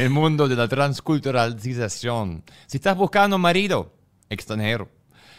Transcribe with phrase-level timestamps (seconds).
[0.00, 2.42] el mundo de la transculturalización.
[2.66, 3.92] Si estás buscando marido
[4.30, 4.88] extranjero,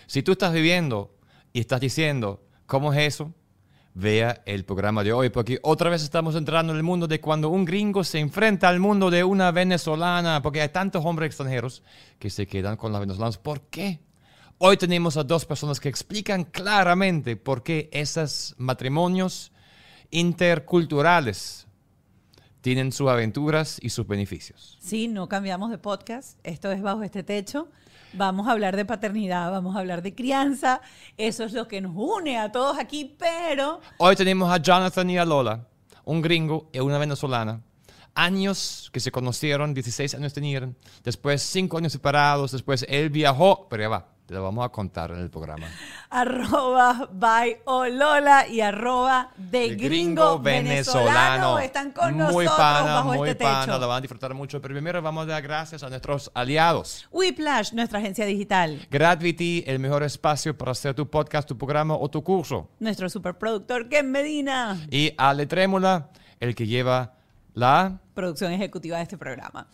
[0.06, 1.16] si tú estás viviendo
[1.52, 3.34] y estás diciendo, ¿cómo es eso?
[3.96, 7.50] Vea el programa de hoy, porque otra vez estamos entrando en el mundo de cuando
[7.50, 11.82] un gringo se enfrenta al mundo de una venezolana, porque hay tantos hombres extranjeros
[12.20, 13.40] que se quedan con las venezolanas.
[13.40, 14.00] ¿Por qué?
[14.60, 19.52] Hoy tenemos a dos personas que explican claramente por qué esos matrimonios
[20.12, 21.68] interculturales
[22.62, 24.78] tienen sus aventuras y sus beneficios.
[24.80, 26.40] Sí, no cambiamos de podcast.
[26.44, 27.68] Esto es bajo este techo.
[28.14, 30.82] Vamos a hablar de paternidad, vamos a hablar de crianza.
[31.18, 33.80] Eso es lo que nos une a todos aquí, pero...
[33.98, 35.66] Hoy tenemos a Jonathan y a Lola,
[36.04, 37.62] un gringo y una venezolana.
[38.14, 43.84] Años que se conocieron, 16 años tenían, después 5 años separados, después él viajó, pero
[43.84, 45.68] ya va, te lo vamos a contar en el programa.
[46.10, 51.60] Arroba by Olola y arroba de gringo, venezolano.
[51.60, 53.78] Están con muy nosotros pana, bajo muy este pana, techo.
[53.78, 54.62] lo van a disfrutar mucho.
[54.62, 57.10] Pero primero vamos a dar gracias a nuestros aliados.
[57.12, 58.88] Whiplash, nuestra agencia digital.
[58.90, 62.70] Gravity, el mejor espacio para hacer tu podcast, tu programa o tu curso.
[62.80, 64.80] Nuestro superproductor Ken Medina.
[64.90, 67.16] Y Ale Trémola, el que lleva
[67.54, 68.00] la...
[68.14, 69.68] producción ejecutiva de este programa.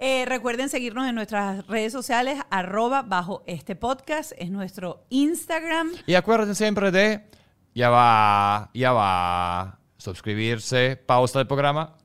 [0.00, 5.90] Eh, recuerden seguirnos en nuestras redes sociales, arroba bajo este podcast, es nuestro Instagram.
[6.06, 7.28] Y acuérdense siempre de...
[7.74, 9.78] Ya va, ya va.
[9.96, 11.96] Suscribirse, pausa del programa.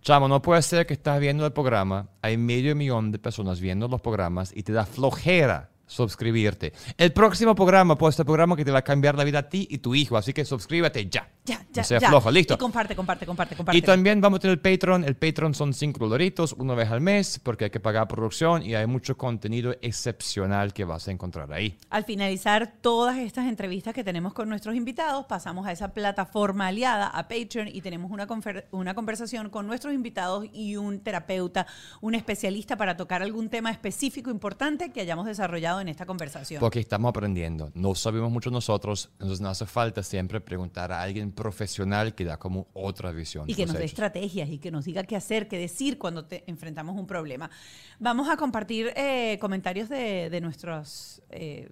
[0.00, 3.88] Chamo, no puede ser que estás viendo el programa, hay medio millón de personas viendo
[3.88, 6.72] los programas y te da flojera suscribirte.
[6.96, 9.66] El próximo programa, pues este programa que te va a cambiar la vida a ti
[9.68, 11.28] y tu hijo, así que suscríbete ya.
[11.44, 12.08] Ya, ya, No seas ya.
[12.10, 12.54] flojo, listo.
[12.54, 13.78] Y comparte, comparte, comparte, comparte.
[13.78, 15.02] Y también vamos a tener el Patreon.
[15.04, 18.74] El Patreon son 5 dolaritos una vez al mes porque hay que pagar producción y
[18.74, 21.78] hay mucho contenido excepcional que vas a encontrar ahí.
[21.88, 27.06] Al finalizar todas estas entrevistas que tenemos con nuestros invitados, pasamos a esa plataforma aliada,
[27.06, 28.26] a Patreon, y tenemos una,
[28.70, 31.66] una conversación con nuestros invitados y un terapeuta,
[32.02, 36.60] un especialista para tocar algún tema específico importante que hayamos desarrollado en esta conversación.
[36.60, 37.70] Porque estamos aprendiendo.
[37.74, 42.38] No sabemos mucho nosotros, entonces nos hace falta siempre preguntar a alguien profesional que da
[42.38, 43.44] como otra visión.
[43.48, 46.44] y que nos dé estrategias y que nos diga qué hacer, qué decir cuando te
[46.46, 47.50] enfrentamos un problema.
[47.98, 51.22] Vamos a compartir eh, comentarios de, de nuestros...
[51.30, 51.68] eh,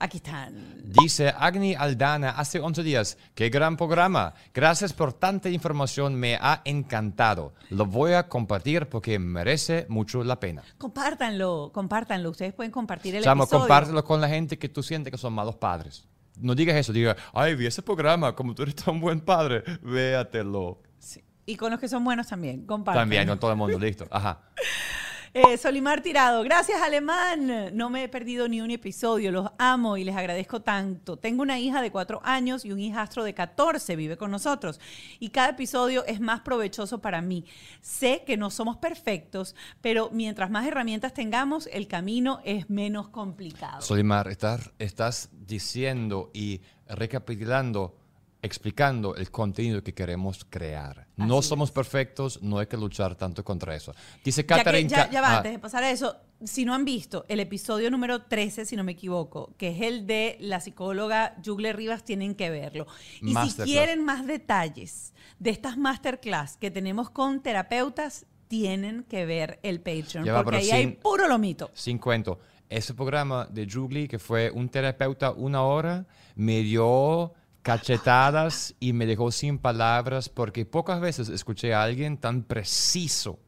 [0.00, 0.82] aquí están.
[0.82, 4.34] Dice Agni Aldana hace 11 días, qué gran programa.
[4.52, 7.54] Gracias por tanta información, me ha encantado.
[7.68, 10.62] Lo voy a compartir porque merece mucho la pena.
[10.78, 12.30] Compártanlo, compártanlo.
[12.30, 13.60] Ustedes pueden compartir el Chamo, episodio.
[13.60, 16.08] compártelo con la gente que tú sientes que son malos padres.
[16.38, 20.80] No digas eso, diga, ay, vi ese programa, como tú eres tan buen padre, véatelo.
[20.98, 21.22] Sí.
[21.44, 23.02] Y con los que son buenos también, compártanlo.
[23.02, 24.06] También, con todo el mundo, listo.
[24.10, 24.40] Ajá.
[25.32, 27.70] Eh, Solimar Tirado, gracias Alemán.
[27.76, 31.18] No me he perdido ni un episodio, los amo y les agradezco tanto.
[31.18, 34.80] Tengo una hija de cuatro años y un hijastro de 14, vive con nosotros.
[35.20, 37.44] Y cada episodio es más provechoso para mí.
[37.80, 43.82] Sé que no somos perfectos, pero mientras más herramientas tengamos, el camino es menos complicado.
[43.82, 47.96] Solimar, estás, estás diciendo y recapitulando,
[48.42, 51.06] explicando el contenido que queremos crear.
[51.26, 53.94] No Así somos perfectos, no hay que luchar tanto contra eso.
[54.24, 54.88] Dice Ya, que- Catherine...
[54.88, 58.22] ya, va, ah, antes de pasar a eso, si no han visto el episodio número
[58.22, 62.50] 13, si no me equivoco, que es el de la psicóloga Jugle Rivas, tienen que
[62.50, 62.86] verlo.
[63.20, 69.60] Y si quieren más detalles de estas masterclass que tenemos con terapeutas, tienen que ver
[69.62, 71.70] el Patreon, va, porque ahí hay puro lomito.
[71.74, 72.40] Sin cuento.
[72.68, 77.32] Ese programa de Jugli, que fue un terapeuta una hora, me dio
[77.62, 83.38] cachetadas y me dejó sin palabras porque pocas veces escuché a alguien tan preciso.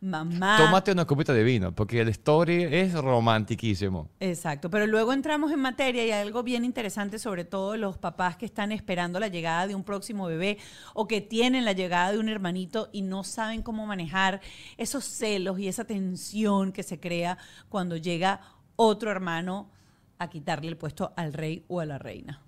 [0.01, 0.59] mamá.
[0.59, 4.09] Tómate una copita de vino, porque el story es romantiquísimo.
[4.21, 8.37] Exacto, pero luego entramos en materia y hay algo bien interesante, sobre todo los papás
[8.37, 10.59] que están esperando la llegada de un próximo bebé
[10.95, 14.41] o que tienen la llegada de un hermanito y no saben cómo manejar
[14.77, 17.39] esos celos y esa tensión que se crea
[17.69, 18.41] cuando llega
[18.77, 19.71] otro hermano
[20.19, 22.43] a quitarle el puesto al rey o a la reina.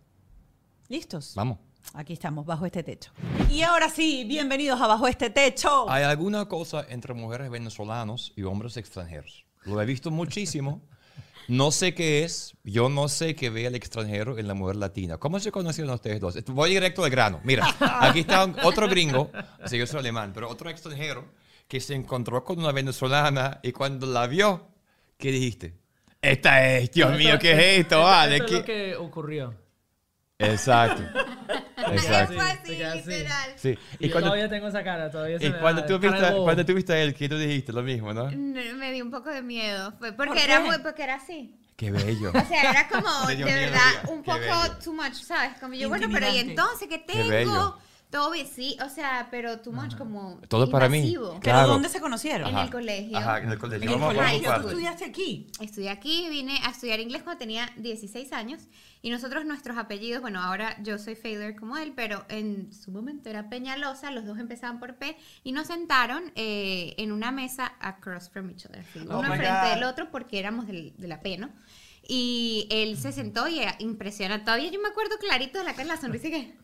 [0.89, 1.33] ¿Listos?
[1.35, 1.59] Vamos.
[1.95, 3.11] Aquí estamos, bajo este techo.
[3.51, 5.91] Y ahora sí, bienvenidos a Bajo este techo.
[5.91, 9.45] Hay alguna cosa entre mujeres venezolanos y hombres extranjeros.
[9.65, 10.81] Lo he visto muchísimo.
[11.49, 12.55] No sé qué es.
[12.65, 15.19] Yo no sé qué ve el extranjero en la mujer latina.
[15.19, 16.43] ¿Cómo se conocieron ustedes dos?
[16.47, 17.41] Voy directo al grano.
[17.45, 17.67] Mira,
[18.01, 19.31] aquí está otro gringo.
[19.67, 21.27] Sí, yo soy alemán, pero otro extranjero
[21.69, 24.67] que se encontró con una venezolana y cuando la vio,
[25.19, 25.75] ¿qué dijiste?
[26.23, 28.01] Esta es, Dios mío, ¿qué es esto?
[28.01, 29.55] Vale, Esto es ¿qué- lo que ocurrió.
[30.39, 31.03] Exacto.
[31.91, 32.41] Exacto.
[32.41, 32.73] Así,
[33.11, 33.53] literal.
[33.57, 33.79] Sí.
[33.99, 35.99] Y, Y yo cuando, todavía tengo esa cara, todavía se y me cuando da tú
[35.99, 37.73] viste, cuando tú viste a él, ¿qué tú dijiste?
[37.73, 38.31] Lo mismo, ¿no?
[38.31, 39.93] No, Me dio un poco de miedo.
[39.99, 40.65] Fue porque ¿Por era qué?
[40.65, 41.55] muy, porque era así.
[41.77, 42.31] Qué bello.
[42.31, 45.59] O sea, era como de verdad un poco too much, ¿sabes?
[45.59, 47.79] Como yo, bueno, pero ¿y entonces qué Qué bello.
[48.33, 50.99] Bien, sí, o sea, pero too much como Todo para mí.
[50.99, 51.31] invasivo.
[51.31, 51.69] ¿Pero Claro.
[51.69, 52.49] dónde se conocieron?
[52.49, 52.65] En Ajá.
[52.65, 53.17] el colegio.
[53.19, 53.89] Ajá, en el colegio.
[53.89, 54.53] En el Vamos, vamos colegio.
[54.53, 55.47] por ¿Tú estudiaste aquí?
[55.61, 58.63] Estudié aquí, vine a estudiar inglés cuando tenía 16 años
[59.01, 63.31] y nosotros nuestros apellidos, bueno, ahora yo soy Fader como él, pero en su momento
[63.31, 68.29] era Peñalosa, los dos empezaban por P y nos sentaron eh, en una mesa across
[68.31, 69.75] from each other, así, Oh uno my frente God.
[69.75, 71.51] del otro porque éramos del- de la P, ¿no?
[72.07, 74.45] Y él se sentó y era impresionante.
[74.45, 76.63] Todavía yo me acuerdo clarito de la cara, la sonrisa y que...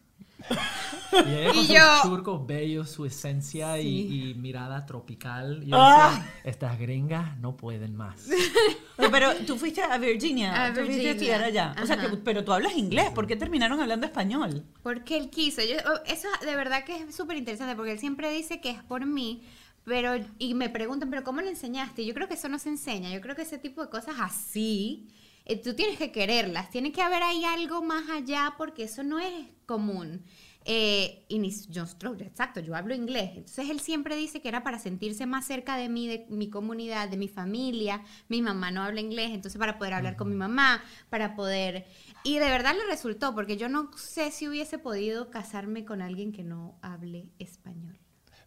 [1.26, 4.30] Y ella con Y sus surcos bellos, su esencia y- Sí.
[4.30, 5.62] y, mirada tropical.
[5.64, 6.10] Y yo Ah.
[6.14, 8.26] decía, estas gringas no pueden más.
[8.98, 11.08] No, Pero tú fuiste a Virginia, A tú fuiste Virginia.
[11.08, 11.74] a estudiar allá.
[11.82, 12.10] O sea, Ajá.
[12.10, 14.64] que, pero tú hablas inglés, ¿por qué terminaron hablando español?
[14.82, 15.62] Porque él quiso.
[15.62, 18.82] Yo, oh, eso de verdad que es súper interesante porque él siempre dice que es
[18.82, 19.42] por mí.
[19.84, 22.04] Pero, y me preguntan, ¿pero cómo le enseñaste?
[22.04, 23.08] Yo creo que eso no se enseña.
[23.10, 25.06] Yo creo que ese tipo de cosas así,
[25.48, 26.70] eh, tú tienes que quererlas.
[26.70, 30.24] Tiene que haber ahí algo más allá porque eso no es común.
[30.70, 31.84] Eh, y ni, yo,
[32.20, 33.30] exacto, yo hablo inglés.
[33.36, 37.08] Entonces él siempre dice que era para sentirse más cerca de mí, de mi comunidad,
[37.08, 38.02] de mi familia.
[38.28, 41.86] Mi mamá no habla inglés, entonces para poder hablar con mi mamá, para poder...
[42.22, 46.32] Y de verdad le resultó, porque yo no sé si hubiese podido casarme con alguien
[46.32, 47.98] que no hable español.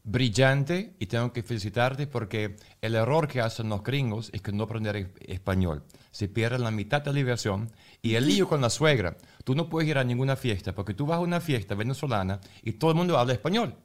[0.04, 4.66] brillante y tengo que felicitarte porque el error que hacen los gringos es que no
[4.66, 5.84] aprender español.
[6.12, 7.72] Se pierde la mitad de la diversión
[8.02, 9.18] y el lío con la suegra.
[9.44, 12.74] Tú no puedes ir a ninguna fiesta porque tú vas a una fiesta venezolana y
[12.74, 13.76] todo el mundo habla español.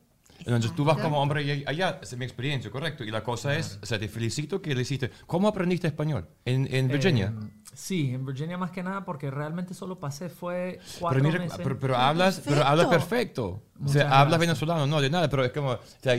[0.41, 3.03] Entonces tú vas como hombre y allá, esa es mi experiencia, correcto.
[3.05, 5.11] Y la cosa es, o sea, te felicito que le hiciste.
[5.27, 6.29] ¿Cómo aprendiste español?
[6.45, 7.33] ¿En, en Virginia?
[7.43, 11.43] Eh, sí, en Virginia más que nada porque realmente solo pasé fue cuatro pero, mira,
[11.45, 11.59] meses.
[11.63, 12.69] pero, pero hablas, pero perfecto.
[12.71, 13.45] hablas perfecto.
[13.47, 14.41] o Muchas sea, hablas gracias.
[14.41, 16.17] venezolano, no, de nada, pero es como, o sea,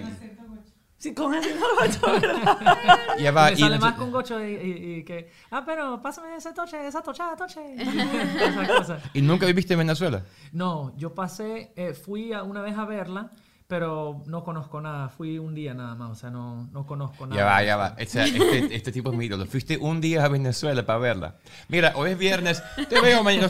[1.00, 2.58] Sí, con acento gocho, ¿verdad?
[3.20, 3.46] ya va.
[3.50, 6.88] me y sale más con gocho y, y- y que, ah, pero pásame ese toche,
[6.88, 7.62] esa tochada, toche.
[9.14, 10.24] ¿Y nunca viviste en Venezuela?
[10.52, 13.32] No, yo pasé, eh, fui a- una vez a verla,
[13.68, 15.10] pero no conozco nada.
[15.10, 17.40] Fui un día nada más, o sea, no, no conozco nada.
[17.42, 17.96] Ya va, ya va.
[18.08, 19.46] Sea, este, este tipo es mi ídolo.
[19.46, 21.36] Fuiste un día a Venezuela para verla.
[21.68, 22.64] Mira, hoy es viernes.
[22.90, 23.50] Te veo mañana.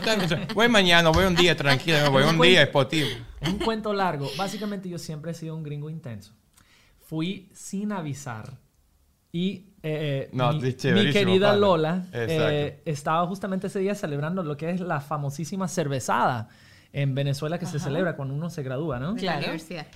[0.54, 1.98] Voy mañana, voy un día tranquilo.
[2.02, 3.04] me Voy un día, es por ti.
[3.40, 4.28] Es un cuento largo.
[4.36, 6.34] Básicamente yo siempre he sido un gringo intenso.
[7.08, 8.50] Fui sin avisar.
[9.32, 11.58] Y eh, No, mi, mi querida pana.
[11.58, 16.48] Lola eh, estaba justamente ese día celebrando lo que es la famosísima cervezada
[16.92, 19.14] en Venezuela que se celebra cuando uno se gradúa, ¿no?
[19.14, 19.46] Claro.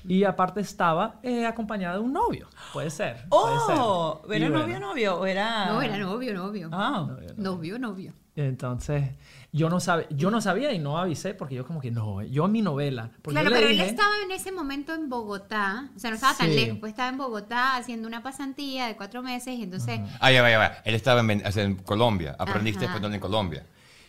[0.09, 2.49] Y aparte estaba eh, acompañada de un novio.
[2.73, 3.27] Puede ser.
[3.29, 4.37] puede Oh, ser.
[4.37, 5.67] ¿era Y novio bueno, novio o era...?
[5.67, 6.71] No, era novio, novio.
[6.73, 7.09] Ah.
[7.37, 8.13] Novio, novio.
[8.37, 9.11] Entonces,
[9.55, 12.47] yo no, sabía, yo no sabía y no avisé porque yo como que no, yo
[12.47, 13.11] en mi novela.
[13.21, 16.17] Porque Claro, yo le pero él estaba en ese momento en Bogotá, o sea, no
[16.17, 20.01] estaba tan lejos, pues estaba en Bogotá haciendo una pasantía de cuatro meses y entonces...
[20.21, 20.73] Ah, ya va, ya va.
[20.85, 22.35] Él estaba en, en Colombia.
[22.39, 22.95] Aprendiste Ajá.
[22.95, 23.67] español en Colombia.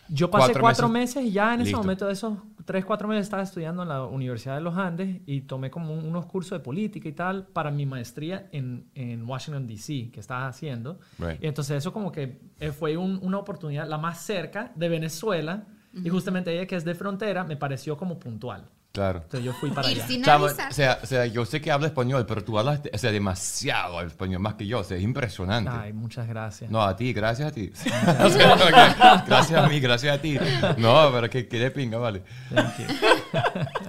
[0.08, 1.16] Yo pasé Cuatro cuatro, meses.
[1.16, 4.04] meses, y ya en ese momento de esos tres, cuatro meses estaba estudiando en la
[4.04, 7.70] Universidad de los Andes y tomé como un- unos cursos de política y tal para
[7.70, 10.98] mi maestría en, en Washington, D.C., que estaba haciendo.
[11.18, 11.42] Right.
[11.42, 15.66] Y entonces eso como que eh, fue un- una oportunidad la más cerca de Venezuela
[16.02, 18.68] y justamente ella que es de frontera me pareció como puntual.
[18.94, 19.22] Claro.
[19.24, 20.06] Entonces yo fui para Ir allá.
[20.06, 20.70] sin avisar.
[20.70, 24.00] o, sea, o sea, yo sé que habla español, pero tú hablas o sea, demasiado
[24.02, 24.78] español, más que yo.
[24.78, 25.68] O sea, es impresionante.
[25.72, 26.70] Ay, muchas gracias.
[26.70, 27.72] No, a ti, gracias a ti.
[28.24, 30.38] O sea, que- gracias a mí, gracias a ti.
[30.78, 32.22] No, pero que, que de pinga, vale.
[32.54, 32.84] Thank you.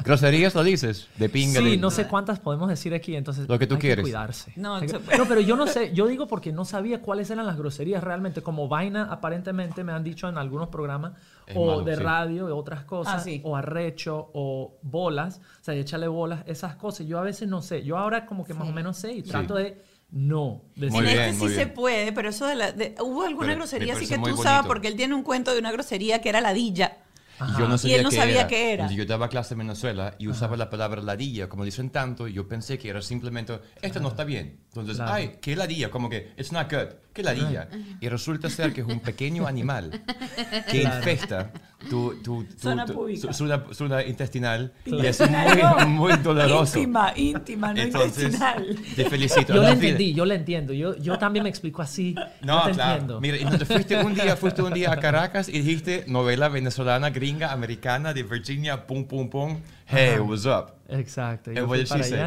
[0.04, 1.08] ¿Groserías lo dices?
[1.18, 1.60] De pinga.
[1.60, 4.02] Sí, de- no sé cuántas podemos decir aquí, entonces Lo que tú hay quieres.
[4.04, 4.54] cuidarse.
[4.56, 7.58] No, que- no, pero yo no sé, yo digo porque no sabía cuáles eran las
[7.58, 11.14] groserías realmente, como vaina aparentemente me han dicho en algunos programas
[11.48, 12.02] Es o malo, de sí.
[12.04, 13.42] radio, de otras cosas, Ah, sí.
[13.44, 17.06] o arrecho, o bolas, o sea, échale bolas, esas cosas.
[17.08, 19.56] Yo a veces no sé, yo ahora como que más o menos sé y trato
[19.56, 20.62] de No.
[20.76, 21.68] Muy en bien, este muy sí bien.
[21.68, 22.72] se puede, pero eso de la.
[22.72, 24.66] de- ¿Hubo alguna Pero grosería así que tú usabas?
[24.68, 26.98] Porque él tiene un cuento de una grosería que era ladilla.
[27.38, 28.48] Y yo no Y sabía él no qué sabía era.
[28.48, 28.90] qué era.
[28.92, 31.50] Yo daba clase en Venezuela y usaba la palabra ladilla.
[31.50, 34.62] Como dicen tanto, yo pensé que era simplemente, esto no está bien.
[34.68, 35.12] Entonces, Claro.
[35.14, 35.90] ay, qué ladilla.
[35.92, 36.94] Como que, it's not good.
[37.16, 37.70] ¿Qué ladilla?
[38.02, 40.02] Y resulta ser que es un pequeño animal
[40.70, 41.50] que infesta
[41.90, 46.78] tu, tu, tu, Zona tu- zona, zona intestinal y es muy, muy doloroso.
[46.78, 48.76] Íntima, íntima, no Entonces, intestinal.
[48.98, 49.54] te felicito.
[49.54, 49.74] Yo fíjate.
[49.74, 50.74] entendí, yo le entiendo.
[50.74, 52.16] Yo, yo también me explico así.
[52.42, 52.92] No, yo te claro.
[52.92, 53.22] entiendo.
[53.22, 57.54] Mira, entonces fuiste un día, fuiste un día a Caracas y dijiste novela venezolana, gringa,
[57.54, 59.62] americana, de Virginia, pum, pum, pum.
[59.88, 60.22] Hey, Ajá.
[60.24, 60.74] what's up?
[60.90, 61.52] Exacto.
[61.52, 61.68] Yo.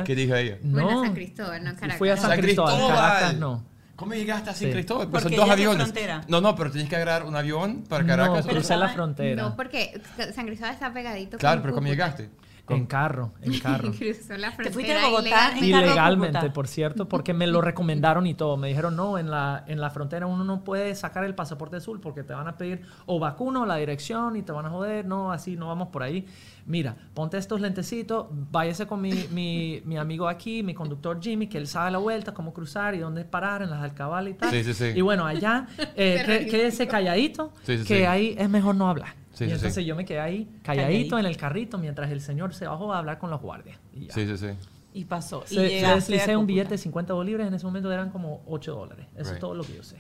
[0.04, 0.58] ¿Qué dijo ella?
[0.62, 0.84] No.
[0.84, 1.98] Bueno, San Cristóbal, no Caracas.
[1.98, 2.74] Fui a San, San Cristóbal.
[2.74, 2.96] Cristóbal.
[2.96, 3.64] Caracas no.
[3.98, 4.70] ¿Cómo llegaste a San Sí.
[4.72, 5.08] Cristóbal?
[5.08, 5.92] Pues son dos aviones.
[6.28, 8.46] No, no, pero tienes que agarrar un avión para Caracas.
[8.46, 9.42] No, crucé la frontera.
[9.42, 10.00] No, porque
[10.36, 11.36] San Cristóbal está pegadito.
[11.36, 12.04] Claro, con pero ¿cómo Cúcuta.
[12.06, 12.30] llegaste?
[12.74, 13.92] En carro, en carro.
[13.92, 15.66] Cruzó la Te fuiste a Bogotá ilegalmente.
[15.66, 18.56] Ilegalmente, por cierto, porque me lo recomendaron y todo.
[18.56, 22.00] Me dijeron, no, en la, en la frontera uno no puede sacar el pasaporte azul
[22.00, 25.06] porque te van a pedir o vacuna o la dirección y te van a joder.
[25.06, 26.26] No, así no vamos por ahí.
[26.66, 31.56] Mira, ponte estos lentecitos, váyase con mi, mi, mi amigo aquí, mi conductor Jimmy, que
[31.56, 34.50] él sabe la vuelta, cómo cruzar y dónde parar en las alcabalas y tal.
[34.50, 34.92] Sí, sí, sí.
[34.94, 38.04] Y bueno, allá, eh, quédese calladito, Sí, sí, que sí.
[38.04, 39.14] ahí es mejor no hablar.
[39.38, 39.84] Sí, y sí, entonces sí.
[39.84, 40.64] yo me quedé ahí Calladito.
[40.64, 43.78] calladito en el carrito mientras el señor se bajó a hablar con los guardias.
[43.94, 44.12] Y ya.
[44.14, 44.48] Sí, sí, sí.
[44.94, 45.44] Y pasó.
[45.50, 48.74] Y Se, deslicé a un billete de 50 bolívares, en ese momento eran como 8
[48.74, 49.06] dólares.
[49.14, 49.34] Eso Right.
[49.34, 49.96] es todo lo que yo sé.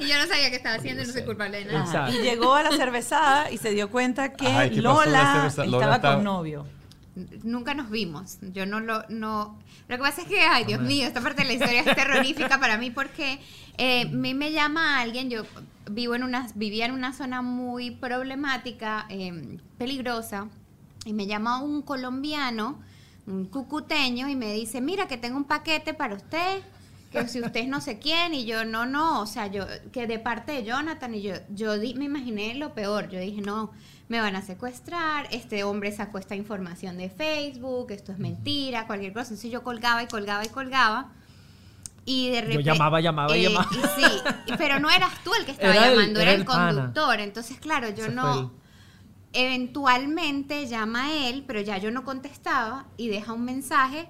[0.00, 1.84] Y yo no sabía qué estaba haciendo y no soy culpable de nada.
[1.84, 2.16] Exacto.
[2.16, 5.18] Y llegó a la cervezada y se dio cuenta que Ay, ¿qué pasó en la
[5.34, 6.66] Lola estaba Lola estaba- con novio.
[7.42, 8.38] Nunca nos vimos.
[8.52, 9.02] Yo no lo.
[9.08, 9.58] No...
[9.88, 12.58] Lo que pasa es que, ay, Dios mío, esta parte de la historia es terrorífica
[12.60, 13.38] para mí porque
[13.78, 15.30] eh, a mí me llama alguien.
[15.30, 15.42] Yo
[15.90, 20.48] vivo en una, vivía en una zona muy problemática, eh, peligrosa,
[21.04, 22.78] y me llama un colombiano,
[23.26, 26.62] un cucuteño, y me dice: Mira, que tengo un paquete para usted.
[27.12, 30.18] Que si usted no sé quién, y yo, no, no, o sea, yo, que de
[30.18, 33.70] parte de Jonathan, y yo, yo di- me imaginé lo peor, yo dije, no,
[34.08, 39.12] me van a secuestrar, este hombre sacó esta información de Facebook, esto es mentira, cualquier
[39.12, 39.28] cosa.
[39.28, 41.12] Entonces yo colgaba y colgaba y colgaba.
[42.08, 42.62] Y de repente.
[42.62, 43.68] llamaba, llamaba y llamaba.
[43.72, 44.06] y sí,
[44.56, 46.66] pero no eras tú el que estaba Era el- llamando, era, era el, pana.
[46.74, 47.20] conductor.
[47.20, 48.52] Entonces, claro, yo no.
[49.32, 54.08] Eventualmente llama él, pero ya yo no contestaba y deja un mensaje.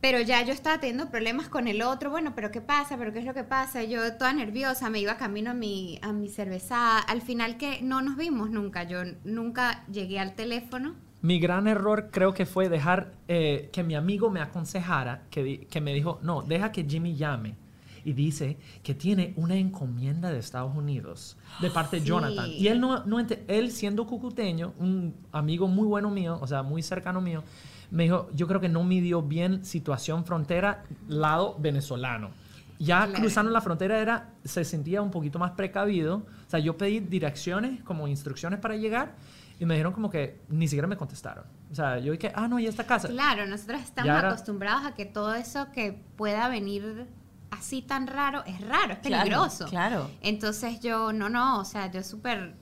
[0.00, 2.10] Pero ya yo estaba teniendo problemas con el otro.
[2.10, 2.96] Bueno, pero ¿qué pasa?
[2.98, 3.84] ¿Pero qué es lo que pasa?
[3.84, 6.98] Yo toda nerviosa, me iba camino a mi, a mi cerveza.
[6.98, 8.82] Al final que no nos vimos nunca.
[8.82, 10.94] Yo nunca llegué al teléfono.
[11.22, 15.94] Mi gran error creo que fue dejar eh, que mi amigo me aconsejara, que, me
[15.94, 17.56] dijo, no, deja que Jimmy llame.
[18.04, 22.06] Y dice que tiene una encomienda de Estados Unidos de parte de.
[22.06, 22.50] Jonathan.
[22.50, 26.82] Y él, no, no él siendo cucuteño, un amigo muy bueno mío, o sea, muy
[26.82, 27.44] cercano mío,
[27.92, 32.30] me dijo, yo creo que no midió bien situación frontera lado venezolano.
[32.78, 33.20] Ya Claro.
[33.20, 36.16] cruzando la frontera era, se sentía un poquito más precavido.
[36.16, 39.14] O sea, yo pedí direcciones, como instrucciones para llegar,
[39.58, 41.44] y me dijeron como que ni siquiera me contestaron.
[41.70, 43.08] O sea, yo dije, ah, no, ya está casa.
[43.08, 47.06] Claro, nosotros estamos era- acostumbrados a que todo eso que pueda venir
[47.50, 49.66] así tan raro es raro, es peligroso.
[49.66, 50.10] claro.
[50.20, 52.54] Entonces yo, no, no, o sea, yo súper,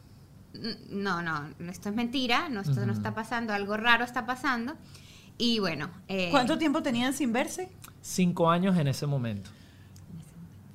[0.54, 4.74] n- no, no, esto es mentira, no, esto no está pasando, algo raro está pasando.
[5.38, 7.70] Y bueno, eh, ¿Cuánto tiempo tenían sin verse?
[8.02, 9.50] Cinco años en ese momento.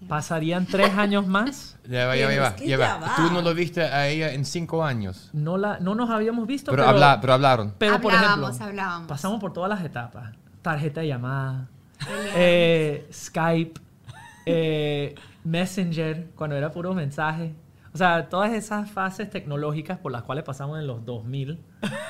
[0.07, 1.77] Pasarían tres años más.
[1.87, 2.41] Ya va, ya va, ya
[2.77, 2.99] va.
[2.99, 3.13] ya.
[3.15, 5.29] Tú no lo viste a ella en cinco años.
[5.33, 7.73] No, la, no nos habíamos visto, Pero, pero, habla- pero hablaron.
[7.77, 9.07] pero por Hablábamos, ejemplo, hablábamos.
[9.07, 10.33] pasamos por todas las etapas.
[10.61, 11.67] Tarjeta de llamada,
[12.35, 13.79] eh, Skype,
[14.45, 17.53] eh, Messenger, cuando era puro mensaje.
[17.93, 21.63] O sea, todas esas fases tecnológicas por las cuales pasamos en los 2000,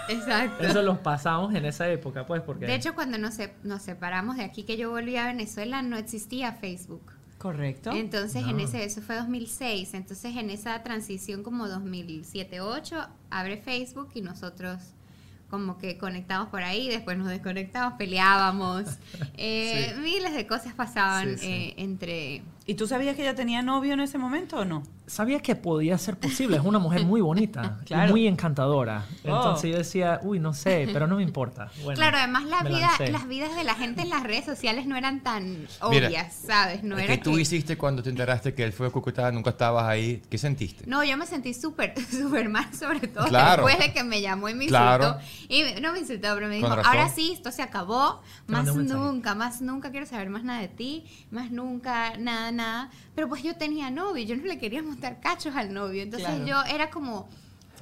[0.09, 0.63] Exacto.
[0.63, 2.65] eso los pasamos en esa época, pues, porque...
[2.65, 5.95] De hecho, cuando nos, se- nos separamos de aquí, que yo volví a Venezuela, no
[5.97, 7.11] existía Facebook.
[7.45, 7.91] Correcto.
[7.91, 9.93] Entonces, en ese, eso fue 2006.
[9.93, 14.79] Entonces, en esa transición como 2007-2008, abre Facebook y nosotros
[15.51, 18.85] como que conectamos por ahí, después nos desconectamos, peleábamos.
[19.37, 20.01] Eh, Sí.
[20.01, 21.47] Miles de cosas pasaban Sí, sí.
[21.47, 22.41] eh, entre...
[22.67, 24.81] ¿Y tú sabías que ella tenía novio en ese momento o no?
[25.05, 28.09] Sabía que podía ser posible, es una mujer muy bonita, y Claro.
[28.09, 29.05] muy encantadora.
[29.23, 29.27] Oh.
[29.35, 31.69] Entonces yo decía, uy, no sé, pero no me importa.
[31.83, 34.95] Bueno, claro, además la vida, las vidas de la gente en las redes sociales no
[34.95, 36.83] eran tan Mira, obvias, ¿sabes?
[36.83, 39.51] No ¿Qué era tú que- hiciste cuando te enteraste que él fue a Cúcuta, nunca
[39.51, 40.23] estabas ahí?
[40.27, 40.85] ¿Qué sentiste?
[40.87, 43.63] No, yo me sentí súper, súper mal, sobre todo Claro.
[43.67, 45.03] después de que me llamó y me Claro.
[45.19, 45.53] insultó.
[45.53, 49.35] Y me- no me insultó, pero me dijo, ahora sí, esto se acabó, más nunca,
[49.35, 52.89] más nunca quiero saber más nada de ti, más nunca, nada, nada.
[53.13, 56.01] Pero pues yo tenía novio, yo no le quería montar cachos al novio.
[56.01, 56.45] Entonces Claro.
[56.45, 57.27] yo era como,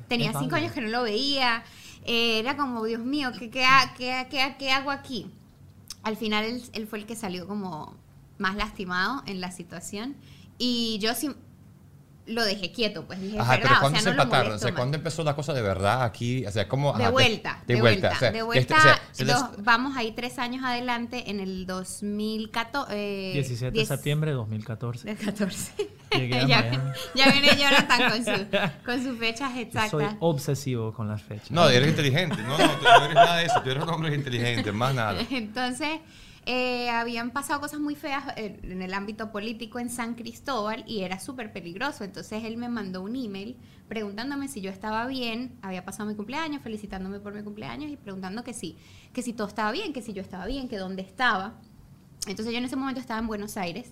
[0.08, 0.58] tenía Es cinco válido.
[0.58, 1.63] años que no lo veía,
[2.06, 3.65] eh, era como, Dios mío, ¿qué, qué,
[3.98, 5.32] qué, qué- qué hago aquí?
[6.03, 7.96] al final él, él fue el que salió como
[8.38, 10.18] más lastimado en la situación.
[10.58, 11.30] Y yo sí
[12.25, 14.53] lo dejé quieto, pues dije, Ajá, es pero verdad, o ¿cuándo sea, se no empataron?
[14.53, 14.74] O sea.
[14.74, 16.46] ¿cuándo empezó la cosa de verdad aquí?
[16.46, 16.94] O sea, ¿cómo?
[16.94, 18.08] De ajá, vuelta, de, de, vuelta.
[18.10, 18.75] vuelta, o sea, de vuelta.
[18.77, 22.94] este- o sea, dos- vamos ahí tres años adelante en el 2014.
[22.96, 25.06] Eh, 17 de 10 septiembre de 2014.
[25.08, 25.72] Del 14.
[26.12, 28.46] Llegué a ya, ya viene Jonathan con, su,
[28.86, 30.15] con sus fechas Soy exactas.
[30.20, 31.51] obsesivo con las fechas.
[31.51, 32.38] No, eres inteligente.
[32.44, 33.62] No, no, tú no eres nada de eso.
[33.63, 35.20] Tú eres un hombre inteligente, más nada.
[35.32, 36.00] Entonces,
[36.46, 41.02] eh, habían pasado cosas muy feas eh, en el ámbito político en San Cristóbal y
[41.02, 42.04] era súper peligroso.
[42.04, 43.58] Entonces, él me mandó un email
[43.88, 48.44] preguntándome si yo estaba bien, había pasado mi cumpleaños, felicitándome por mi cumpleaños y preguntando
[48.44, 48.78] que sí,
[49.14, 51.60] que si todo estaba bien, que si yo estaba bien, que dónde estaba.
[52.28, 53.92] Entonces, yo en ese momento estaba en Buenos Aires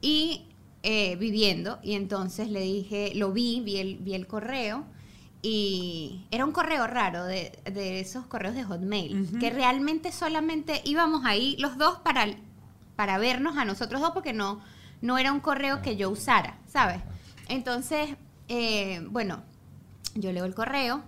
[0.00, 0.46] y
[0.82, 4.84] eh, viviendo y entonces le dije, lo vi, vi el, vi el correo
[5.42, 11.24] y era un correo raro de, de esos correos de Hotmail, que realmente solamente íbamos
[11.24, 12.26] ahí los dos para,
[12.94, 14.60] para vernos a nosotros dos porque no,
[15.00, 17.02] no era un correo que yo usara, ¿sabes?
[17.48, 18.10] Entonces,
[18.46, 19.42] eh, bueno,
[20.14, 21.02] yo leo el correo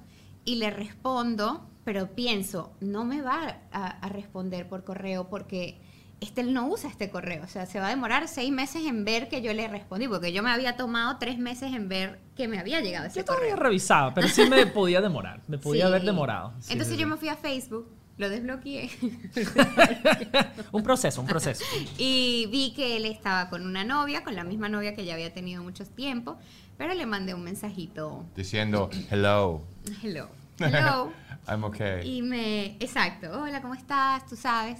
[0.44, 5.80] y le respondo, pero pienso, no me va a, a responder por correo porque
[6.24, 7.44] este él no usa este correo.
[7.44, 10.32] O sea, se va a demorar seis meses en ver que yo le respondí, porque
[10.32, 13.50] yo me había tomado tres meses en ver que me había llegado ese Yo todavía
[13.50, 13.62] correo.
[13.64, 15.40] revisaba, pero sí me podía demorar.
[15.48, 15.88] Me podía Sí.
[15.88, 16.52] haber demorado.
[16.60, 18.90] Sí, Entonces sí, yo me fui a Facebook, lo desbloqueé
[20.72, 21.64] Un proceso, un proceso.
[21.98, 25.32] y vi que él estaba con una novia, con la misma novia que ya había
[25.32, 26.36] tenido mucho tiempo,
[26.78, 29.62] pero le mandé un mensajito, Diciendo, hello,
[30.02, 30.28] hello,
[30.58, 31.12] hello.
[31.46, 32.08] I'm okay.
[32.08, 34.24] Y me, exacto, hola, ¿cómo estás?
[34.26, 34.78] Tú sabes.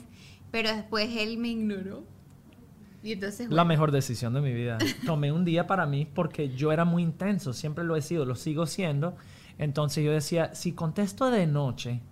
[0.55, 2.05] Pero después él me ignoró.
[3.03, 4.79] Y entonces, La mejor decisión de mi vida.
[5.05, 8.37] Tomé un día para mí porque yo era muy intenso, siempre lo he sido, lo
[8.37, 9.17] sigo siendo.
[9.59, 12.03] Entonces yo decía, si contesto de noche,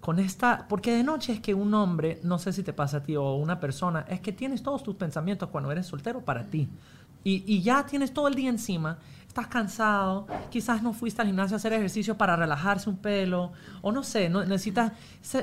[0.00, 3.02] con esta, porque de noche es que un hombre, no sé si te pasa a
[3.04, 6.68] ti o una persona, es que tienes todos tus pensamientos cuando eres soltero para ti.
[7.22, 8.98] Y, y ya tienes todo el día encima,
[9.30, 13.92] estás cansado, quizás no fuiste al gimnasio a hacer ejercicio para relajarse un pelo, o
[13.92, 14.90] no sé, no, necesitas,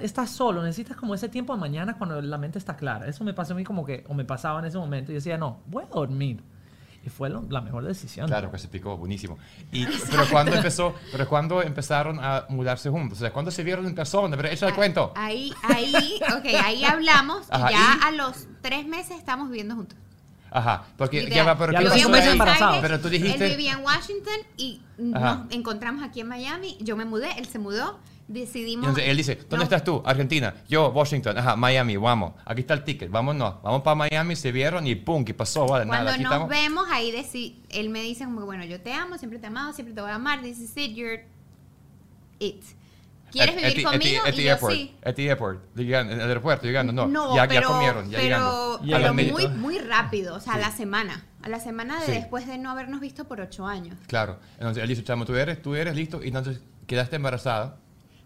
[0.02, 3.08] estás solo, necesitas como ese tiempo de mañana cuando la mente está clara.
[3.08, 5.38] Eso me pasó a mí como que, o me pasaba en ese momento, y decía,
[5.38, 6.44] no, voy a dormir.
[7.06, 8.28] Y fue lo- la mejor decisión.
[8.28, 9.38] Claro que se picó, buenísimo.
[9.72, 13.86] Y, pero cuando empezó, pero cuando empezaron a mudarse juntos, o sea, cuando se vieron
[13.86, 15.14] en persona, pero eso el cuento.
[15.16, 18.06] ahí, ahí, ok, ahí hablamos Ajá, y ya ¿y?
[18.06, 19.98] a los tres meses estamos viviendo juntos.
[20.52, 21.80] Ajá, porque ya va, pero Ya
[22.82, 24.82] Pero tú dijiste- Él vivía en Washington y
[25.14, 25.44] Ajá.
[25.46, 26.78] nos encontramos aquí en Miami.
[26.80, 28.00] Yo me mudé, él se mudó.
[28.30, 28.90] Decidimos.
[28.90, 29.64] entonces él dice, ¿dónde No.
[29.64, 30.04] estás tú?
[30.06, 30.54] Argentina.
[30.68, 31.38] Yo, Washington.
[31.38, 32.34] Ajá, Miami, vamos.
[32.44, 33.62] Aquí está el ticket, vámonos.
[33.64, 35.66] Vamos para Miami, se vieron y pum, ¿qué pasó?
[35.66, 36.50] Vale, Cuando nada, aquí nos estamos.
[36.50, 39.48] vemos, ahí deci- él me dice como que, bueno, yo te amo, siempre te he
[39.48, 40.42] amado, siempre te voy a amar.
[40.42, 41.24] This is it, you're
[42.40, 42.62] it.
[43.32, 44.26] ¿Quieres At- vivir at the- conmigo?
[44.26, 44.74] At the, airport.
[44.74, 44.96] sí.
[45.04, 45.76] At the airport.
[45.76, 46.94] Llegando, en el aeropuerto, llegando.
[47.08, 50.60] No, ya, pero, ya comieron, ya pero, pero muy, muy rápido, o sea, Sí.
[50.60, 51.26] a la semana.
[51.44, 52.12] A la semana de Sí.
[52.14, 53.98] después de no habernos visto por ocho años.
[54.08, 54.40] Claro.
[54.54, 56.24] Entonces él dice, chamo, tú eres, tú eres listo.
[56.24, 57.78] Y entonces quedaste embarazada.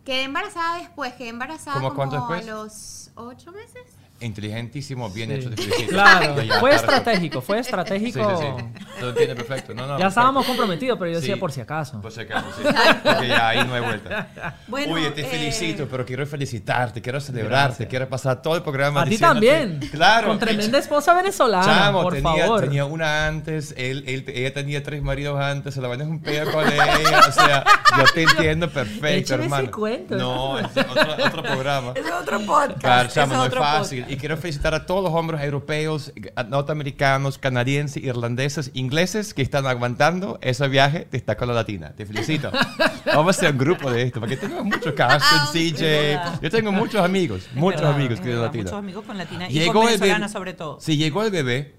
[0.05, 3.83] Quedé embarazada después, quedé embarazada ¿Cómo como a los ocho meses.
[4.21, 5.35] Inteligentísimo, bien Sí.
[5.35, 5.49] hecho.
[5.49, 5.89] te felicito.
[5.91, 8.37] Claro, fue estratégico, fue Sí, estratégico.
[8.39, 8.81] sí, sí.
[9.01, 9.73] Lo entiende perfecto.
[9.73, 10.07] No, no, Ya perfecto.
[10.09, 11.39] estábamos comprometidos, pero yo decía Sí.
[11.39, 12.01] por si acaso.
[12.01, 12.63] Por si acaso, sí.
[13.03, 14.27] Porque ya ahí no hay vuelta.
[14.67, 17.89] Bueno, Oye, te eh, felicito, pero quiero felicitarte, quiero celebrarte, Gracias.
[17.89, 19.79] quiero pasar todo el programa A ti también.
[19.91, 20.27] Claro.
[20.27, 22.61] Con tremenda esposa venezolana, Chamo, por tenía, favor.
[22.61, 26.21] tenía una antes, él, él- ella tenía tres maridos antes, se la vaina es un
[26.21, 27.63] pedo con ella, o sea,
[27.97, 29.71] yo te entiendo perfecto, Échame ese hermano.
[29.71, 30.15] cuento.
[30.15, 31.91] No, es otro, otro programa.
[31.95, 32.79] Ese es otro podcast.
[32.79, 33.99] Claro, ese chamo, no es fácil.
[34.01, 34.10] podcast.
[34.11, 39.65] Y quiero felicitar a todos los hombres europeos, eh, norteamericanos, canadienses, irlandeses, ingleses que están
[39.65, 41.93] aguantando ese viaje de esta cola latina.
[41.95, 42.51] Te felicito.
[43.05, 45.39] Vamos a hacer un grupo de esto, porque tengo muchos Carsten,
[45.73, 45.81] CJ.
[45.81, 46.39] verdad.
[46.41, 48.63] Yo tengo muchos amigos, muchos verdad, amigos que verdad, latina.
[48.65, 50.79] Muchos amigos con latina y Llegó con venezolana bebé- sobre todo.
[50.81, 51.75] Sí, llegó el bebé.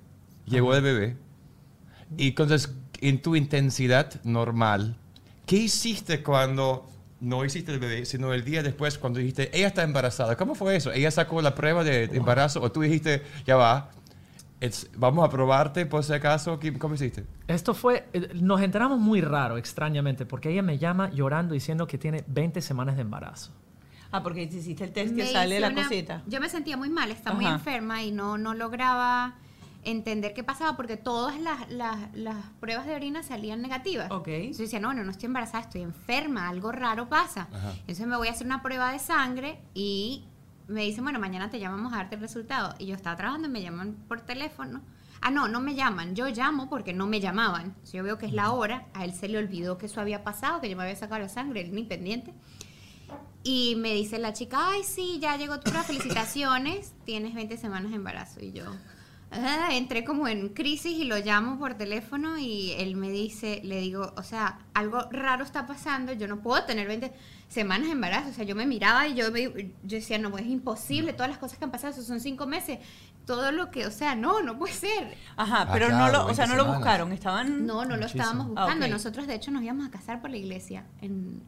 [0.46, 1.16] Llegó el bebé.
[2.16, 4.96] Y entonces, en tu intensidad normal,
[5.46, 6.88] ¿qué hiciste cuando
[7.22, 10.36] no hiciste el bebé, sino el día después cuando dijiste, ella está embarazada?
[10.36, 10.92] ¿Cómo fue eso?
[10.92, 13.90] ¿Ella sacó la prueba de embarazo o tú dijiste, ya va,
[14.60, 16.58] it's- vamos a probarte por si acaso?
[16.58, 17.24] ¿Qué- ¿Cómo hiciste?
[17.46, 21.96] Esto fue, eh, nos enteramos muy raro, extrañamente, porque ella me llama llorando diciendo que
[21.96, 23.52] tiene 20 semanas de embarazo.
[24.10, 26.22] Ah, porque te hiciste el test que Me sale hice la una- cosita.
[26.26, 27.54] Yo me sentía muy mal, estaba muy Ajá.
[27.54, 29.36] enferma y no, no lograba
[29.84, 34.10] entender qué pasaba porque todas las, las, las pruebas de orina salían negativas.
[34.10, 34.28] Ok.
[34.28, 37.48] Entonces yo decía, no, no, no estoy embarazada, estoy enferma, algo raro pasa.
[37.52, 37.72] Ajá.
[37.80, 40.24] Entonces me voy a hacer una prueba de sangre y
[40.68, 42.74] me dicen, bueno, mañana te llamamos a darte el resultado.
[42.78, 44.82] Y yo estaba trabajando y me llaman por teléfono.
[45.20, 46.16] Ah, no, no me llaman.
[46.16, 47.74] Yo llamo porque no me llamaban.
[47.92, 48.86] Yo veo que es la hora.
[48.92, 51.28] A él se le olvidó que eso había pasado, que yo me había sacado la
[51.28, 52.34] sangre, él ni pendiente.
[53.44, 57.90] Y me dice la chica, ay, sí, ya llegó tu hora, felicitaciones, tienes 20 semanas
[57.90, 58.40] de embarazo.
[58.40, 58.64] Y yo
[59.32, 63.80] ah, entré como en crisis y lo llamo por teléfono y él me dice, le
[63.80, 67.12] digo, o sea, algo raro está pasando, yo no puedo tener 20
[67.48, 68.30] semanas de embarazo.
[68.30, 69.50] O sea, yo me miraba y yo, me-
[69.82, 72.78] yo decía, no, es imposible, todas las cosas que han pasado, eso son cinco meses.
[73.26, 75.16] Todo lo que, o sea, no, no puede ser.
[75.36, 77.66] Ajá, pero no lo, o sea, 20 no lo buscaron, estaban...
[77.66, 78.88] No, no lo estábamos Ah, buscando.
[78.88, 81.40] Nosotros, de hecho, nos íbamos a casar por la iglesia en,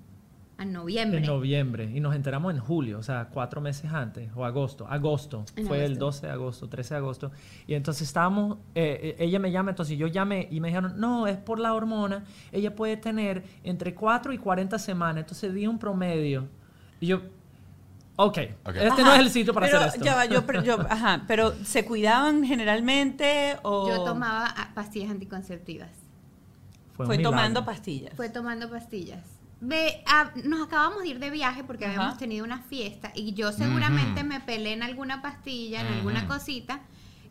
[0.58, 1.18] en noviembre.
[1.18, 1.90] En noviembre.
[1.92, 4.86] Y nos enteramos en julio, o sea, cuatro meses antes, o agosto.
[4.88, 5.44] Agosto.
[5.56, 6.04] En Fue el agosto.
[6.06, 7.32] 12 de agosto, 13 de agosto.
[7.66, 11.26] Y entonces estábamos, eh, eh, ella me llama, entonces yo llamé y me dijeron, no,
[11.26, 12.24] es por la hormona.
[12.52, 15.22] Ella puede tener entre 4 y 40 semanas.
[15.22, 16.48] Entonces di un promedio.
[17.00, 17.22] Y yo,
[18.16, 18.76] ok, Ok.
[18.76, 20.04] este Ajá, no es el sitio para pero, hacer esto.
[20.04, 23.88] Ya va, yo, pero yo- ajá, pero ¿se cuidaban generalmente o...?
[23.88, 25.90] Yo tomaba ah, pastillas anticonceptivas.
[26.94, 28.14] Fue tomando pastillas.
[28.14, 29.33] Fue tomando pastillas.
[29.66, 31.94] Ve, ah, nos acabamos de ir de viaje porque Ajá.
[31.94, 36.82] habíamos tenido una fiesta y yo seguramente me pelé en alguna pastilla, en alguna cosita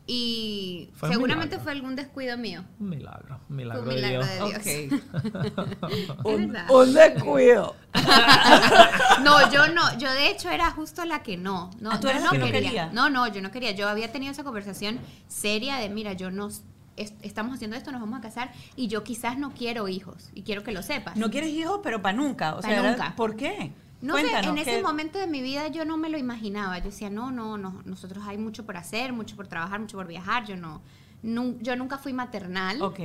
[0.06, 2.64] y Fue seguramente fue algún descuido mío.
[2.80, 4.64] Un milagro, un milagro, un milagro de Dios.
[4.66, 5.02] de Dios.
[6.70, 7.76] Un, descuido.
[9.24, 11.70] No, yo no, yo de hecho era justo la que no.
[11.80, 12.90] No, Ah, ¿tú yo no la que no quería?
[12.92, 13.72] No, no, yo no quería.
[13.72, 16.50] Yo había tenido esa conversación seria de, mira, yo no
[16.98, 20.44] es- estamos haciendo esto, nos vamos a casar y yo quizás no quiero hijos y
[20.44, 21.16] quiero que lo sepas.
[21.18, 22.56] No quieres hijos, pero para nunca.
[22.56, 23.16] O Pa' sea, nunca.
[23.16, 23.72] ¿por qué?
[24.02, 26.78] No sé, Cuéntanos, en ese ¿qué- momento de mi vida yo no me lo imaginaba.
[26.80, 30.08] Yo decía, no, no, no, nosotros hay mucho por hacer, mucho por trabajar, mucho por
[30.08, 30.46] viajar.
[30.46, 30.82] Yo no,
[31.62, 32.82] yo nunca fui maternal.
[32.82, 33.00] Ok.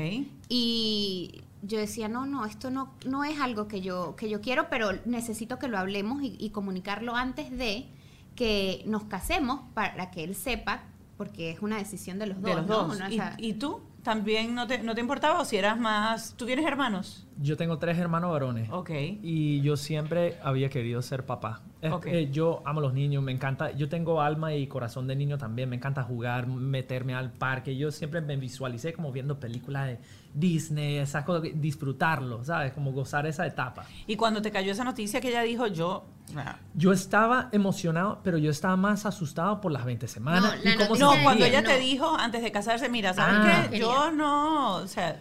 [0.48, 4.68] Y yo decía, no, no, esto no, no es algo que yo, que yo quiero,
[4.68, 7.86] pero necesito que lo hablemos y, y comunicarlo antes de
[8.34, 10.82] que nos casemos para que él sepa,
[11.18, 12.50] porque es una decisión de los dos.
[12.50, 12.86] De los ¿no?
[12.86, 13.00] dos.
[13.10, 13.82] ¿Y, y tú?
[14.02, 16.34] ¿También no te, no te importaba o si eras más...
[16.36, 17.26] ¿Tú tienes hermanos?
[17.40, 18.68] Yo tengo tres hermanos varones.
[18.72, 18.90] Ok.
[19.22, 21.60] Y yo siempre había querido ser papá.
[21.80, 22.06] Es- Ok.
[22.08, 23.70] eh, yo amo los niños, me encanta.
[23.70, 25.68] Yo tengo alma y corazón de niño también.
[25.68, 27.76] Me encanta jugar, meterme al parque.
[27.76, 29.98] Yo siempre me visualicé como viendo películas de
[30.34, 32.72] Disney, esas cosas, disfrutarlo, ¿sabes?
[32.72, 33.84] Como gozar esa etapa.
[34.08, 36.06] Y cuando te cayó esa noticia que ella dijo, yo...
[36.36, 40.56] ah, Yo estaba emocionado, pero yo estaba más asustado por las 20 semanas.
[40.64, 41.78] No, y cómo No, se de- cuando ella te no.
[41.78, 43.62] dijo antes de casarse, mira, ¿sabes Ah.
[43.64, 43.70] qué?
[43.70, 43.80] Quería.
[43.86, 45.20] Yo no, o sea,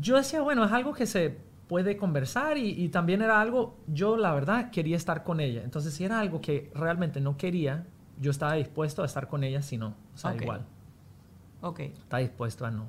[0.00, 4.16] Yo decía, bueno, es algo que se puede conversar y, y también era algo, yo
[4.16, 5.62] la verdad quería estar con ella.
[5.62, 7.86] Entonces, si era algo que realmente no quería,
[8.20, 9.94] yo estaba dispuesto a estar con ella si no.
[10.14, 10.64] O sea, igual.
[11.60, 12.86] ok, Está dispuesto a no.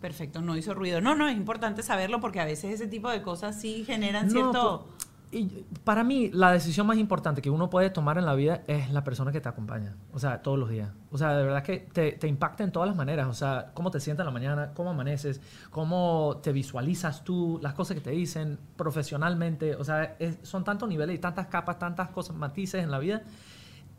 [0.00, 1.00] perfecto, no hizo ruido.
[1.00, 4.32] No, no, es importante saberlo porque a veces ese tipo de cosas sí generan No,
[4.32, 4.88] cierto...
[5.36, 8.90] y para mí, la decisión más importante que uno puede tomar en la vida es
[8.90, 9.96] la persona que te acompaña.
[10.12, 10.90] O sea, todos los días.
[11.10, 13.26] O sea, de verdad que te, te impacta en todas las maneras.
[13.28, 17.74] O sea, cómo te sientas en la mañana, cómo amaneces, cómo te visualizas tú, las
[17.74, 19.74] cosas que te dicen profesionalmente.
[19.76, 23.22] O sea, es- son tantos niveles y tantas capas, tantas cosas, matices en la vida.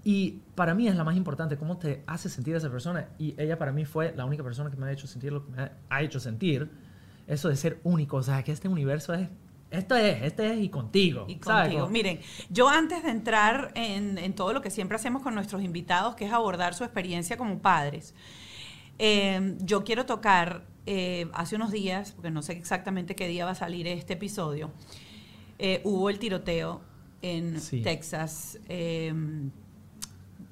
[0.03, 3.07] Y para mí es la más importante, cómo te hace sentir esa persona.
[3.17, 5.51] Y ella para mí fue la única persona que me ha hecho sentir lo que
[5.51, 6.69] me ha hecho sentir.
[7.27, 8.17] Eso de ser único.
[8.17, 9.27] O sea, que este universo es...
[9.77, 11.25] Esto es, este es y contigo.
[11.27, 11.63] Y ¿sabes?
[11.63, 11.81] contigo.
[11.83, 15.63] Como- Miren, yo antes de entrar en, en todo lo que siempre hacemos con nuestros
[15.63, 18.13] invitados, que es abordar su experiencia como padres,
[18.99, 23.51] eh, yo quiero tocar, eh, hace unos días, porque no sé exactamente qué día va
[23.51, 24.71] a salir este episodio,
[25.59, 26.81] eh, hubo el tiroteo
[27.21, 27.81] en Sí.
[27.81, 28.59] Texas.
[28.69, 29.13] eh,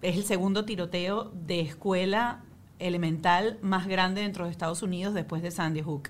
[0.02, 2.44] es el segundo tiroteo de escuela
[2.80, 6.10] elemental más grande dentro de Estados Unidos después de Sandy Hook.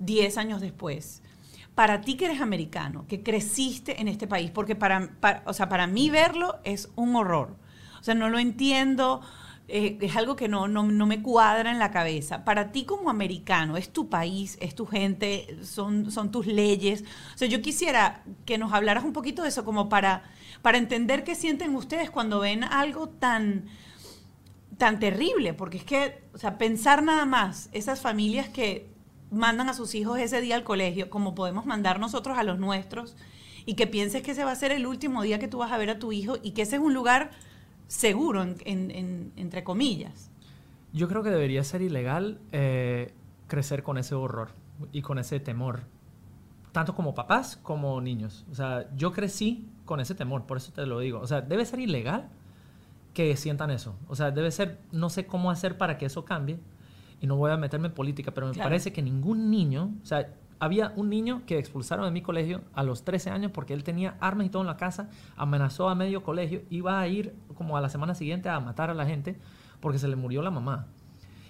[0.00, 1.19] Diez años después.
[1.80, 5.12] Para ti que eres americano, que creciste en este país, porque para,
[5.46, 7.56] o sea, para mí verlo es un horror.
[7.98, 9.22] O sea, no lo entiendo,
[9.66, 12.44] eh, es algo que no, no, no me cuadra en la cabeza.
[12.44, 17.02] Para ti como americano, es tu país, es tu gente, son, son tus leyes.
[17.34, 20.24] O sea, yo quisiera que nos hablaras un poquito de eso, como para,
[20.60, 23.64] para entender qué sienten ustedes cuando ven algo tan,
[24.76, 28.99] tan terrible, porque es que, o sea, pensar nada más, esas familias que
[29.30, 33.16] mandan a sus hijos ese día al colegio, como podemos mandar nosotros a los nuestros,
[33.66, 35.78] y que pienses que ese va a ser el último día que tú vas a
[35.78, 37.30] ver a tu hijo y que ese es un lugar
[37.88, 40.30] seguro, en- en- en- entre comillas.
[40.92, 43.12] Yo creo que debería ser ilegal eh,
[43.46, 44.48] crecer con ese horror
[44.92, 45.82] y con ese temor,
[46.72, 48.44] tanto como papás como niños.
[48.50, 51.20] O sea, yo crecí con ese temor, por eso te lo digo.
[51.20, 52.28] O sea, debe ser ilegal
[53.14, 53.94] que sientan eso.
[54.08, 56.58] O sea, debe ser, no sé cómo hacer para que eso cambie.
[57.20, 58.68] Y no voy a meterme en política, pero me Claro.
[58.70, 62.82] parece que ningún niño, o sea, había un niño que expulsaron de mi colegio a
[62.82, 66.22] los 13 años porque él tenía armas y todo en la casa, amenazó a medio
[66.22, 69.38] colegio, iba a ir como a la semana siguiente a matar a la gente
[69.80, 70.86] porque se le murió la mamá.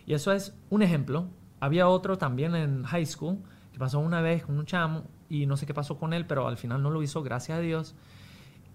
[0.06, 1.26] Y eso es un ejemplo.
[1.60, 3.38] Había otro también en high school
[3.72, 6.46] que pasó una vez con un chamo y no sé qué pasó con él, pero
[6.48, 7.94] al final no lo hizo, gracias a Dios.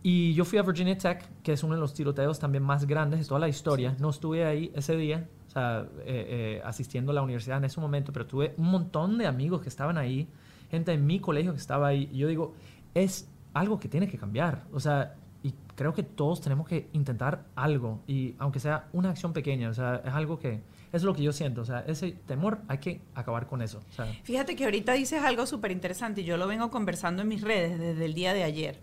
[0.04, 3.20] Y yo fui a Virginia Tech, que es uno de los tiroteos también más grandes
[3.22, 3.96] de toda la historia.
[4.00, 5.28] No estuve ahí ese día,
[5.60, 9.28] sea, eh, eh, asistiendo a la universidad en ese momento, pero tuve un montón de
[9.28, 10.28] amigos que estaban ahí,
[10.70, 12.10] gente en mi colegio que estaba ahí.
[12.12, 12.54] Y yo digo,
[12.94, 14.66] es algo que tiene que cambiar.
[14.74, 19.32] O sea, y creo que todos tenemos que intentar algo, y aunque sea una acción
[19.32, 22.62] pequeña, o sea, es algo que es lo que yo siento, o sea, ese temor
[22.68, 23.82] hay que acabar con eso.
[24.24, 27.78] Fíjate que ahorita dices algo súper interesante y yo lo vengo conversando en mis redes
[27.78, 28.80] desde el día de ayer.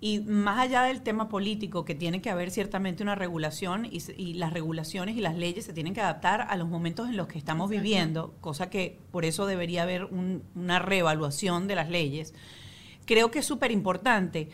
[0.00, 4.52] Y más allá del tema político, que tiene que haber ciertamente una regulación y, las
[4.52, 7.68] regulaciones y las leyes se tienen que adaptar a los momentos en los que estamos
[7.68, 12.32] viviendo, cosa que por eso debería haber un- una reevaluación de las leyes.
[13.06, 14.50] Creo que es súper importante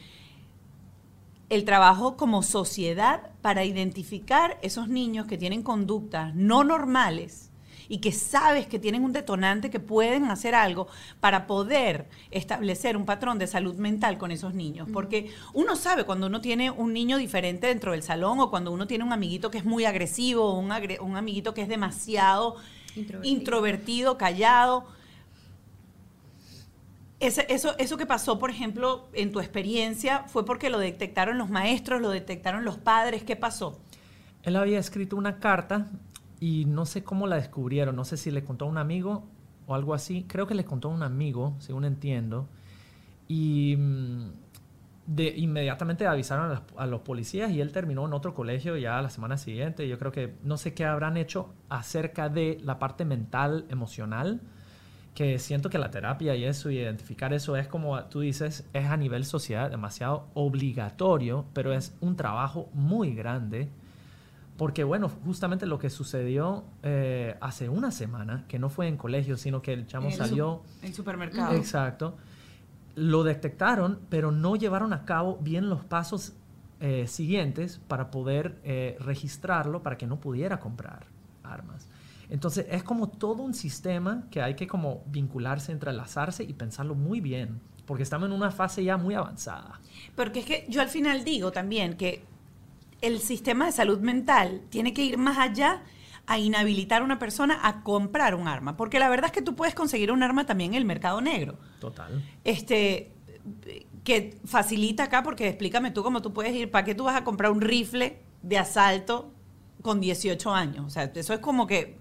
[1.51, 7.44] el trabajo como sociedad para identificar esos niños que tienen conductas no normales
[7.89, 10.89] y que sabes que tienen un detonante que pueden hacer algo
[11.21, 14.89] para poder establecer un patrón de salud mental con esos niños.
[14.93, 18.87] Porque uno sabe cuando uno tiene un niño diferente dentro del salón o cuando uno
[18.87, 22.57] tiene un amiguito que es muy agresivo o un, agre- un amiguito que es demasiado
[22.97, 23.37] Introvertido.
[23.39, 24.85] introvertido callado.
[27.21, 32.03] Eso, eso que pasó, por ejemplo, en tu experiencia, fue porque lo detectaron los maestros,
[32.03, 33.23] lo detectaron los padres.
[33.25, 33.79] ¿Qué pasó?
[34.43, 35.87] Él había escrito una carta
[36.41, 39.25] y no sé cómo la descubrieron, no sé si le contó a un amigo
[39.67, 42.49] o algo así, creo que le contó a un amigo, según entiendo,
[43.29, 44.31] y mm,
[45.07, 49.37] de, inmediatamente avisaron a, los policías y él terminó en otro colegio ya la semana
[49.37, 49.89] siguiente.
[49.89, 54.41] Yo creo que no sé qué habrán hecho acerca de la parte mental, emocional,
[55.15, 58.87] que siento que la terapia y eso, y identificar eso es como tú dices, es
[58.87, 63.71] a nivel sociedad demasiado obligatorio, pero es un trabajo muy grande.
[64.57, 69.37] Porque bueno, justamente lo que sucedió eh, hace una semana, que no fue en colegio,
[69.37, 70.63] sino que el chamo el salió...
[70.83, 71.55] su- supermercado.
[71.55, 72.17] Exacto.
[72.95, 76.35] Lo detectaron, pero no llevaron a cabo bien los pasos
[76.79, 81.07] eh, siguientes para poder eh, registrarlo para que no pudiera comprar
[81.43, 81.89] armas.
[82.31, 87.21] Entonces es como todo un sistema que hay que como vincularse, entrelazarse y pensarlo muy
[87.21, 89.81] bien, porque estamos en una fase ya muy avanzada.
[90.15, 92.25] Porque es que yo al final digo también que
[93.07, 95.83] el sistema de salud mental tiene que ir más allá
[96.27, 98.77] a inhabilitar a una persona a comprar un arma.
[98.77, 101.59] Porque la verdad es que tú puedes conseguir un arma también en el mercado negro.
[101.81, 102.23] Total.
[102.45, 103.13] Este
[104.05, 107.25] que facilita acá, porque explícame tú cómo tú puedes ir, ¿para qué tú vas a
[107.25, 109.33] comprar un rifle de asalto
[109.83, 110.85] con 18 años?
[110.87, 111.99] O sea, eso es como que,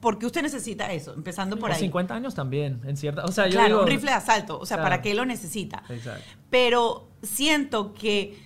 [0.00, 1.14] ¿por qué usted necesita eso?
[1.14, 1.80] Empezando por O ahí.
[1.80, 3.24] 50 años también, en cierta...
[3.24, 4.90] O sea, yo claro, digo- un rifle de asalto, o sea, Claro.
[4.90, 5.82] ¿para qué lo necesita?
[5.88, 6.24] Exacto.
[6.50, 8.36] Pero siento que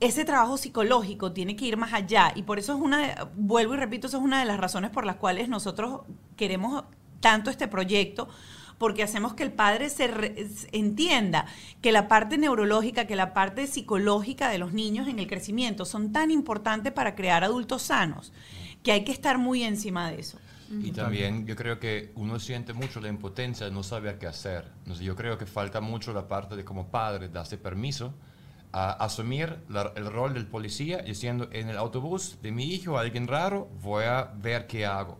[0.00, 3.76] ese trabajo psicológico tiene que ir más allá y por eso es una, vuelvo y
[3.76, 6.00] repito, eso es una de las razones por las cuales nosotros
[6.36, 6.84] queremos
[7.20, 8.28] tanto este proyecto,
[8.78, 11.44] porque hacemos que el padre se re- entienda
[11.82, 16.12] que la parte neurológica, que la parte psicológica de los niños en el crecimiento son
[16.12, 18.32] tan importantes para crear adultos sanos,
[18.82, 20.38] que hay que estar muy encima de eso.
[20.82, 24.64] Y también yo creo que uno siente mucho la impotencia de no saber qué hacer.
[25.02, 28.14] Yo creo que falta mucho la parte de como padre darse permiso
[28.72, 33.26] a asumir la- el rol del policía diciendo en el autobús de mi hijo alguien
[33.26, 35.18] raro voy a ver qué hago.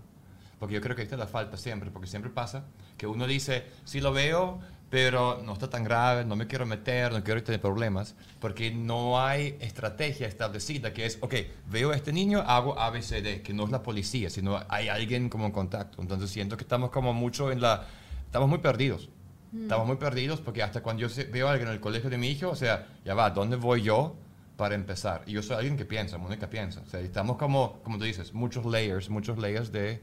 [0.58, 2.64] Porque yo creo que esta es la falta siempre, porque siempre pasa
[2.96, 4.60] que uno dice, sí lo veo,
[4.90, 9.20] pero no está tan grave, no me quiero meter, no quiero tener problemas, porque no
[9.24, 11.34] hay estrategia establecida que es, ok,
[11.70, 15.46] veo a este niño, hago ABCD, que no es la policía, sino hay alguien como
[15.46, 16.02] en contacto.
[16.02, 17.86] Entonces siento que estamos como mucho en la...
[18.26, 19.08] Estamos muy perdidos.
[19.54, 22.28] Estamos muy perdidos porque hasta cuando yo veo a alguien en el colegio de mi
[22.28, 24.14] hijo, o sea, ya va, ¿dónde voy yo
[24.56, 25.22] para empezar?
[25.26, 26.80] Y yo soy alguien que piensa, Mónica piensa.
[26.86, 30.00] O sea, estamos como, como tú dices, muchos layers, muchos layers de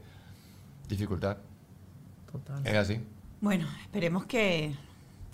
[0.88, 1.38] dificultad.
[2.30, 2.66] Total.
[2.66, 3.00] Es así.
[3.40, 4.74] Bueno, esperemos que,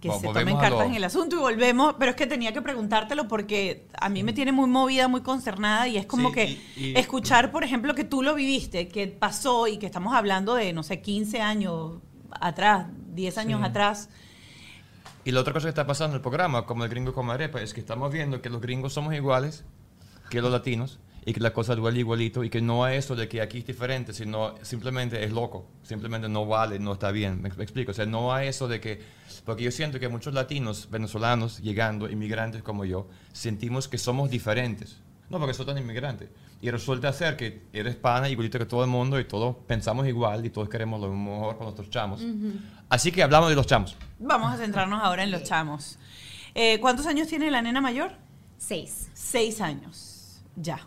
[0.00, 2.52] que Vol- se tomen cartas lo- en el asunto y volvemos, pero es que tenía
[2.52, 6.34] que preguntártelo porque a mí me tiene muy movida, muy consternada y es como Sí,
[6.34, 6.44] que
[6.76, 10.54] y- y- escuchar, por ejemplo, que tú lo viviste, que pasó y que estamos hablando
[10.54, 11.94] de, no sé, 15 años
[12.40, 13.66] atrás, 10 años Sí.
[13.66, 14.08] atrás.
[15.24, 17.62] Y la otra cosa que está pasando en el programa, como el gringo con arepa,
[17.62, 19.64] es que estamos viendo que los gringos somos iguales
[20.30, 23.28] que los latinos y que la cosa duele igualito y que no es eso de
[23.28, 27.40] que aquí es diferente, sino simplemente es loco, simplemente no vale, no está bien.
[27.40, 29.00] Me, me explico, o sea, no hay eso de que,
[29.46, 34.98] porque yo siento que muchos latinos, venezolanos, llegando, inmigrantes como yo, sentimos que somos diferentes.
[35.30, 36.30] No, porque soy tan inmigrante.
[36.60, 40.44] Y resulta ser que eres pana igualito que todo el mundo y todos pensamos igual
[40.44, 42.22] y todos queremos lo mejor para nuestros chamos.
[42.88, 43.96] Así que hablamos de los chamos.
[44.18, 45.98] Vamos a centrarnos ahora en los chamos.
[46.54, 48.12] Eh, ¿Cuántos años tiene la nena mayor?
[48.56, 49.10] Seis.
[49.14, 50.42] Seis años.
[50.56, 50.80] Ya.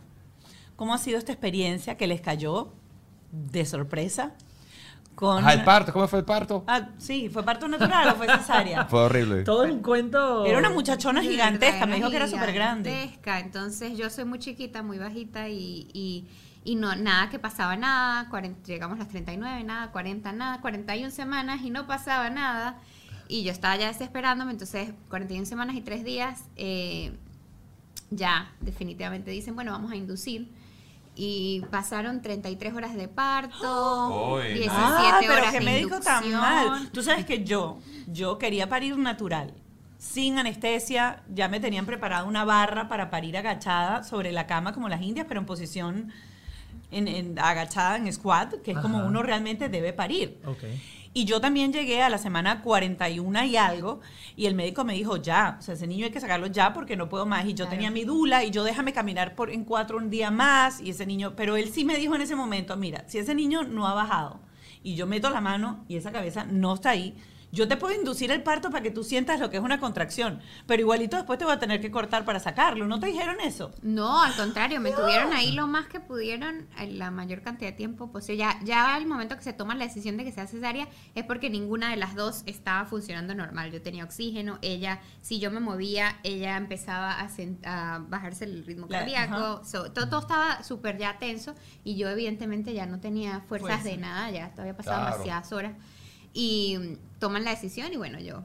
[0.75, 2.73] ¿Cómo ha sido esta experiencia que les cayó
[3.31, 4.33] de sorpresa?
[5.17, 5.39] Con...
[5.39, 6.63] Ajá, el parto, ¿cómo fue el parto?
[6.67, 8.85] Ah, sí, ¿fue parto natural o fue cesárea?
[8.89, 9.43] Fue horrible.
[9.43, 10.45] Todo un cuento.
[10.45, 12.91] Era una muchachona Sí, gigantesca, me dijo que era súper grande.
[12.91, 16.27] gigantesca, Entonces yo soy muy chiquita, muy bajita y, y,
[16.63, 18.29] y no, nada que pasaba nada.
[18.29, 22.77] 40 llegamos a las 39, nada, 40, nada, 41 semanas y no pasaba nada.
[23.27, 27.11] Y yo estaba ya desesperándome, entonces 41 semanas y 3 días, eh,
[28.11, 30.51] ya definitivamente dicen, bueno, vamos a inducir.
[31.19, 36.23] Y pasaron 33 horas de parto, Uy, 17 Ah, pero horas qué de médico tan
[36.23, 36.39] inducción.
[36.41, 36.89] mal.
[36.91, 39.51] Tú sabes que yo, yo quería parir natural,
[39.97, 44.89] sin anestesia, ya me tenían preparada una barra para parir agachada sobre la cama como
[44.89, 46.11] las indias, pero en posición
[46.91, 50.39] en, en- agachada en squat, que es como uno realmente debe parir.
[50.45, 50.63] Ok.
[51.17, 54.01] Y yo también llegué a la semana 41 y algo,
[54.35, 56.95] y el médico me dijo, ya, o sea, ese niño hay que sacarlo ya porque
[56.95, 57.43] no puedo más.
[57.45, 57.71] Y yo Claro.
[57.71, 61.07] tenía mi dula, y yo déjame caminar por, en cuatro un día más, y ese
[61.07, 63.95] niño, pero él sí me dijo en ese momento, mira, si ese niño no ha
[63.95, 64.39] bajado,
[64.83, 67.15] y yo meto la mano y esa cabeza no está ahí,
[67.51, 70.41] yo te puedo inducir el parto para que tú sientas lo que es una contracción,
[70.65, 72.87] pero igualito después te voy a tener que cortar para sacarlo.
[72.87, 73.71] ¿No te dijeron eso?
[73.81, 77.77] No, al contrario, me tuvieron ahí lo más que pudieron, eh, la mayor cantidad de
[77.77, 78.37] tiempo posible.
[78.37, 81.49] Ya, ya al momento que se toma la decisión de que sea cesárea es porque
[81.49, 83.71] ninguna de las dos estaba funcionando normal.
[83.71, 87.29] Yo tenía oxígeno, ella, si yo me movía, ella empezaba a,
[87.63, 89.35] a bajarse el ritmo La- cardíaco.
[89.35, 89.63] ajá.
[89.63, 93.89] So, todo, todo estaba súper ya tenso y yo evidentemente ya no tenía fuerzas Fuerza.
[93.89, 95.11] de nada, ya había pasado Claro.
[95.13, 95.73] demasiadas horas.
[96.33, 98.43] Y toman la decisión y bueno, yo...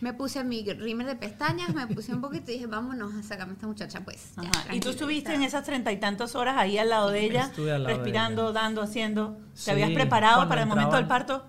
[0.00, 3.52] Me puse mi rímer de pestañas, me puse un poquito y dije, vámonos a sacarme
[3.52, 4.32] a esta muchacha, pues.
[4.34, 4.74] ya.
[4.74, 7.84] ¿Y tú estuviste en esas treinta y tantas horas ahí al lado de ella, lado
[7.84, 8.60] de respirando, ella.
[8.60, 9.36] dando, haciendo?
[9.54, 11.44] ¿Te Sí, habías preparado para el momento del parto?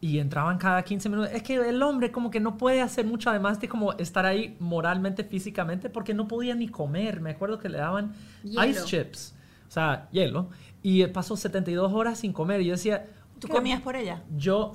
[0.00, 1.30] Y entraban cada 15 minutos.
[1.32, 4.56] Es que el hombre como que no puede hacer mucho además de como estar ahí
[4.58, 7.20] moralmente, físicamente, porque no podía ni comer.
[7.20, 8.64] Me acuerdo que le daban Hielo.
[8.64, 9.36] ice chips,
[9.68, 10.50] o sea, hielo.
[10.82, 12.62] Y pasó 72 horas sin comer.
[12.62, 13.06] Y yo decía...
[13.38, 14.24] ¿Tú comías por ella?
[14.36, 14.72] Yo...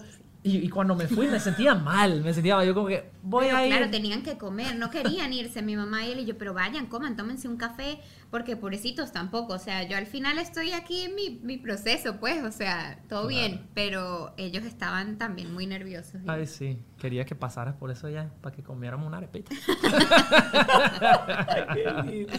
[0.47, 2.65] Y, y cuando me fui me sentía mal, me sentía mal.
[2.65, 3.73] Yo como que voy Pero a ir...
[3.75, 6.85] claro, tenían que comer, no querían irse mi mamá y él y yo, pero vayan,
[6.85, 7.99] coman, tómense un café,
[8.31, 12.43] porque pobrecitos tampoco, o sea, yo al final estoy aquí en mi, mi proceso, pues,
[12.43, 16.21] o sea, todo bien, pero ellos estaban también muy nerviosos.
[16.23, 16.79] y- Ay, sí.
[16.97, 19.53] Quería que pasaras por eso ya, para que comiéramos una arepita.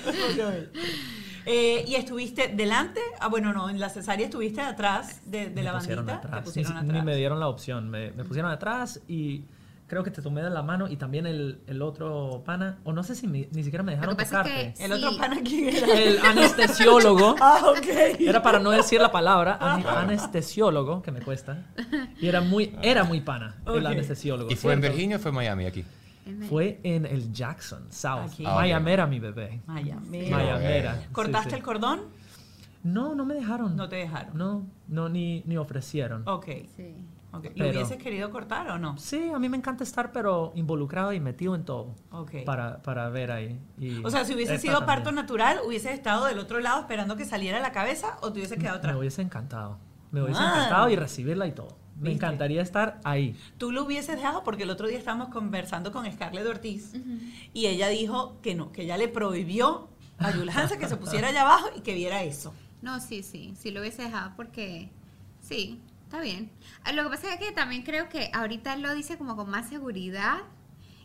[1.51, 3.01] Eh, ¿Y estuviste delante?
[3.21, 6.01] Ah, bueno, no, en la cesárea estuviste atrás de, de la bandita.
[6.17, 6.37] atrás.
[6.41, 6.93] Te pusieron ni, atrás.
[6.93, 7.89] ni me dieron la opción.
[7.89, 9.45] Me, me pusieron atrás y
[9.87, 12.77] creo que te tomé de la mano y también el, el otro pana.
[12.85, 14.75] O no sé si me- ni siquiera me dejaron que pasa es tocarte.
[14.77, 15.87] que- ¿El otro pana quién era?
[15.99, 17.35] El anestesiólogo.
[17.41, 17.87] Ah, ok.
[18.21, 21.65] Era para no decir la palabra, an- anestesiólogo, que me cuesta.
[22.21, 24.51] Y era muy, era muy pana, el anestesiólogo.
[24.51, 24.83] ¿Y fue en.
[24.83, 25.85] Virginia o fue en Miami aquí?
[26.33, 28.31] Me- Fue en el Jackson, South.
[28.33, 28.45] Aquí.
[28.47, 28.61] Ah, ok.
[28.61, 29.61] Miami era mi bebé.
[29.67, 30.31] Miami.
[30.31, 31.07] Miami era.
[31.13, 31.57] ¿Cortaste Sí, sí.
[31.57, 32.01] el cordón?
[32.85, 33.77] No, no me dejaron.
[33.77, 34.37] No te dejaron.
[34.39, 36.23] No, no, ni, ni ofrecieron.
[36.29, 36.47] Ok.
[36.77, 36.95] Sí.
[37.33, 37.45] ok.
[37.45, 38.97] ¿Lo Pero- hubieses querido cortar o no?
[38.99, 41.95] Sí, a mí me encanta estar, pero involucrado y metido en todo.
[42.11, 42.45] Ok.
[42.47, 43.61] Para, para ver ahí.
[43.79, 47.25] Y O sea, si hubiese sido parto natural, hubieses estado del otro lado esperando que
[47.25, 48.97] saliera la cabeza o te hubieses quedado Me atrás.
[48.97, 49.79] hubiese encantado.
[50.11, 50.53] Me hubiese Ah.
[50.57, 51.77] encantado y recibirla y todo.
[52.01, 53.37] Me encantaría estar ahí.
[53.59, 56.93] Tú lo hubieses dejado porque el otro día estábamos conversando con Scarlett Ortiz
[57.53, 61.43] y ella dijo que no, que ella le prohibió a Hansen que se pusiera allá
[61.43, 62.55] abajo y que viera eso.
[62.83, 64.91] No, sí, sí, sí lo hubiese dejado porque
[65.41, 66.51] sí, está bien.
[66.85, 69.51] Ah, Lo que pasa es que también creo que ahorita él lo dice como con
[69.51, 70.39] más seguridad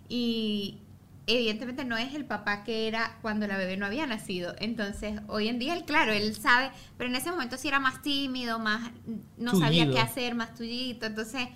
[0.09, 0.82] y
[1.27, 4.55] evidentemente no es el papá que era cuando la bebé no había nacido.
[4.59, 8.01] Entonces, hoy en día él, claro, él sabe, pero en ese momento sí era más
[8.01, 8.91] tímido, más
[9.37, 9.93] no sabía Tullido.
[9.93, 11.05] qué hacer, más tullito.
[11.05, 11.47] Entonces,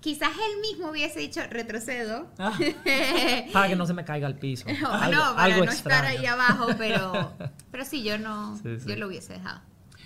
[0.00, 2.28] quizás él mismo hubiese dicho retrocedo.
[2.38, 2.52] Ah.
[3.52, 4.66] Para que no se me caiga al piso.
[4.84, 6.18] O Algo- no, para algo no estar extraño.
[6.20, 7.32] ahí abajo, pero,
[7.70, 8.88] pero sí, yo no, Sí, sí.
[8.88, 9.60] yo lo hubiese dejado.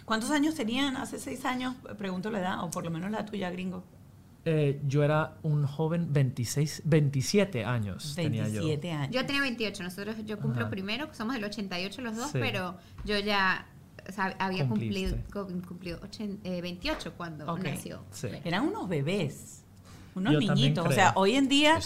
[0.05, 1.74] ¿Cuántos años tenían hace seis años?
[1.98, 3.83] Pregunto la edad, o por lo menos la tuya, gringo.
[4.48, 8.61] Eh, yo era un joven 26, 27 años tenía yo.
[8.62, 9.11] 27 años.
[9.12, 10.70] Yo tenía 28, nosotros, yo cumplo Ajá.
[10.70, 12.38] primero, somos del 88 los dos, Sí.
[12.40, 13.66] pero yo ya
[14.09, 15.33] o sea, había cumplido, Cumpliste.
[15.33, 17.64] cum- cumplido ochen- eh, 28 cuando Ok.
[17.64, 18.04] nació.
[18.12, 18.29] Sí.
[18.44, 19.64] Eran unos bebés,
[20.14, 20.87] unos Yo niñitos.
[20.87, 21.81] O sea, hoy en día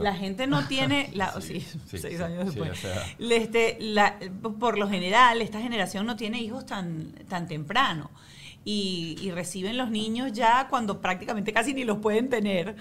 [0.00, 2.70] la gente no tiene, la, Sí, sí, sí, seis años sí, después.
[2.70, 3.04] o sea.
[3.18, 4.20] Este, la-
[4.60, 8.08] por lo general, esta generación no tiene hijos tan, tan temprano.
[8.64, 12.76] Y, y reciben los niños ya cuando prácticamente casi ni los pueden tener.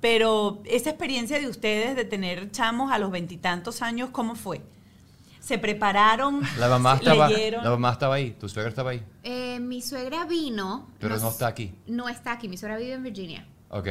[0.00, 4.60] Pero esa experiencia de ustedes de tener chamos a los veintitantos años, ¿cómo fue?
[5.40, 6.40] ¿Se prepararon?
[6.58, 7.64] La mamá, estaba, leyeron?
[7.64, 10.88] la mamá estaba ahí, tu suegra estaba ahí, Eh, mi suegra vino.
[11.00, 11.72] pero no está aquí.
[11.86, 13.46] No está aquí, mi suegra vive en Virginia.
[13.70, 13.88] Ok.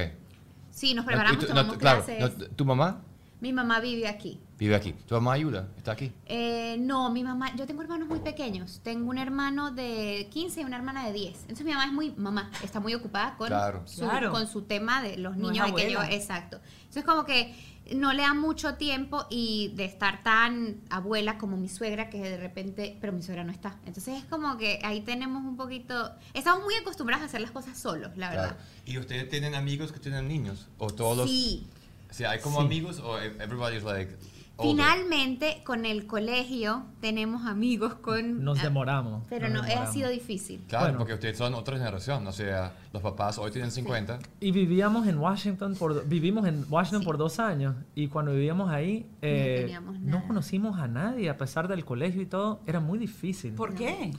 [0.70, 2.38] Sí, nos No, preparamos, y tú- no, tomamos claro, clases.
[2.38, 3.02] no, ¿Tu mamá?
[3.42, 4.40] Mi mamá vive aquí.
[4.62, 4.94] Vive aquí.
[5.08, 5.70] ¿Tu mamá ayuda?
[5.76, 6.12] ¿Está aquí?
[6.28, 8.80] Eh, no, mi mamá, yo tengo hermanos muy pequeños.
[8.84, 11.36] Tengo un hermano de 15 y una hermana de 10.
[11.42, 13.82] Entonces mi mamá es muy, mamá, está muy ocupada con, Claro.
[13.88, 14.30] su, Claro.
[14.32, 16.60] con su tema de los niños llevar- Exacto.
[16.82, 17.56] Entonces como que
[17.96, 22.38] no le da mucho tiempo y de estar tan abuela como mi suegra que de
[22.38, 23.80] repente, pero mi suegra no está.
[23.88, 27.80] Entonces es como que ahí tenemos un poquito, estamos muy acostumbrados a hacer las cosas
[27.80, 28.50] solos, la verdad.
[28.50, 28.62] Claro.
[28.86, 30.68] ¿Y ustedes tienen amigos que tienen niños?
[30.78, 31.28] ¿O todos?
[31.28, 31.66] Sí.
[32.12, 32.66] O sea, ¿hay como Sí.
[32.68, 34.16] amigos o everybody's like
[34.62, 38.44] Finalmente, con el colegio tenemos amigos con...
[38.44, 39.24] Nos demoramos.
[39.30, 39.94] Pero nos no, ha demoramos.
[39.94, 40.62] sido difícil.
[40.68, 40.98] Claro, Bueno.
[41.00, 42.26] porque ustedes son otra generación.
[42.28, 44.20] O sea, los papás hoy tienen 50.
[44.40, 47.06] Y vivíamos en Washington por vivimos en Washington Sí.
[47.06, 50.28] por dos años y cuando vivíamos ahí eh, no nada.
[50.28, 53.54] conocimos a nadie a pesar del colegio y todo era muy difícil.
[53.54, 54.12] ¿Por qué?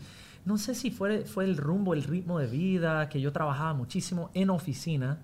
[0.45, 4.31] No sé si fue, fue el rumbo, el ritmo de vida, que yo trabajaba muchísimo
[4.35, 5.19] en oficina,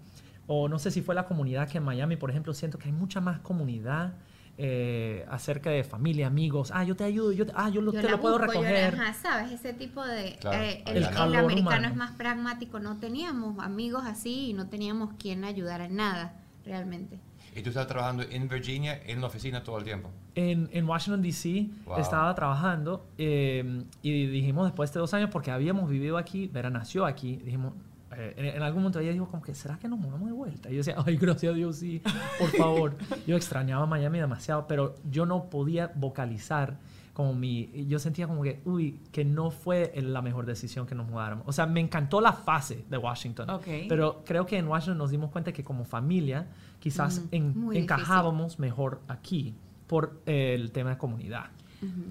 [0.46, 2.92] o no sé si fue la comunidad que en Miami, por ejemplo, siento que hay
[2.92, 4.14] mucha más comunidad
[4.60, 6.72] eh, acerca de familia, amigos.
[6.74, 8.54] Ah, yo te ayudo, yo te, ah, yo, lo- Yo te la lo puedo busco,
[8.54, 8.94] yo la- recoger.
[9.00, 9.52] ajá, ¿sabes?
[9.52, 10.36] Ese tipo de...
[10.40, 11.88] Claro, eh, el, americano humano.
[11.88, 16.34] es más pragmático, no teníamos amigos así y no teníamos quien ayudara en nada,
[16.66, 17.18] realmente.
[17.54, 20.10] Y tú estás trabajando en Virginia, en la oficina todo el tiempo.
[20.34, 21.68] En, en Washington, D.C.
[21.86, 21.98] Wow.
[21.98, 27.06] estaba trabajando eh, y dijimos después de dos años, porque habíamos vivido aquí, Vera nació
[27.06, 27.74] aquí, dijimos,
[28.18, 30.68] eh, en, en algún momento ella dijo como que, ¿será que nos mudamos de vuelta?
[30.68, 32.02] Y yo decía, ay, gracias a Dios, sí,
[32.38, 32.96] por favor.
[33.26, 36.76] yo extrañaba Miami demasiado, pero yo no podía vocalizar
[37.14, 41.08] como mi, yo sentía como que, uy, que no fue la mejor decisión que nos
[41.08, 41.44] mudáramos.
[41.48, 43.66] O sea, me encantó la fase de Washington, Ok.
[43.88, 46.46] pero creo que en Washington nos dimos cuenta que como familia
[46.78, 47.82] quizás Mm, en- difícil.
[47.82, 49.54] encajábamos mejor aquí
[49.88, 51.46] por eh, el tema de comunidad.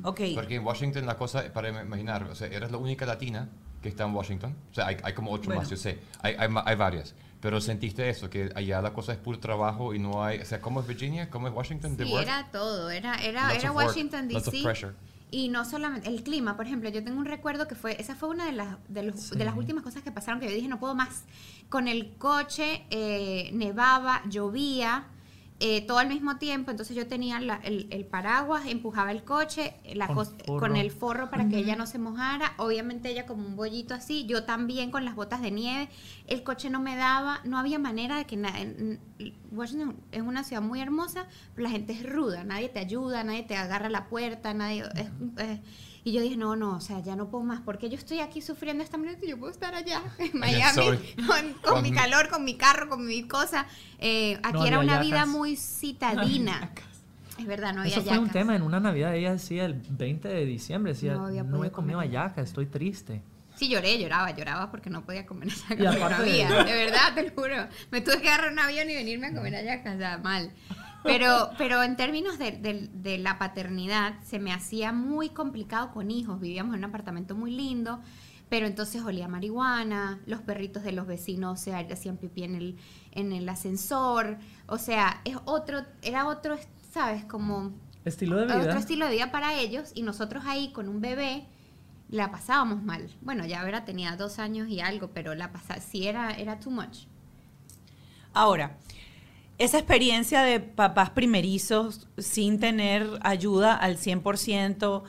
[0.03, 0.21] Ok.
[0.35, 3.49] Porque en Washington la cosa, para im- imaginar, o sea, eres la única latina
[3.81, 4.55] que está en Washington.
[4.71, 5.61] O sea, hay, hay como ocho Bueno.
[5.61, 5.99] más, yo sé.
[6.21, 7.13] Hay, hay, hay varias.
[7.39, 10.39] Pero sentiste eso, que allá la cosa es puro trabajo y no hay...
[10.39, 11.29] O sea, ¿cómo es Virginia?
[11.29, 11.95] ¿Cómo es Washington?
[11.95, 14.63] ¿De Sí, era todo, era, era, Lots era Washington DC.
[14.63, 14.93] pressure.
[15.29, 18.29] Y no solamente el clima, por ejemplo, yo tengo un recuerdo que fue, esa fue
[18.29, 19.37] una de las, de, los- Sí.
[19.37, 21.25] de las últimas cosas que pasaron que yo dije, no puedo más.
[21.69, 25.05] Con el coche, eh, nevaba, llovía,
[25.59, 29.73] eh, todo al mismo tiempo, entonces yo tenía la- el, el paraguas, empujaba el coche,
[29.95, 30.59] la Con cos- forro.
[30.59, 34.25] con el forro para que ella no se mojara, obviamente ella como un bollito así,
[34.27, 35.89] yo también con las botas de nieve,
[36.27, 40.21] el coche no me daba, no había manera de que na- en- en- Washington es
[40.21, 43.89] una ciudad muy hermosa, pero la gente es ruda, nadie te ayuda, nadie te agarra
[43.89, 45.59] la puerta, nadie es- eh,
[46.09, 48.41] y yo dije, no, no, o sea, ya no puedo más, porque yo estoy aquí
[48.41, 50.81] sufriendo esta manera y yo puedo estar allá en Miami
[51.27, 53.65] con, con Con- mi calor, con mi carro, con mi cosa.
[53.99, 55.27] Eh, aquí No era una vida yacas.
[55.29, 56.71] muy citadina.
[57.37, 59.13] Es verdad, no había Eso fue un tema en una Navidad.
[59.15, 62.65] Ella decía el 20 de diciembre, decía, No había no, he comido comer ayaca, estoy
[62.67, 63.21] triste.
[63.55, 65.99] Sí, lloré, lloraba, lloraba porque no podía comer ayaca.
[65.99, 67.67] porque no de- había, de verdad, te lo juro.
[67.91, 70.51] Me tuve que agarrar un avión y venirme a comer ayaca, o sea, mal.
[71.07, 76.11] Pero, pero en términos de, de- de la paternidad, se me hacía muy complicado con
[76.11, 76.39] hijos.
[76.39, 77.99] Vivíamos en un apartamento muy lindo,
[78.49, 82.77] pero entonces olía marihuana, los perritos de los vecinos se hacían pipí en el,
[83.11, 84.37] en el ascensor.
[84.67, 86.57] O sea, es otro, era otro,
[86.91, 87.25] ¿sabes?
[87.25, 87.71] Como
[88.05, 88.57] Estilo de vida.
[88.59, 91.45] otro estilo de vida para ellos y nosotros ahí con un bebé
[92.09, 93.09] la pasábamos mal.
[93.21, 96.71] Bueno, ya Vera tenía dos años y algo, pero la pasaba, sí era, era too
[96.71, 96.99] much.
[98.33, 98.77] Ahora,
[99.57, 105.03] esa experiencia de papás primerizos sin tener ayuda al 100%,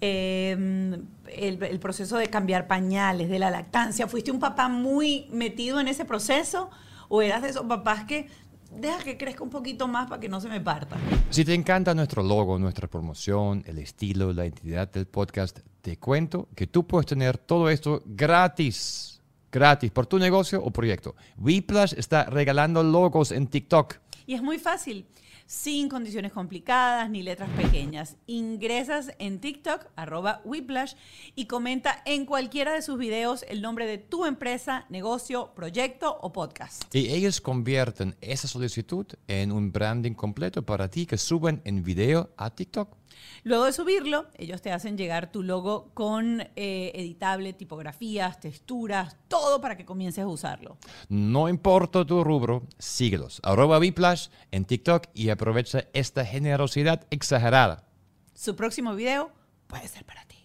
[0.00, 0.98] eh,
[1.36, 5.88] el, el proceso de cambiar pañales, de la lactancia, ¿fuiste un papá muy metido en
[5.88, 6.70] ese proceso
[7.08, 8.28] o eras de esos papás que
[8.70, 10.96] deja que crezca un poquito más para que no se me parta?
[11.30, 16.48] Si te encanta nuestro logo, nuestra promoción, el estilo, la identidad del podcast, te cuento
[16.54, 19.13] que tú puedes tener todo esto gratis.
[19.54, 21.14] Gratis por tu negocio o proyecto.
[21.38, 23.98] Whiplash está regalando logos en TikTok.
[24.26, 25.06] Y es muy fácil,
[25.46, 28.16] sin condiciones complicadas ni letras pequeñas.
[28.26, 30.94] Ingresas en TikTok, arroba Whiplash,
[31.36, 36.32] y comenta en cualquiera de sus videos el nombre de tu empresa, negocio, proyecto o
[36.32, 36.92] podcast.
[36.92, 42.30] Y ellos convierten esa solicitud en un branding completo para ti que suben en video
[42.36, 43.03] a TikTok.
[43.42, 49.60] Luego de subirlo, ellos te hacen llegar tu logo con eh, editable, tipografías, texturas, todo
[49.60, 50.78] para que comiences a usarlo.
[51.08, 53.40] No importa tu rubro, síguelos.
[53.42, 57.86] Arroba Whiplash en TikTok y aprovecha esta generosidad exagerada.
[58.34, 59.30] Su próximo video
[59.66, 60.36] puede ser para ti.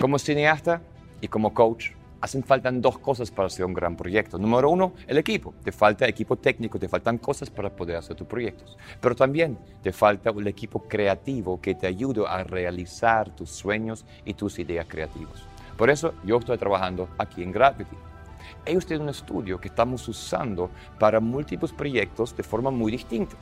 [0.00, 0.82] Como cineasta
[1.20, 4.38] y como coach, hacen falta dos cosas para hacer un gran proyecto.
[4.38, 5.54] Número uno, el equipo.
[5.62, 8.76] Te falta equipo técnico, te faltan cosas para poder hacer tus proyectos.
[9.00, 14.34] Pero también te falta un equipo creativo que te ayude a realizar tus sueños y
[14.34, 15.42] tus ideas creativas.
[15.76, 17.96] Por eso yo estoy trabajando aquí en Gravity.
[18.64, 23.38] Ellos tienen un estudio que estamos usando para múltiples proyectos de forma muy distintas.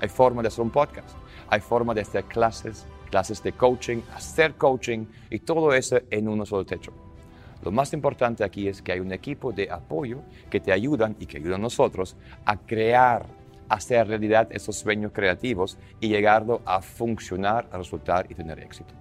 [0.00, 1.16] hay forma de hacer un podcast,
[1.48, 6.44] hay forma de hacer clases, clases de coaching, hacer coaching y todo eso en uno
[6.44, 7.03] solo techo.
[7.64, 10.18] Lo más importante aquí es que hay un equipo de apoyo
[10.50, 13.24] que te ayudan y que ayudan a nosotros a crear,
[13.70, 18.92] hacer realidad esos sueños creativos y llegarlo a funcionar, a resultar y tener éxito.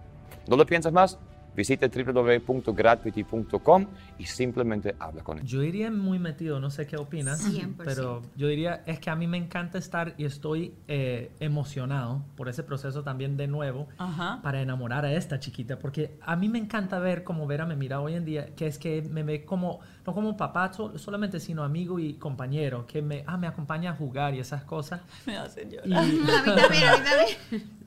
[0.47, 1.19] ¿No lo piensas más?
[1.55, 3.85] Visite www.gravity.com
[4.17, 5.45] y simplemente habla con él.
[5.45, 7.75] Yo diría muy metido, no sé qué opinas, 100%.
[7.83, 12.49] pero yo diría es que a mí me encanta estar y estoy eh, emocionado por
[12.49, 14.39] ese proceso también de nuevo Ajá.
[14.41, 17.99] para enamorar a esta chiquita, porque a mí me encanta ver como Vera me mira
[18.01, 21.63] hoy en día, que es que me ve como, no como papá so- solamente, sino
[21.63, 25.01] amigo y compañero, que me, ah, me acompaña a jugar y esas cosas.
[25.25, 25.87] Me hacen llorar.
[25.87, 27.73] Y, A mí también, a mí también.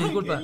[0.00, 0.40] Disculpa.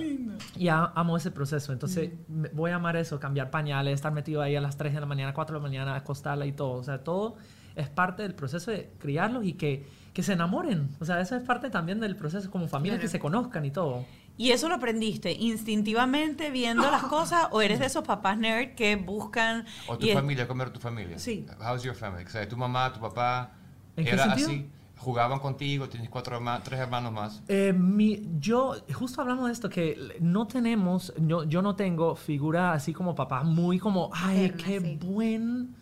[0.56, 1.72] Y a- amo ese proceso.
[1.72, 5.00] Entonces, me- voy a amar eso, cambiar pañales, estar metido ahí a las 3 de
[5.00, 6.72] la mañana, 4 de la mañana, acostarla y todo.
[6.74, 7.36] O sea, todo
[7.74, 10.88] es parte del proceso de criarlos y que, que se enamoren.
[11.00, 14.04] O sea, eso es parte también del proceso como familia, que se conozcan y todo.
[14.38, 18.96] ¿Y eso lo aprendiste instintivamente viendo las cosas o eres de esos papás nerd que
[18.96, 19.64] buscan...
[19.88, 21.18] O tu es- familia, ¿cómo era tu familia?
[21.18, 21.46] Sí.
[21.60, 22.24] How's your family?
[22.24, 23.52] O sea, tu mamá, tu papá,
[23.96, 24.48] ¿En qué era sentido?
[24.48, 24.70] así,
[25.02, 27.42] jugaban contigo, tienes cuatro hermanos, tres hermanos más.
[27.48, 32.72] Eh, mi, yo, justo hablamos de esto, que no tenemos, yo, yo no tengo figura
[32.72, 34.98] así como papá, muy como, ay, Materna, qué sí.
[35.02, 35.74] buen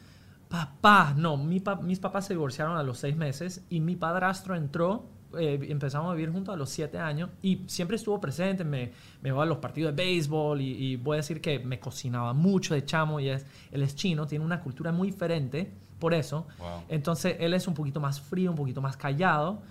[0.49, 1.15] papá.
[1.17, 5.05] No, mi pa- mis papás se divorciaron a los seis meses y mi padrastro entró,
[5.39, 8.91] eh, empezamos a vivir juntos a los siete años y siempre estuvo presente, me,
[9.23, 12.33] me llevaba a los partidos de béisbol y, y voy a decir que me cocinaba
[12.33, 15.71] mucho de chamo y es, él es chino, tiene una cultura muy diferente,
[16.01, 16.49] por eso.
[16.59, 16.83] Wow.
[16.89, 19.63] Entonces él es un poquito más frío, un poquito más callado.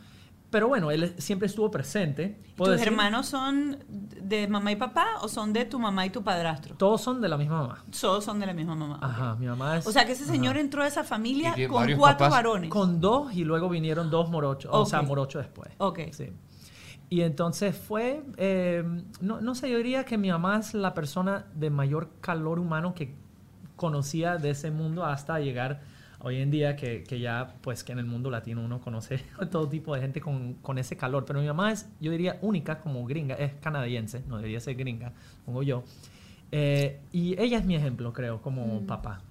[0.49, 2.41] Pero bueno, él siempre estuvo presente.
[2.55, 2.91] ¿Puedo ¿Tus decir?
[2.91, 6.75] hermanos son de mamá y papá o son de tu mamá y tu padrastro?
[6.75, 7.83] Todos son de la misma mamá.
[8.01, 8.97] Todos son de la misma mamá.
[8.99, 9.85] Ajá, mi mamá es...
[9.85, 10.61] O sea que ese señor ajá.
[10.61, 12.31] entró a esa familia con cuatro papás.
[12.31, 12.71] varones.
[12.71, 14.71] Con dos y luego vinieron dos morochos.
[14.73, 15.69] O sea, morocho después.
[15.77, 15.99] Ok.
[16.13, 16.31] Sí.
[17.11, 18.23] Y entonces fue...
[18.37, 18.83] eh,
[19.21, 22.95] no, no sé, yo diría que mi mamá es la persona de mayor calor humano
[22.95, 23.15] que
[23.75, 25.81] conocía de ese mundo hasta llegar
[26.21, 29.67] hoy en día que, que ya pues que en el mundo latino uno conoce todo
[29.67, 31.25] tipo de gente con, con ese calor.
[31.25, 35.13] Pero mi mamá es yo diría única como gringa es canadiense no debería ser gringa
[35.45, 35.83] pongo yo.
[36.51, 39.21] Eh, y ella es mi ejemplo creo como papá.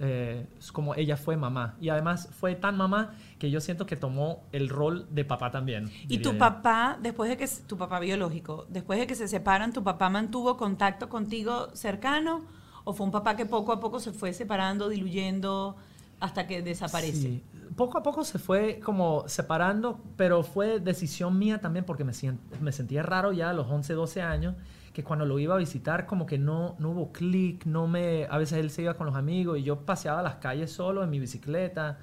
[0.00, 1.76] Eh, es como ella fue mamá.
[1.80, 5.90] Y además fue tan mamá que yo siento que tomó el rol de papá también.
[6.08, 6.38] Y tu yo.
[6.38, 10.56] papá, después de que, tu papá biológico, después de que se separan, ¿tu papá mantuvo
[10.56, 12.44] contacto contigo cercano?
[12.84, 15.76] ¿O fue un papá que poco a poco se fue separando, diluyendo,
[16.20, 17.12] hasta que desaparece?
[17.20, 17.42] Sí.
[17.76, 22.12] Poco a poco se fue como separando, pero fue decisión mía también porque me,
[22.60, 24.54] me sentía raro ya a los 11, 12 años,
[24.92, 28.38] que cuando lo iba a visitar como que no, no hubo clic, no me, a
[28.38, 31.18] veces él se iba con los amigos y yo paseaba las calles solo en mi
[31.18, 31.98] bicicleta,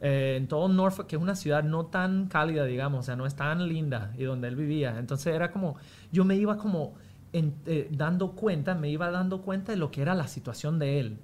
[0.00, 3.24] eh, en todo Norfolk, que es una ciudad no tan cálida, digamos, o sea, no
[3.26, 4.98] es tan linda y donde él vivía.
[4.98, 5.76] Entonces era como,
[6.10, 6.94] yo me iba como
[7.32, 10.98] en- eh, dando cuenta, me iba dando cuenta de lo que era la situación de
[10.98, 11.18] él.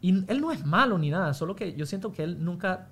[0.00, 2.88] Y él no es malo ni nada, solo que yo siento que él nunca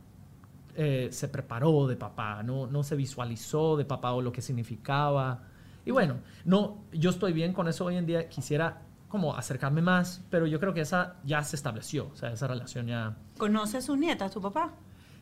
[0.75, 5.43] eh, se preparó de papá, no, no se visualizó de papá o lo que significaba.
[5.85, 10.23] Y bueno, no, yo estoy bien con eso hoy en día, quisiera como acercarme más,
[10.31, 13.17] pero yo creo que esa ya se estableció, o sea, esa relación ya...
[13.39, 14.73] ¿Conoce a sus nietas, tu papá?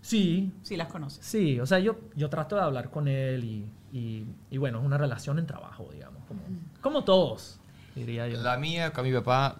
[0.00, 1.24] Sí, Sí, las conoces.
[1.24, 4.84] sí, o sea, yo, yo trato de hablar con él y, y, y bueno, es
[4.84, 6.40] una relación en trabajo, digamos, como,
[6.80, 7.60] como todos,
[7.94, 8.40] diría yo.
[8.42, 9.56] La mía con mi papá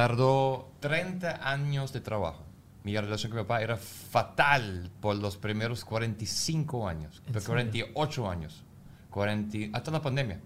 [0.00, 2.44] tardó 30 años de trabajo.
[2.84, 7.86] Mi relación con mi papá era fatal por los primeros 45 años, ¿En por serio?
[7.94, 8.62] 48 años,
[9.08, 10.38] 40, hasta la pandemia.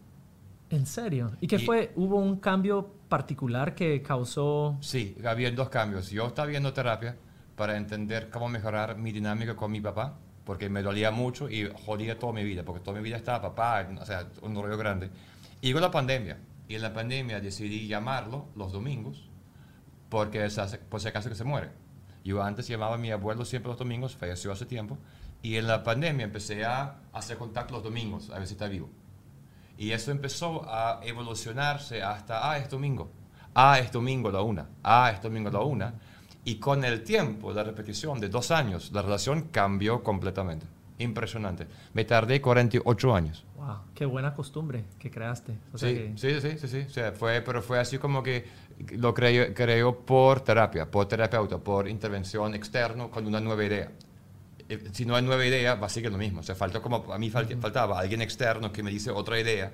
[0.70, 1.32] ¿En serio?
[1.40, 1.92] ¿Y qué Y- fue?
[1.96, 4.78] ¿Hubo un cambio particular que causó...
[4.80, 6.10] Sí, había dos cambios.
[6.10, 7.16] Yo estaba viendo terapia
[7.56, 12.16] para entender cómo mejorar mi dinámica con mi papá, porque me dolía mucho y jodía
[12.20, 15.10] toda mi vida, porque toda mi vida estaba papá, o sea, un rollo grande.
[15.60, 16.38] Y llegó la pandemia,
[16.68, 19.26] y en la pandemia decidí llamarlo los domingos,
[20.10, 21.70] porque hace- por si acaso que se muere.
[22.24, 24.98] Yo antes llamaba a mi abuelo siempre los domingos, falleció hace tiempo,
[25.42, 28.90] y en la pandemia empecé a hacer contacto los domingos, a ver si está vivo.
[29.78, 33.10] Y eso empezó a evolucionarse hasta, ah, es domingo,
[33.54, 35.94] ah, es domingo la una, ah, es domingo la una.
[36.44, 40.66] Y con el tiempo, la repetición de dos años, la relación cambió completamente.
[40.98, 41.66] Impresionante.
[41.94, 43.46] Me tardé 48 años.
[43.56, 45.56] Wow, qué buena costumbre que creaste.
[45.72, 46.84] O sea Sí, que- sí, sí, sí, sí.
[46.86, 48.46] O sea, fue, pero fue así como que
[48.96, 53.90] lo creo, creo por terapia, por terapeuta, por intervención externa con una nueva idea.
[54.68, 56.40] Eh, Si no hay nueva idea, va a seguir lo mismo.
[56.40, 59.70] O sea, faltó como, a mí fal- faltaba alguien externo que me dice otra idea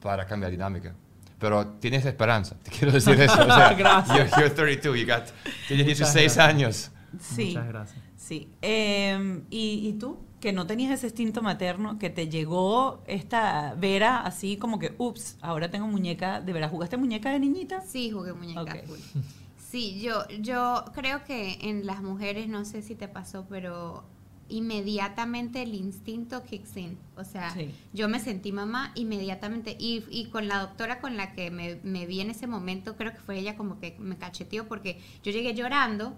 [0.00, 0.94] para cambiar dinámica.
[1.38, 3.42] Pero tienes esperanza, te quiero decir eso.
[3.42, 4.16] O sea, Gracias.
[4.30, 5.24] You're, you're 32, you got,
[5.68, 6.38] tienes Muchas 16 gracias.
[6.38, 6.90] años.
[7.20, 7.46] Sí.
[7.48, 8.00] Muchas gracias.
[8.16, 8.48] Sí.
[8.62, 10.18] Eh, ¿y, y tú?
[10.44, 15.38] Que no tenías ese instinto materno, que te llegó esta Vera así como que, ups,
[15.40, 17.80] ahora tengo muñeca, ¿de verdad jugaste muñeca de niñita?
[17.80, 18.84] Sí, jugué muñeca Ok.
[18.86, 18.98] full.
[19.56, 24.04] Sí, yo, yo creo que en las mujeres, no sé si te pasó, pero
[24.50, 26.98] inmediatamente el instinto kicks in.
[27.16, 27.70] O sea, Sí.
[27.94, 29.76] yo me sentí mamá inmediatamente.
[29.78, 33.12] Y, y con la doctora con la que me, me vi en ese momento, creo
[33.12, 36.14] que fue ella como que me cacheteó porque yo llegué llorando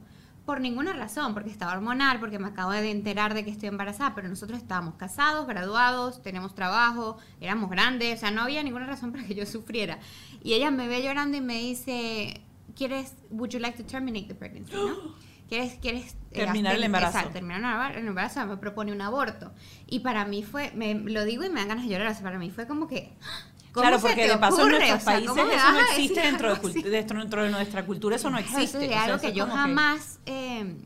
[0.46, 4.14] por ninguna razón, porque estaba hormonal, porque me acabo de enterar de que estoy embarazada,
[4.14, 9.10] pero nosotros estábamos casados, graduados, tenemos trabajo, éramos grandes, o sea, no había ninguna razón
[9.12, 9.98] para que yo sufriera.
[10.44, 12.40] Y ella me ve llorando y me dice,
[12.76, 15.14] ¿quieres, would you like to terminate the pregnancy, no?
[15.48, 17.18] ¿Quieres, quieres eh, Terminar el embarazo.
[17.18, 19.52] exacto, terminar el embarazo, me propone un aborto.
[19.86, 22.22] Y para mí fue, me lo digo y me dan ganas de llorar, o sea,
[22.22, 23.12] para mí fue como que...
[23.20, 25.82] ¿cómo Claro, porque de paso en nuestros O sea, países ¿cómo me eso no a
[25.82, 28.64] existe dentro de, dentro, dentro nuestra cultura, eso no existe.
[28.64, 30.76] Eso es O sea, algo eso que yo que- jamás, eh,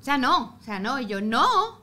[0.00, 1.82] o sea, no, o sea, no, y yo no.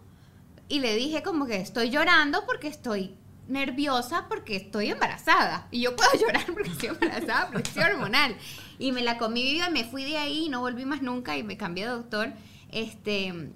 [0.69, 3.15] Y le dije como que estoy llorando porque estoy
[3.47, 5.67] nerviosa porque estoy embarazada.
[5.71, 8.36] Y yo puedo llorar porque estoy embarazada, porque estoy hormonal.
[8.79, 11.38] Y me la comí viva y me fui de ahí y no volví más nunca
[11.38, 12.32] y me cambié de doctor.
[12.71, 13.51] Este,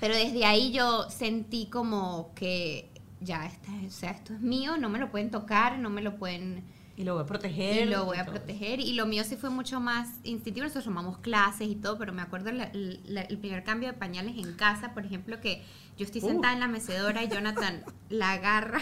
[0.00, 2.87] pero desde ahí yo sentí como que
[3.20, 6.16] ya, esta- o sea, esto es mío, no me lo pueden tocar, no me lo
[6.16, 6.62] pueden
[6.96, 7.86] Y lo voy a proteger.
[7.86, 8.34] y lo voy a todo.
[8.36, 8.80] proteger.
[8.80, 10.64] Y lo mío sí fue mucho más instintivo.
[10.64, 14.36] Nosotros tomamos clases y todo, pero me acuerdo la- la- el primer cambio de pañales
[14.36, 15.62] en casa, por ejemplo, que
[15.96, 16.28] yo estoy Uh.
[16.28, 18.80] sentada en la mecedora y Jonathan la agarra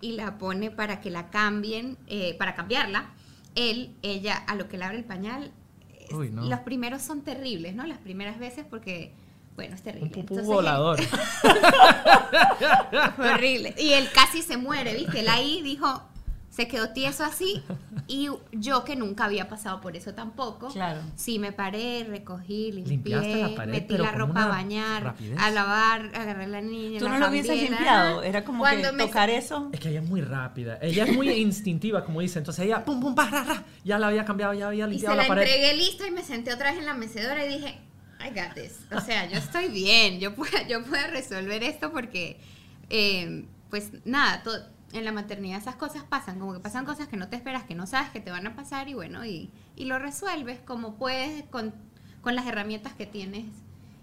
[0.00, 3.10] y la pone para que la cambien, eh, para cambiarla.
[3.54, 5.50] Él, ella, a lo que le abre el pañal,
[6.12, 6.44] Uy, no.
[6.44, 7.86] los primeros son terribles, ¿no?
[7.86, 9.14] Las primeras veces porque,
[9.58, 10.04] bueno, es terrible.
[10.06, 11.00] Un pupú Entonces, volador.
[13.18, 13.74] horrible.
[13.76, 15.20] Y él casi se muere, ¿viste?
[15.20, 16.02] Él ahí dijo,
[16.48, 17.62] se quedó tieso así.
[18.06, 20.68] Y yo que nunca había pasado por eso tampoco.
[20.68, 21.00] Claro.
[21.16, 25.36] Sí, me paré, recogí, limpié, la pared, metí la ropa a bañar, rapidez.
[25.38, 27.00] a lavar, agarré a la niña.
[27.00, 29.68] Tú la no lo hubieses limpiado, era como Cuando que me- tocar eso.
[29.72, 30.78] Es que ella es muy rápida.
[30.80, 32.38] Ella es muy instintiva, como dice.
[32.38, 34.90] Entonces ella, pum, pum, pa, ra, ra, ya la había cambiado, ya había Y se
[34.92, 35.42] limpiado la la pared.
[35.42, 37.78] entregué lista y me senté otra vez en la mecedora y dije,
[38.20, 38.80] I got this.
[38.90, 42.40] O sea, yo estoy bien, yo puedo, yo puedo resolver esto porque,
[42.90, 44.42] eh, pues nada,
[44.92, 47.74] en la maternidad esas cosas pasan, como que pasan cosas que no te esperas, que
[47.74, 51.44] no sabes que te van a pasar y bueno, y, y lo resuelves como puedes
[51.44, 51.74] con,
[52.22, 53.44] con las herramientas que tienes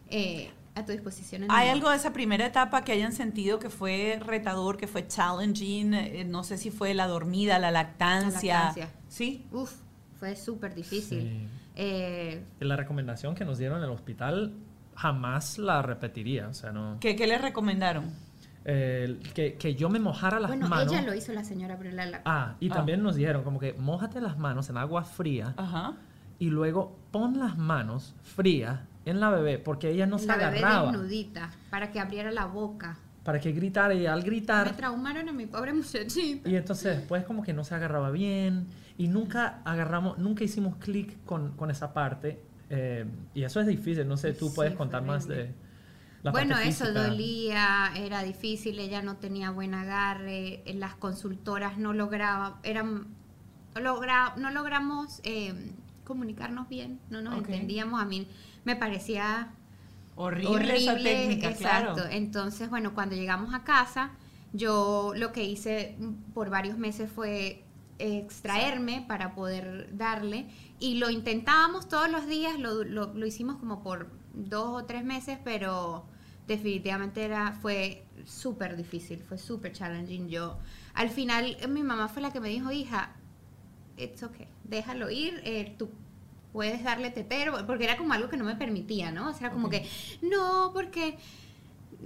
[0.09, 1.45] eh, a tu disposición.
[1.49, 5.93] ¿Hay algo de esa primera etapa que hayan sentido que fue retador, que fue challenging?
[5.93, 8.53] Eh, no sé si fue la dormida, la lactancia.
[8.53, 8.89] La lactancia.
[9.09, 9.45] ¿Sí?
[9.51, 9.71] Uf,
[10.19, 11.21] fue súper difícil.
[11.21, 11.47] Sí.
[11.75, 14.53] Eh, La recomendación que nos dieron en el hospital
[14.95, 16.47] jamás la repetiría.
[16.47, 16.97] O sea, no.
[16.99, 18.11] ¿Qué, qué les recomendaron?
[18.67, 20.91] Eh, que, que yo me mojara las bueno, manos.
[20.91, 22.73] ella lo hizo la señora, pero la, la- Ah, y Ah.
[22.75, 25.93] también nos dijeron como que mojate las manos en agua fría Ajá.
[26.39, 30.57] y luego pon las manos frías en la bebé porque ella no se la bebé
[30.59, 32.97] agarraba desnudita para que abriera la boca.
[33.23, 36.49] para que gritara y al Me gritar traumaron a mi pobre muchachita.
[36.49, 38.65] y entonces después como que no se agarraba bien
[38.97, 44.07] y nunca agarramos nunca hicimos clic con, con esa parte eh, y eso es difícil
[44.07, 45.53] no sé tú puedes contar más de
[46.23, 51.77] la bueno, parte eso dolía, era difícil, ella no tenía buen agarre, en las consultoras
[51.77, 53.05] no lograban, eran,
[53.75, 55.53] logra, no logramos eh,
[56.03, 58.27] comunicarnos bien, no nos entendíamos, a mí
[58.63, 59.51] me parecía
[60.15, 61.93] Horrible, horrible, esa técnica, exacto.
[61.95, 62.09] claro.
[62.09, 64.11] Entonces, bueno, cuando llegamos a casa,
[64.53, 65.97] yo lo que hice
[66.33, 67.64] por varios meses fue
[67.99, 70.47] extraerme para poder darle
[70.79, 75.03] y lo intentábamos todos los días, lo, lo- lo hicimos como por dos o tres
[75.05, 76.05] meses, pero
[76.47, 80.27] definitivamente era, fue súper difícil, fue súper challenging.
[80.29, 80.57] Yo,
[80.93, 83.15] al final, mi mamá fue la que me dijo, hija,
[83.97, 85.89] it's okay, déjalo ir, eh, tú
[86.51, 89.29] puedes darle tetero, porque era como algo que no me permitía, ¿no?
[89.29, 89.87] O sea, era como que,
[90.21, 91.17] no, porque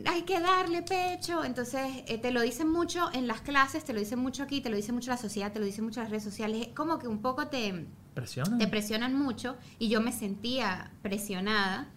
[0.06, 1.44] hay que darle pecho.
[1.44, 4.70] Entonces, eh, te lo dicen mucho en las clases, te lo dicen mucho aquí, te
[4.70, 6.68] lo dice mucho la sociedad, te lo dicen mucho las redes sociales.
[6.68, 7.88] Es como que un poco te,
[8.70, 11.88] presionan mucho y yo me sentía presionada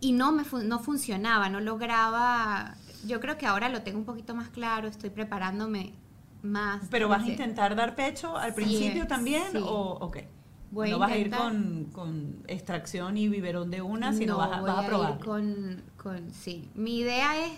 [0.00, 2.76] y no me no funcionaba, no lograba.
[3.06, 5.94] Yo creo que ahora lo tengo un poquito más claro, estoy preparándome
[6.42, 6.82] más.
[6.90, 9.44] ¿Pero vas a intentar dar pecho al Sí, principio también?
[9.52, 9.58] sí.
[9.62, 10.18] ¿O ok?
[10.72, 14.52] Voy no vas a ir con, con extracción y biberón de una, sino no, vas,
[14.52, 15.18] a, voy vas a ir probar.
[15.18, 16.68] con, con, sí.
[16.74, 17.52] Mi idea es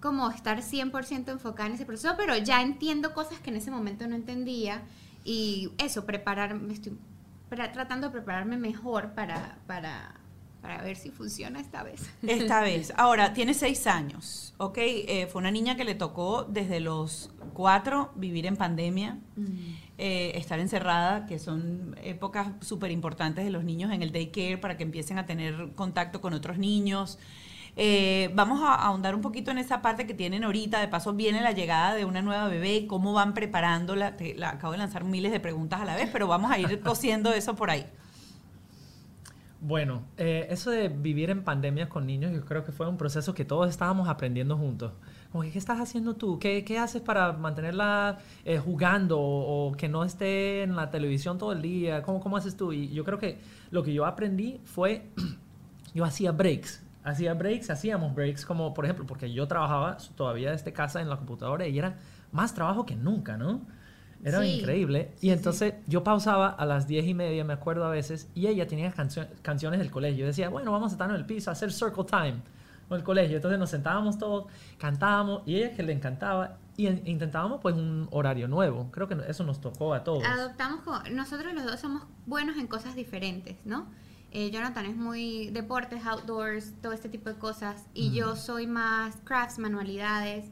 [0.00, 4.06] como estar 100% enfocada en ese proceso, pero ya entiendo cosas que en ese momento
[4.06, 4.82] no entendía
[5.24, 6.98] y eso, prepararme, estoy
[7.48, 10.14] tratando de prepararme mejor para, para,
[10.64, 12.00] para ver si funciona esta vez.
[12.26, 12.92] Esta vez.
[12.96, 14.78] Ahora, tiene seis años, ¿ok?
[14.78, 19.18] Eh, fue una niña que le tocó desde los cuatro vivir en pandemia,
[19.98, 24.78] eh, estar encerrada, que son épocas súper importantes de los niños en el daycare para
[24.78, 27.18] que empiecen a tener contacto con otros niños.
[27.76, 30.80] Eh, vamos a ahondar un poquito en esa parte que tienen ahorita.
[30.80, 32.86] De paso, viene la llegada de una nueva bebé.
[32.86, 34.16] ¿Cómo van preparándola?
[34.16, 36.80] Te- la- acabo de lanzar miles de preguntas a la vez, pero vamos a ir
[36.80, 37.84] cosiendo eso por ahí.
[39.66, 43.32] Bueno, eh, eso de vivir en pandemia con niños, yo creo que fue un proceso
[43.32, 44.92] que todos estábamos aprendiendo juntos.
[45.32, 46.38] Como ¿qué estás haciendo tú?
[46.38, 51.52] ¿Qué, haces para mantenerla eh, jugando o, o que no esté en la televisión todo
[51.52, 52.02] el día?
[52.02, 52.74] ¿Cómo, ¿Cómo haces tú?
[52.74, 53.38] Y yo creo que
[53.70, 55.08] lo que yo aprendí fue,
[55.94, 56.82] yo hacía breaks.
[57.02, 61.16] Hacía breaks, hacíamos breaks, como por ejemplo, porque yo trabajaba todavía desde casa en la
[61.16, 61.96] computadora y era
[62.32, 63.62] más trabajo que nunca, ¿no?
[64.24, 64.60] Era Sí.
[64.60, 65.10] increíble.
[65.16, 65.36] Sí, y sí.
[65.36, 68.90] entonces yo pausaba a las diez y media, me acuerdo a veces, y ella tenía
[68.92, 70.20] cancio- canciones del colegio.
[70.20, 72.36] Yo decía, bueno, vamos a estar en el piso a hacer circle time
[72.88, 73.36] con el colegio.
[73.36, 74.46] Entonces nos sentábamos todos,
[74.78, 78.90] cantábamos, y ella que le encantaba, y en- intentábamos pues un horario nuevo.
[78.90, 80.24] Creo que eso nos tocó a todos.
[80.24, 80.80] Adoptamos,
[81.12, 83.86] nosotros los dos somos buenos en cosas diferentes, ¿no?
[84.32, 87.86] Eh, Jonathan es muy deportes, outdoors, todo este tipo de cosas.
[87.94, 90.46] Y yo soy más crafts, manualidades.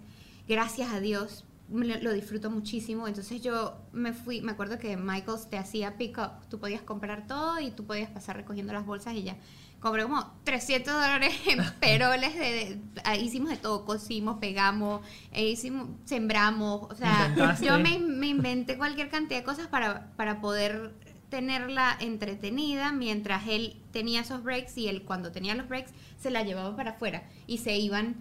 [0.46, 3.08] Gracias a Dios, lo, disfruto muchísimo.
[3.08, 6.48] Entonces yo me fui, me acuerdo que Michaels te hacía pick up.
[6.48, 9.36] Tú podías comprar todo y tú podías pasar recogiendo las bolsas y ya.
[9.80, 12.34] Compré como 300 dólares en peroles.
[12.34, 15.00] De, de- ah, hicimos de todo, cosimos, pegamos,
[15.32, 16.82] eh, hicimos, sembramos.
[16.90, 17.66] O sea, Inventaste.
[17.66, 20.94] yo me, me inventé cualquier cantidad de cosas para, para poder
[21.30, 26.42] tenerla entretenida mientras él tenía esos breaks y él cuando tenía los breaks se la
[26.42, 28.16] llevaba para afuera y se iban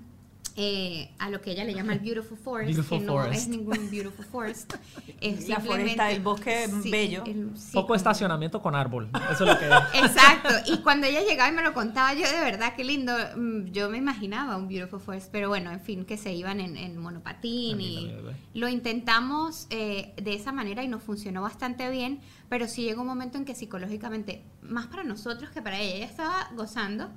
[0.56, 3.42] eh, a lo que ella le llama el Beautiful Forest, Beautiful que no forest.
[3.42, 4.74] es ningún Beautiful Forest.
[5.22, 7.24] Es La foresta, el bosque bello.
[7.28, 9.10] el- sí, Poco estacionamiento con árbol.
[9.32, 9.66] Eso es lo que
[10.00, 13.66] Exacto, y cuando ella llegaba y me lo contaba, yo de verdad, qué lindo, mm,
[13.68, 16.98] yo me imaginaba un Beautiful Forest, pero bueno, en fin, que se iban en, en
[16.98, 18.12] monopatín y
[18.56, 23.08] lo intentamos eh, de esa manera y nos funcionó bastante bien, pero sí llegó un
[23.08, 27.10] momento en que psicológicamente, más para nosotros que para ella, ella estaba gozando,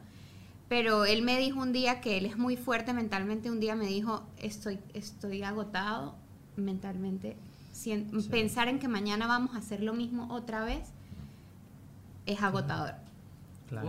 [0.69, 3.87] pero él me dijo un día que él es muy fuerte mentalmente, un día me
[3.87, 6.15] dijo, estoy, estoy agotado
[6.57, 7.37] mentalmente,
[7.73, 8.07] Sí.
[8.31, 10.89] pensar en que mañana vamos a hacer lo mismo otra vez
[12.27, 12.95] es agotador.
[13.69, 13.87] Claro.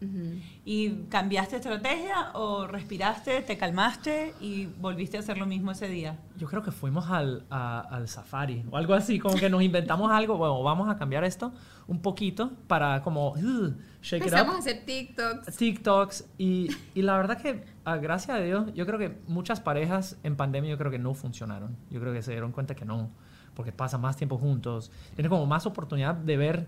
[0.00, 0.08] Wow.
[0.08, 0.40] Ujú.
[0.64, 6.18] ¿Y cambiaste estrategia o respiraste, te calmaste y volviste a hacer lo mismo ese día?
[6.38, 10.10] Yo creo que fuimos al, a- al safari o algo así, como que nos inventamos
[10.10, 11.52] algo, bueno, vamos a cambiar esto
[11.86, 15.56] un poquito para como "Ugh, shake it Empezamos a up, hacer TikToks.
[15.56, 20.16] TikToks y, y la verdad que, ah, gracias a Dios, yo creo que muchas parejas
[20.22, 23.10] en pandemia yo creo que no funcionaron, yo creo que se dieron cuenta que no,
[23.54, 26.66] porque pasan más tiempo juntos, tienen como más oportunidad de ver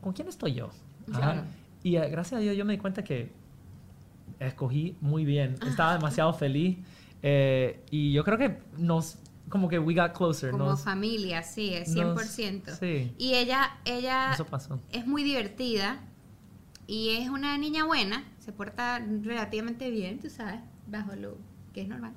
[0.00, 0.70] con quién estoy yo.
[1.06, 1.42] Claro.
[1.82, 3.32] Y ah, gracias a Dios yo me di cuenta que
[4.38, 6.78] escogí muy bien, estaba demasiado feliz
[7.22, 9.18] eh, y yo creo que nos,
[9.48, 10.50] como que we got closer.
[10.50, 12.74] Como nos- familia, sí, es nos- 100%.
[12.78, 13.12] sí.
[13.18, 14.80] Y ella, ella Eso pasó.
[14.90, 16.00] es muy divertida
[16.86, 21.36] y es una niña buena, se porta relativamente bien, tú sabes, bajo lo
[21.72, 22.12] que es normal.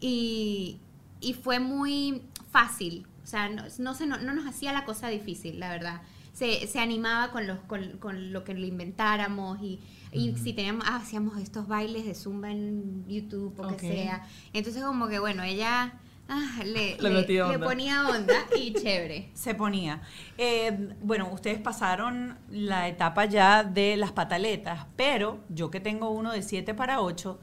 [0.00, 0.78] Y,
[1.20, 5.08] y fue muy fácil, o sea, no, no, se, no, no nos hacía la cosa
[5.08, 6.02] difícil, la verdad.
[6.40, 9.78] Se, se animaba con, los, con, con lo que le inventáramos y,
[10.10, 14.26] y si teníamos, ah, hacíamos estos bailes de zumba en YouTube o que sea.
[14.54, 15.92] Entonces como que bueno, ella
[16.30, 19.28] ah, le, Le ponía onda y chévere.
[19.34, 20.00] Se ponía.
[20.38, 26.32] Eh, bueno, ustedes pasaron la etapa ya de las pataletas, pero yo que tengo uno
[26.32, 27.38] de 7 para 8,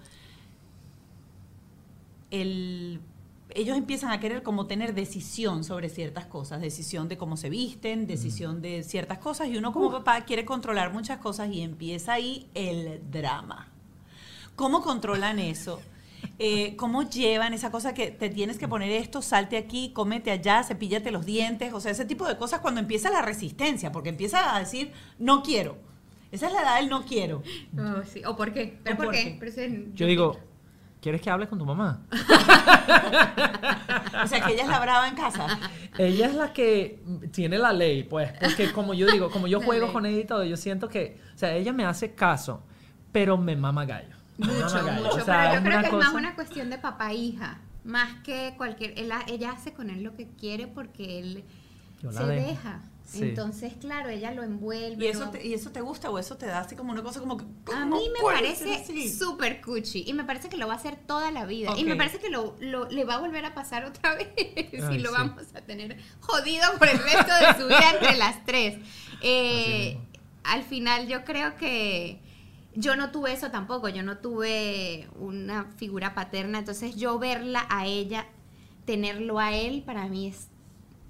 [2.31, 2.99] el,
[3.57, 8.05] ellos empiezan a querer como tener decisión sobre ciertas cosas, decisión de cómo se visten,
[8.05, 12.47] decisión de ciertas cosas, y uno como papá quiere controlar muchas cosas y empieza ahí
[12.53, 13.67] el drama.
[14.55, 15.81] ¿Cómo controlan eso?
[16.37, 20.63] Eh, ¿Cómo llevan esa cosa que te tienes que poner esto, salte aquí, cómete allá,
[20.63, 21.73] cepíllate los dientes?
[21.73, 25.41] O sea, ese tipo de cosas cuando empieza la resistencia, porque empieza a decir, no
[25.41, 25.77] quiero.
[26.31, 27.41] Esa es la edad del no quiero.
[27.75, 28.21] Oh, sí.
[28.23, 28.77] ¿O por qué?
[28.83, 29.39] ¿Pero ¿O por, por qué?
[29.39, 29.87] qué?
[29.95, 30.37] Yo digo,
[31.07, 32.01] ¿quieres que hable con tu mamá?
[34.23, 35.45] O sea, que ella es la brava en casa.
[35.97, 37.01] Ella es la que
[37.31, 39.93] tiene la ley, pues, porque como yo digo, como yo La juego ley.
[39.93, 42.63] con ella y todo, yo siento que, o sea, ella me hace caso,
[43.11, 44.15] pero me mama gallo.
[44.37, 45.03] Me Mucho, mama gallo.
[45.03, 45.17] mucho.
[45.17, 47.59] O sea, pero yo creo que es más una cuestión de papá-hija.
[47.83, 48.93] Más que cualquier...
[48.99, 51.43] él- ella hace con él lo que quiere porque él
[52.11, 52.79] se deja.
[53.09, 53.23] Sí.
[53.23, 55.05] Entonces, claro, ella lo envuelve.
[55.05, 57.01] ¿Y eso, lo- te, ¿Y eso te gusta o eso te da así como una
[57.03, 57.45] cosa como que...
[57.45, 60.97] A ¿cómo mí me parece súper cuchi y me parece que lo va a hacer
[60.97, 61.73] toda la vida.
[61.77, 64.97] Y me parece que lo, lo- le va a volver a pasar otra vez y
[64.99, 65.15] lo sí.
[65.17, 68.77] vamos a tener jodido por el resto de su vida entre las tres.
[69.21, 69.97] Eh,
[70.43, 72.19] al final yo creo que
[72.75, 77.85] yo no tuve eso tampoco, yo no tuve una figura paterna, entonces yo verla a
[77.87, 78.27] ella,
[78.85, 80.49] tenerlo a él, para mí es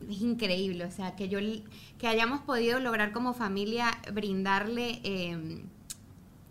[0.10, 1.40] es increíble, o sea, que yo
[1.98, 5.64] que hayamos podido lograr como familia brindarle eh,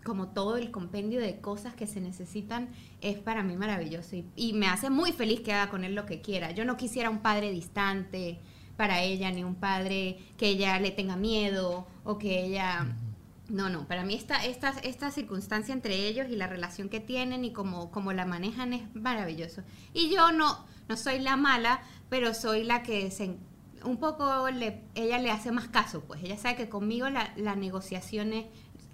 [0.07, 2.69] como todo el compendio de cosas que se necesitan
[3.01, 6.21] es para mí maravilloso y, me hace muy feliz que haga con él lo que
[6.21, 6.51] quiera.
[6.51, 8.39] Yo no quisiera un padre distante
[8.77, 12.95] para ella, ni un padre que ella le tenga miedo o que ella...
[13.49, 17.43] No, no, para mí esta, esta, esta circunstancia entre ellos y la relación que tienen
[17.43, 19.61] y cómo, cómo la manejan es maravilloso.
[19.93, 23.35] Y yo no, no soy la mala, pero soy la que se,
[23.83, 27.55] un poco le, ella le hace más caso, pues ella sabe que conmigo la, la
[27.55, 28.45] negociación es,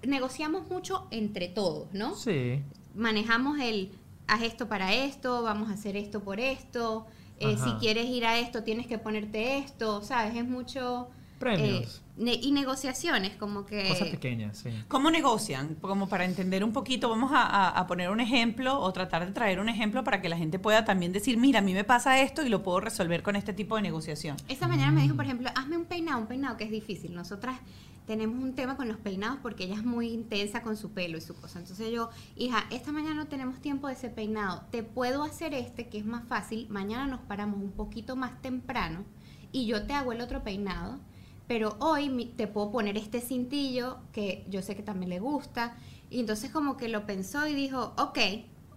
[0.05, 2.15] negociamos mucho entre todos, ¿no?
[2.15, 2.61] Sí.
[2.95, 3.91] Manejamos el,
[4.27, 7.05] haz esto para esto, vamos a hacer esto por esto,
[7.39, 10.35] eh, si quieres ir a esto tienes que ponerte esto, ¿sabes?
[10.35, 11.09] Es mucho...
[11.43, 12.01] Premios.
[12.17, 13.87] eh, ne- y negociaciones, como que...
[13.87, 14.69] Cosas pequeñas, sí.
[14.87, 15.75] ¿Cómo negocian?
[15.75, 19.31] Como para entender un poquito, vamos a, a- a poner un ejemplo o tratar de
[19.31, 22.19] traer un ejemplo para que la gente pueda también decir, mira, a mí me pasa
[22.21, 24.37] esto y lo puedo resolver con este tipo de negociación.
[24.47, 27.13] Esta mañana me dijo, por ejemplo, hazme un peinado, un peinado que es difícil.
[27.13, 27.57] Nosotras
[28.05, 31.21] tenemos un tema con los peinados porque ella es muy intensa con su pelo y
[31.21, 31.59] su cosa.
[31.59, 34.63] Entonces yo, hija, esta mañana no tenemos tiempo de ese peinado.
[34.71, 36.67] Te puedo hacer este, que es más fácil.
[36.69, 39.05] Mañana nos paramos un poquito más temprano
[39.53, 40.99] y yo te hago el otro peinado.
[41.47, 45.75] Pero hoy te puedo poner este cintillo que yo sé que también le gusta.
[46.09, 48.19] Y entonces como que lo pensó y dijo, ok,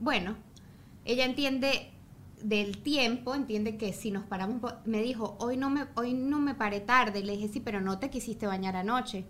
[0.00, 0.36] bueno,
[1.04, 1.92] ella entiende
[2.42, 6.54] del tiempo, entiende que si nos paramos, me dijo, hoy no me, hoy no me
[6.54, 9.24] paré tarde, le dije, sí, pero no te quisiste bañar anoche,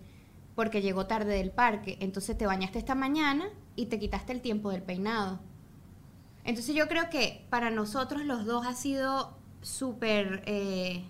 [0.55, 4.71] porque llegó tarde del parque, entonces te bañaste esta mañana y te quitaste el tiempo
[4.71, 5.39] del peinado.
[6.43, 11.05] Entonces yo creo que para nosotros los dos ha sido súper eh,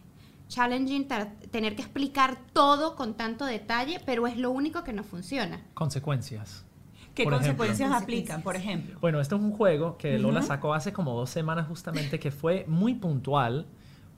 [0.47, 1.07] challenging
[1.51, 5.61] tener que explicar todo con tanto detalle, pero es lo único que nos funciona.
[5.73, 6.65] Consecuencias.
[7.13, 7.57] ¿Qué Por ejemplo.
[7.65, 8.03] consecuencias Consecuencias.
[8.03, 8.99] aplican, por ejemplo?
[9.01, 10.47] Bueno, este es un juego que Lola Ujú.
[10.49, 13.65] sacó hace como dos semanas justamente que fue muy puntual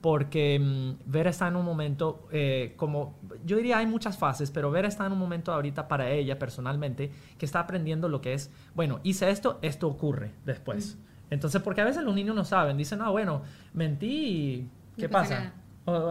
[0.02, 4.70] porque mm, Vera está en un momento eh, como, yo diría hay muchas fases, pero
[4.70, 8.50] Vera está en un momento ahorita para ella personalmente que está aprendiendo lo que es,
[8.74, 10.98] bueno, hice esto, esto ocurre después.
[11.30, 15.12] Entonces, porque a veces los niños no saben, dicen, ah, bueno, mentí y ¿qué No
[15.12, 15.52] pasa pasa?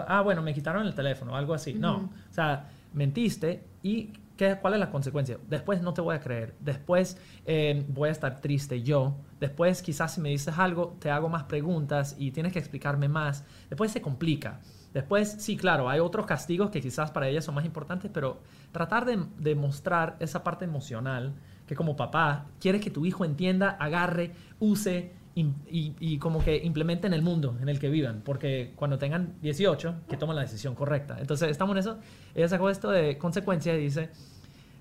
[0.08, 1.74] Ah, bueno, me quitaron el teléfono, algo así.
[1.74, 5.38] No, o sea, mentiste y ¿qué, ¿cuál es la consecuencia?
[5.48, 10.14] Después no te voy a creer, después eh, voy a estar triste yo, después quizás
[10.14, 14.02] si me dices algo te hago más preguntas y tienes que explicarme más, después se
[14.02, 14.62] complica.
[14.94, 18.40] Después, sí, claro, hay otros castigos que quizás para ella son más importantes, pero
[18.72, 21.36] tratar de, de mostrar esa parte emocional
[21.68, 27.08] que como papá quieres que tu hijo entienda, agarre, use y, y como que implemente
[27.08, 30.76] en el mundo en el que vivan, porque cuando tengan 18, que tomen la decisión
[30.76, 31.18] correcta.
[31.20, 32.00] Entonces, estamos en eso.
[32.36, 34.10] Ella sacó esto de consecuencia y dice,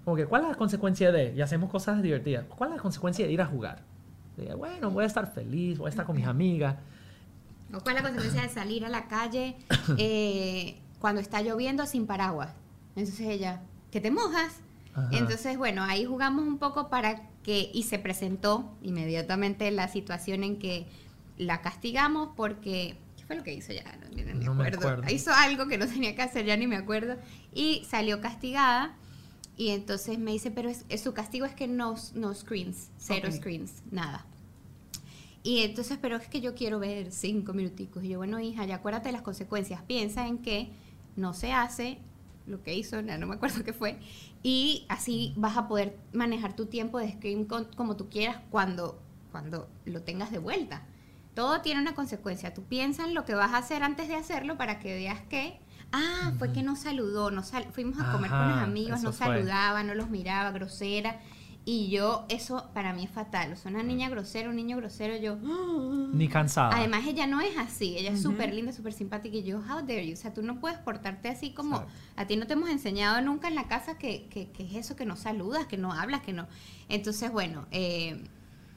[0.05, 3.27] como que, ¿cuál es la consecuencia de, y hacemos cosas divertidas, cuál es la consecuencia
[3.27, 3.83] de ir a jugar?
[4.37, 6.77] Diga, bueno, voy a estar feliz, voy a estar con mis amigas.
[7.75, 9.57] ¿O cuál es la consecuencia de salir a la calle
[9.99, 12.55] eh, cuando está lloviendo sin paraguas?
[12.97, 14.61] Entonces ella, ¿que te mojas?
[14.95, 15.09] Ajá.
[15.13, 20.59] Entonces, bueno, ahí jugamos un poco para que, y se presentó inmediatamente la situación en
[20.59, 20.85] que
[21.39, 23.85] la castigamos porque, ¿qué fue lo que hizo ya?
[24.03, 24.87] No, ni me No me acuerdo.
[24.91, 25.15] acuerdo.
[25.15, 27.17] Hizo algo que no tenía que hacer, ya ni me acuerdo,
[27.55, 28.95] y salió castigada.
[29.57, 33.29] Y entonces me dice, pero es, es- su castigo es que no, no screens, cero
[33.31, 33.37] Ok.
[33.37, 34.27] screens, nada.
[35.43, 38.05] Y entonces, pero es que yo quiero ver cinco minuticos.
[38.05, 39.81] Y yo, bueno, hija, ya acuérdate de las consecuencias.
[39.85, 40.69] Piensa en que
[41.17, 41.97] no se hace
[42.47, 43.97] lo que hizo, no, no me acuerdo qué fue.
[44.43, 49.01] Y así vas a poder manejar tu tiempo de screen con- como tú quieras cuando,
[49.33, 50.83] cuando lo tengas de vuelta.
[51.35, 52.55] Todo tiene una consecuencia.
[52.55, 55.59] Tú piensas en lo que vas a hacer antes de hacerlo para que veas que,
[55.93, 59.27] ah, fue que no saludó, no sal- fuimos a comer con los amigos, no fue.
[59.37, 61.21] saludaba, no los miraba, grosera.
[61.71, 63.53] Y yo, eso para mí es fatal.
[63.53, 65.37] O sea, una niña grosera, un niño grosero, yo...
[66.15, 66.75] Ni cansada.
[66.75, 67.95] Además, ella no es así.
[67.99, 68.31] Ella es Ujú.
[68.33, 69.37] súper linda, súper simpática.
[69.37, 70.15] Y yo, how dare you?
[70.15, 71.77] O sea, tú no puedes portarte así como...
[71.77, 71.95] Exacto.
[72.17, 74.97] A ti no te hemos enseñado nunca en la casa que, que- que es eso,
[74.97, 76.47] que no saludas, que no hablas, que no...
[76.89, 78.25] Entonces, bueno, eh,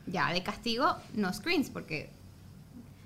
[0.05, 2.09] ya de castigo, no screens, porque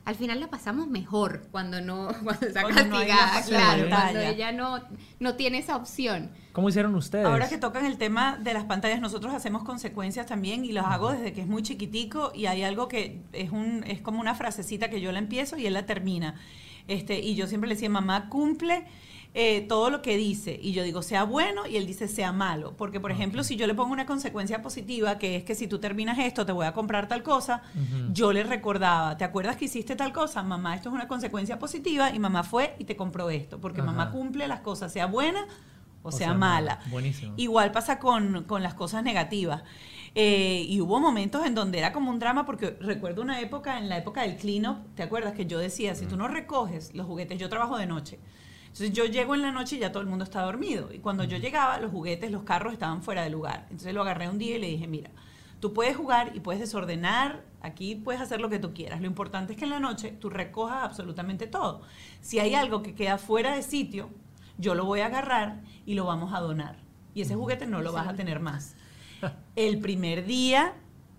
[0.06, 4.52] al final la pasamos mejor cuando no cuando está Cuando no castigada, claro, cuando ella
[4.52, 4.82] no,
[5.20, 6.32] no tiene esa opción.
[6.54, 7.26] ¿Cómo hicieron ustedes?
[7.26, 11.12] Ahora que tocan el tema de las pantallas, nosotros hacemos consecuencias también y las hago
[11.12, 14.90] desde que es muy chiquitico y hay algo que es un es como una frasecita
[14.90, 16.36] que yo la empiezo y él la termina.
[16.88, 18.86] Este, y yo siempre le decía, mamá, cumple
[19.38, 20.58] eh, todo lo que dice.
[20.62, 22.74] Y yo digo, sea bueno, y él dice, sea malo.
[22.78, 25.78] Porque, por ejemplo, si yo le pongo una consecuencia positiva, que es que si tú
[25.78, 27.62] terminas esto, te voy a comprar tal cosa,
[28.14, 30.42] yo le recordaba, ¿te acuerdas que hiciste tal cosa?
[30.42, 33.60] Mamá, esto es una consecuencia positiva, y mamá fue y te compró esto.
[33.60, 33.92] Porque Ajá.
[33.92, 35.46] mamá cumple las cosas, sea buena
[36.02, 36.80] o, O sea, sea, mala.
[36.90, 37.34] Buenísimo.
[37.36, 39.64] Igual pasa con, con las cosas negativas.
[40.18, 43.90] Eh, y hubo momentos en donde era como un drama, porque recuerdo una época, en
[43.90, 45.34] la época del clean up, ¿te acuerdas?
[45.34, 48.18] Que yo decía, si tú no recoges los juguetes, yo trabajo de noche.
[48.76, 50.92] Entonces yo llego en la noche y ya todo el mundo está dormido.
[50.92, 53.68] Y cuando yo llegaba, los juguetes, los carros estaban fuera de lugar.
[53.70, 55.12] Entonces lo agarré un día y le dije, mira,
[55.62, 59.00] tú puedes jugar y puedes desordenar, aquí puedes hacer lo que tú quieras.
[59.00, 61.84] Lo importante es que en la noche tú recojas absolutamente todo.
[62.20, 64.10] Si hay algo que queda fuera de sitio,
[64.58, 66.76] yo lo voy a agarrar y lo vamos a donar.
[67.14, 68.76] Y ese juguete no lo vas a tener más.
[69.56, 70.74] El primer día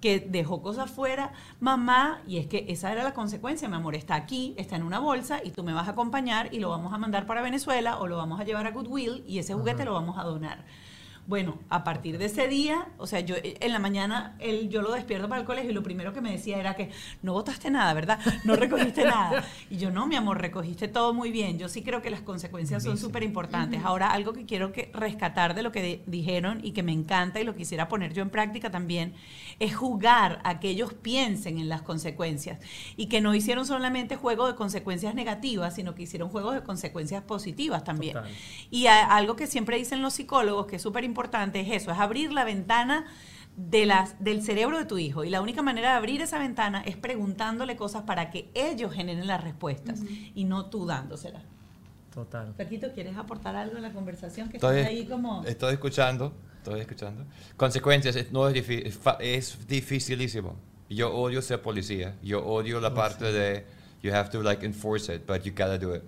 [0.07, 4.14] que dejó cosas fuera, mamá, y es que esa era la consecuencia, mi amor, está
[4.14, 6.98] aquí, está en una bolsa y tú me vas a acompañar y lo vamos a
[6.98, 10.16] mandar para Venezuela o lo vamos a llevar a Goodwill y ese juguete lo vamos
[10.16, 10.64] a donar.
[11.26, 14.80] Bueno, a partir de ese día, o sea, yo eh, en la mañana él, yo
[14.80, 16.90] lo despierto para el colegio y lo primero que me decía era que
[17.22, 18.20] no botaste nada, ¿verdad?
[18.44, 19.44] No recogiste nada.
[19.68, 21.58] Y yo, no, mi amor, recogiste todo muy bien.
[21.58, 23.80] Yo sí creo que las consecuencias son súper importantes.
[23.84, 27.40] Ahora, algo que quiero que rescatar de lo que de- dijeron y que me encanta
[27.40, 29.12] y lo quisiera poner yo en práctica también,
[29.58, 32.60] es jugar a que ellos piensen en las consecuencias
[32.96, 37.24] y que no hicieron solamente juegos de consecuencias negativas, sino que hicieron juegos de consecuencias
[37.24, 38.12] positivas también.
[38.12, 38.30] Total.
[38.70, 41.98] Y a- algo que siempre dicen los psicólogos, que es súper importante, es eso, es
[41.98, 43.06] abrir la ventana
[43.56, 45.24] de las, del cerebro de tu hijo.
[45.24, 49.26] Y la única manera de abrir esa ventana es preguntándole cosas para que ellos generen
[49.26, 50.02] las respuestas
[50.34, 51.42] y no tú dándoselas.
[52.12, 52.54] Total.
[52.56, 54.48] Paquito, ¿quieres aportar algo en la conversación?
[54.48, 55.44] Que Estoy, estás ahí como...
[55.44, 57.24] estoy escuchando, estoy escuchando.
[57.56, 60.56] Consecuencias, es- no es, difí- es, dificilísimo.
[60.88, 62.14] Yo odio ser policía.
[62.22, 63.66] Yo odio la parte de
[64.02, 66.02] you have to like enforce it, but you gotta do it.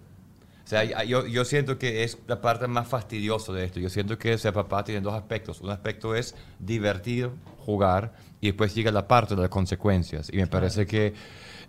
[0.68, 3.80] O sea, yo, yo siento que es la parte más fastidiosa de esto.
[3.80, 5.62] Yo siento que ser papá tiene dos aspectos.
[5.62, 7.30] Un aspecto es divertir,
[7.64, 8.12] jugar,
[8.42, 10.28] y después llega la parte de las consecuencias.
[10.30, 11.14] Y me parece que...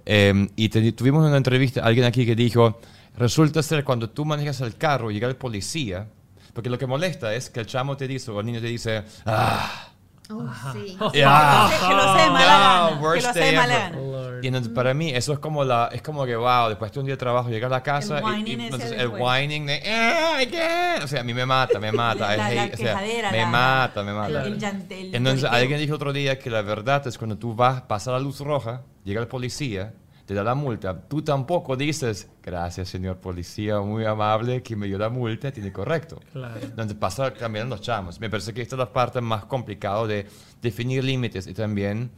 [0.06, 2.82] eh, y te- tuvimos una entrevista, alguien aquí que dijo,
[3.18, 6.10] resulta ser cuando tú manejas el carro y llega el policía,
[6.54, 9.04] porque lo que molesta es que el chamo te dice, o el niño te dice,
[9.26, 9.94] ah,
[10.32, 10.96] Uh, sí.
[11.12, 13.14] que lo hace de mala No, gana.
[13.16, 13.98] Que lo hace de mala gana.
[13.98, 14.44] Lord.
[14.44, 17.06] Y entonces para mí eso es como la es como que wow, después de un
[17.08, 20.36] día de trabajo llegar a la casa El y- y, entonces el whining de "Ah,
[20.38, 22.96] again", o sea, a mí me mata, me mata, La- la o sea,
[23.32, 24.44] me la- mata, me mata.
[24.44, 28.12] el el entonces alguien dijo otro día que la verdad es cuando tú vas, pasa
[28.12, 29.94] la luz roja, llega el policía,
[30.30, 35.00] te da la multa, tú tampoco dices, gracias señor policía, muy amable que me dio
[35.00, 36.20] la multa, tiene correcto.
[36.32, 36.60] Claro.
[36.76, 38.20] Donde pasa también los chamos.
[38.20, 40.28] Me parece que esta es la parte más complicada de
[40.62, 42.12] definir límites y también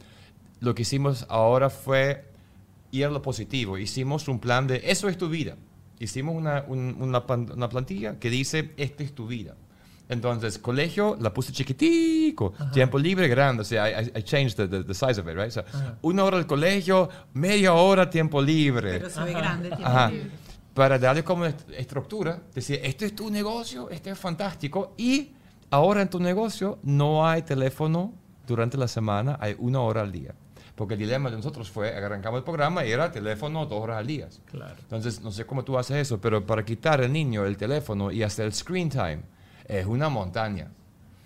[0.60, 2.26] lo que hicimos ahora fue
[2.90, 3.78] ir a lo positivo.
[3.78, 5.56] Hicimos un plan de eso es tu vida.
[5.98, 9.54] Hicimos una, un- una, una plantilla que dice esta es tu vida.
[10.12, 14.84] Entonces, colegio la puse chiquitico, tiempo libre grande, o sea, I, I- changed the, the-
[14.84, 15.48] the size of it, right?
[15.48, 15.64] O sea,
[16.02, 18.92] una hora al colegio, media hora tiempo libre.
[18.98, 19.68] Pero se ve grande.
[19.70, 20.10] tiene Ajá.
[20.10, 20.30] que-
[20.74, 25.32] Para darle como est- estructura, decir, este es tu negocio, este es fantástico, y
[25.70, 28.12] ahora en tu negocio no hay teléfono
[28.46, 30.34] durante la semana, hay una hora al día.
[30.74, 34.06] Porque el dilema de nosotros fue, arrancamos el programa y era teléfono dos horas al
[34.06, 34.28] día.
[34.46, 34.74] Claro.
[34.80, 38.22] Entonces, no sé cómo tú haces eso, pero para quitar al niño el teléfono y
[38.22, 39.20] hacer el screen time
[39.66, 40.70] es una montaña.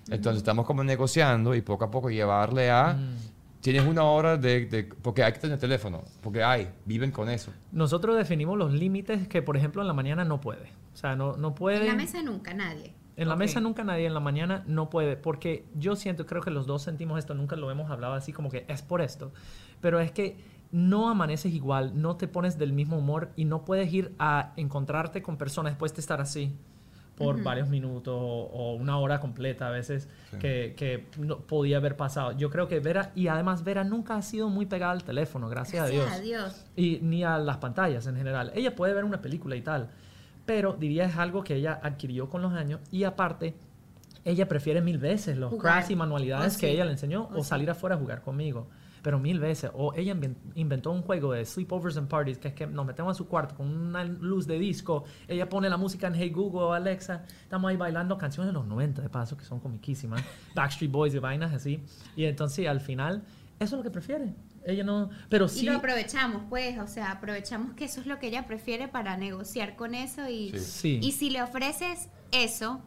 [0.09, 2.95] Entonces, estamos como negociando y poco a poco llevarle a...
[2.95, 3.17] Mm.
[3.61, 7.51] Tienes una hora de, de- Porque hay que tener teléfono, porque hay, viven con eso.
[7.73, 10.71] Nosotros definimos los límites que, por ejemplo, en la mañana no puede.
[10.95, 11.81] O sea, no, no puede.
[11.81, 12.95] En la mesa nunca, nadie.
[13.17, 16.51] En la mesa nunca nadie, en la mañana no puede, porque yo siento, creo que
[16.51, 19.33] los dos sentimos esto, nunca lo hemos hablado así como que es por esto,
[19.81, 20.37] pero es que
[20.71, 25.23] no amaneces igual, no te pones del mismo humor y no puedes ir a encontrarte
[25.23, 26.55] con personas después de estar así
[27.17, 28.21] por varios minutos o,
[28.53, 30.09] o una hora completa a veces
[30.39, 32.33] que, que no podía haber pasado.
[32.33, 35.91] Yo creo que Vera, y además Vera nunca ha sido muy pegada al teléfono, gracias,
[35.91, 36.65] Gracias a a Dios.
[36.77, 38.53] y ni a las pantallas en general.
[38.55, 39.89] Ella puede ver una película y tal,
[40.45, 43.55] pero diría es algo que ella adquirió con los años y aparte
[44.25, 45.73] ella prefiere mil veces los Jugar.
[45.75, 48.67] crafts y manualidades Oh, que ella le enseñó Oh, o salir afuera a jugar conmigo.
[49.07, 49.71] Pero mil veces.
[49.73, 53.13] O ella inven- inventó un juego de sleepovers and parties, que es que nos metemos
[53.13, 55.05] a su cuarto con una luz de disco.
[55.29, 57.23] Ella pone la música en Hey Google o Alexa.
[57.41, 60.21] Estamos ahí bailando canciones de los 90, de paso, que son comiquísimas.
[60.57, 61.85] Backstreet Boys y vainas así.
[62.17, 63.23] Y entonces al final,
[63.61, 64.35] eso es lo que prefiere.
[64.65, 65.09] Ella no.
[65.29, 65.65] Pero sí.
[65.65, 69.17] Y lo aprovechamos, pues, o sea, aprovechamos que eso es lo que ella prefiere para
[69.17, 70.59] negociar con eso y, Sí.
[70.59, 71.01] Sí.
[71.01, 72.83] y si le ofreces eso,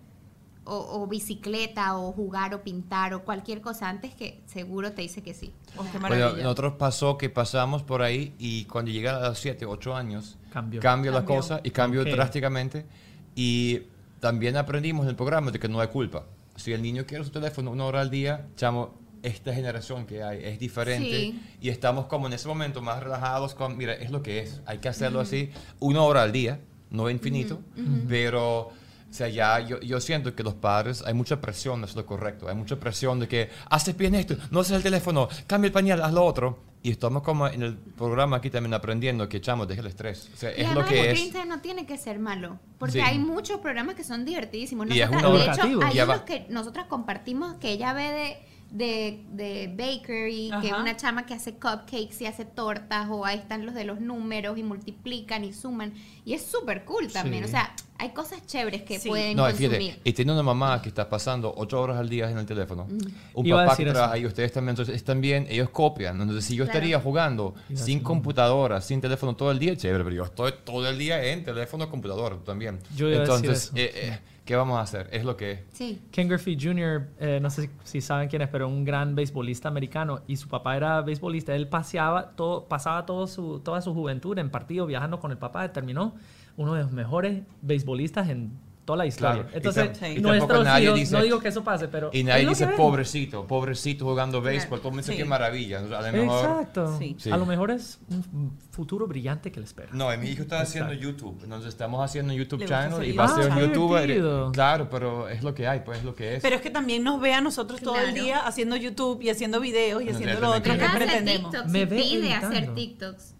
[0.70, 5.22] o, o bicicleta, o jugar, o pintar, o cualquier cosa antes, que seguro te dice
[5.24, 5.54] que sí.
[5.78, 9.66] Oh, qué Bueno, nosotros pasó que pasamos por ahí y cuando llega a los 7,
[9.66, 10.80] 8 años, Cambió.
[10.82, 12.08] cambia la cosa y cambió Ok.
[12.10, 12.86] drásticamente.
[13.36, 13.82] Y
[14.20, 16.26] también aprendimos en el programa de que no hay culpa.
[16.56, 20.44] Si el niño quiere su teléfono una hora al día, chamo, esta generación que hay
[20.44, 21.42] es diferente Sí.
[21.62, 24.78] y estamos como en ese momento más relajados con, mira, es lo que es, hay
[24.80, 26.60] que hacerlo así, una hora al día,
[26.90, 27.60] no infinito,
[28.08, 28.72] pero...
[29.10, 32.06] O sea, ya yo, yo siento que los padres, hay mucha presión de hacer lo
[32.06, 35.72] correcto, hay mucha presión de que haces bien esto, no haces el teléfono, cambia el
[35.74, 36.60] pañal, haz lo otro.
[36.82, 40.30] Y estamos como en el programa aquí también aprendiendo que, chamo, deja el estrés.
[40.34, 41.34] O sea, Y es lo que es.
[41.46, 43.00] no tiene que ser malo, porque Sí.
[43.02, 44.88] hay muchos programas que son divertidísimos.
[44.90, 48.38] Y es Nosotras- uno de hecho, hay unos que nosotras compartimos que ella ve de,
[48.72, 53.38] de, de bakery, que es una chama que hace cupcakes y hace tortas, o ahí
[53.40, 55.94] están los de los números y multiplican y suman.
[56.26, 57.44] Y es súper cool también.
[57.44, 57.50] Sí.
[57.50, 59.10] O sea, hay cosas chéveres que Sí.
[59.10, 59.80] pueden No, y consumir.
[59.82, 62.88] fíjate, y tiene una mamá que está pasando ocho horas al día en el teléfono.
[63.34, 66.22] Un Iba papá que trabaja y ustedes también, entonces están bien, ellos copian.
[66.22, 66.78] Entonces, si yo Claro.
[66.80, 70.88] estaría jugando Iba sin computadora, sin teléfono todo el día, chévere, pero yo estoy todo
[70.88, 72.80] el día en teléfono, computadora también.
[72.96, 73.74] Yo entonces, eso.
[73.76, 74.20] eh, eh,
[74.50, 75.08] ¿qué vamos a hacer?
[75.12, 75.60] Es lo que es.
[75.74, 76.02] Sí.
[76.10, 79.70] Ken Griffey Jr., eh, no sé si, si saben quién es, pero un gran beisbolista
[79.70, 81.56] americano y su papá era beisbolista.
[81.56, 85.72] Él paseaba todo, pasaba todo su, toda su juventud en partido viajando con el papá.
[85.72, 86.16] Terminó
[86.58, 88.54] uno de los mejores beisbolistas en
[88.90, 89.44] toda la historia.
[89.44, 89.50] Claro.
[89.56, 92.10] Entonces, nuestros hijos, dice- no digo que eso pase, pero...
[92.12, 94.80] Y nadie dice pobrecito, pobrecito jugando béisbol.
[94.80, 95.18] Todo el mundo dice Sí.
[95.20, 95.78] qué maravilla.
[95.78, 96.50] A lo mejor.
[96.50, 96.98] Exacto.
[96.98, 97.16] Sí.
[97.20, 97.30] Sí.
[97.30, 99.90] A lo mejor es un futuro brillante que le espera.
[99.94, 100.92] No, y mi hijo está haciendo.
[100.94, 101.40] YouTube.
[101.44, 103.44] Entonces estamos haciendo un YouTube channel y va a YouTube.
[103.44, 104.52] ser Ah, un qué youtuber.
[104.54, 106.42] Claro, pero es lo que hay, pues es lo que es.
[106.42, 109.60] Pero es que también nos ve a nosotros todo el día haciendo YouTube y haciendo
[109.60, 111.54] videos y haciendo lo otro me que pretendemos.
[111.68, 112.74] Me ve pide hacer.
[112.74, 113.36] TikToks.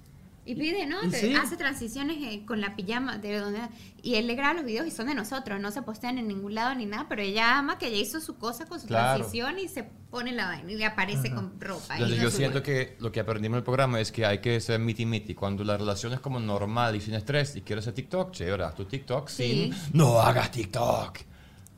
[0.50, 1.04] Y pide, ¿no?
[1.06, 1.36] ¿Y Te- sí?
[1.36, 3.18] Hace transiciones eh, con la pijama.
[3.20, 3.60] De donde,
[4.02, 5.60] y él le graba los videos y son de nosotros.
[5.62, 7.06] No se postean en ningún lado ni nada.
[7.08, 9.18] Pero ella ama que ella hizo su cosa con su Claro.
[9.18, 11.94] transición y se pone la vaina y le aparece con ropa.
[11.96, 14.80] Entonces, yo siento que lo que aprendimos en el programa es que hay que ser
[14.80, 15.36] miti miti.
[15.36, 18.74] Cuando la relación es como normal y sin estrés y quieres hacer TikTok, chévere, haz
[18.74, 19.72] tu TikTok Sí.
[19.72, 21.20] sin no hagas TikTok.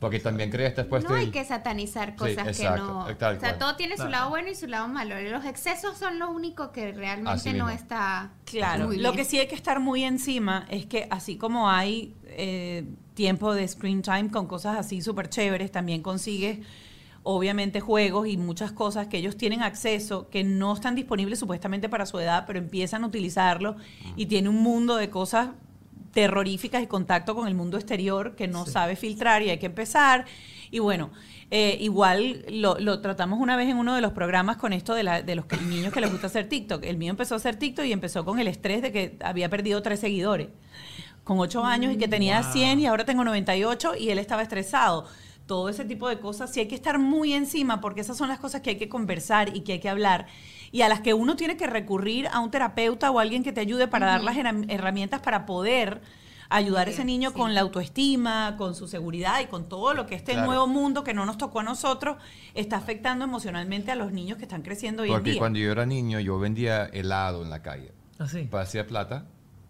[0.02, 3.08] Porque también crees después no hay que satanizar Sí, cosas que no.
[3.08, 5.14] eh, tal o sea, todo tiene su lado bueno y su lado malo.
[5.30, 7.70] Los excesos son lo único que Así realmente no mismo.
[7.70, 8.32] está.
[8.44, 12.16] Claro, muy lo que sí hay que estar muy encima es que así como hay
[12.26, 12.84] eh,
[13.14, 16.58] tiempo de screen time con cosas así súper chéveres, también consigues
[17.22, 22.04] obviamente juegos y muchas cosas que ellos tienen acceso que no están disponibles supuestamente para
[22.06, 23.76] su edad, pero empiezan a utilizarlo
[24.16, 25.50] y tiene un mundo de cosas
[26.12, 30.26] terroríficas y contacto con el mundo exterior que no sabe filtrar y hay que empezar.
[30.70, 31.10] Y bueno,
[31.50, 35.02] eh, igual lo, lo tratamos una vez en uno de los programas con esto de,
[35.02, 36.84] la- de los que- niños que les gusta hacer TikTok.
[36.84, 39.82] El mío empezó a hacer TikTok y empezó con el estrés de que había perdido
[39.82, 40.48] tres seguidores
[41.24, 45.06] con ocho años y que tenía 100 y ahora tengo 98 y él estaba estresado.
[45.46, 48.38] Todo ese tipo de cosas sí hay que estar muy encima porque esas son las
[48.38, 50.26] cosas que hay que conversar y que hay que hablar
[50.72, 53.60] y a las que uno tiene que recurrir a un terapeuta o alguien que te
[53.60, 56.00] ayude para dar las herram- herramientas para poder
[56.48, 57.36] ayudar a ese niño sí.
[57.36, 60.46] con la autoestima, con su seguridad y con todo lo que este Claro.
[60.48, 62.16] nuevo mundo que no nos tocó a nosotros
[62.54, 65.38] está afectando emocionalmente a los niños que están creciendo hoy en Porque día.
[65.38, 67.92] cuando yo era niño, yo vendía helado en la calle.
[68.18, 68.42] Así.
[68.44, 69.24] Para hacer plata,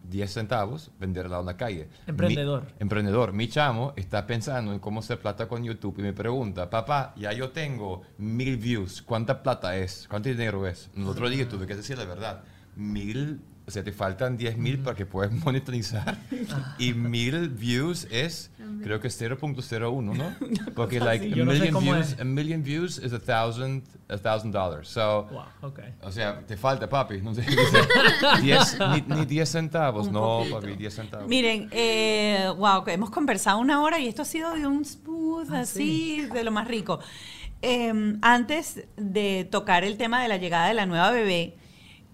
[0.04, 1.88] 10 centavos, vender helado en la calle.
[2.06, 2.62] Emprendedor.
[2.64, 3.32] Mi, emprendedor.
[3.32, 7.32] Mi chamo está pensando en cómo hacer plata con YouTube y me pregunta, papá, ya
[7.32, 10.06] yo tengo mil views, ¿cuánta plata es?
[10.08, 10.90] ¿Cuánto dinero es?
[10.96, 12.42] El otro día tuve que decir la verdad,
[12.76, 16.18] mil, o sea, te faltan 10 mil para que puedas monetizar
[16.78, 18.50] y mil views es,
[18.82, 20.34] creo que 0.01, ¿no?
[20.74, 22.20] Porque like Yo a no sé million views, es.
[22.20, 24.88] a million views is a thousand, a thousand dollars.
[24.88, 25.80] So, Wow, ok.
[26.02, 27.20] o sea, te falta, papi.
[27.22, 27.78] No sé, dice,
[28.42, 30.08] 10, ni, ni 10 centavos.
[30.08, 30.60] Un no, poquito.
[30.60, 31.28] papi, 10 centavos.
[31.28, 35.52] Miren, eh, wow, que hemos conversado una hora y esto ha sido de un smooth,
[35.52, 36.98] Ah, así, de lo más rico.
[37.62, 37.92] Eh,
[38.22, 41.54] antes de tocar el tema de la llegada de la nueva bebé,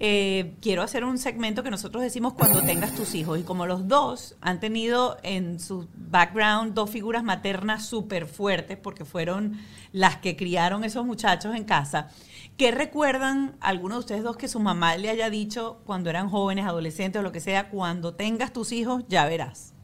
[0.00, 3.38] eh, quiero hacer un segmento que nosotros decimos cuando tengas tus hijos.
[3.38, 9.04] Y como los dos han tenido en su background dos figuras maternas súper fuertes, porque
[9.04, 9.58] fueron
[9.92, 12.08] las que criaron esos muchachos en casa,
[12.56, 16.66] ¿qué recuerdan alguno de ustedes dos que su mamá le haya dicho cuando eran jóvenes,
[16.66, 19.74] adolescentes o lo que sea, cuando tengas tus hijos ya verás?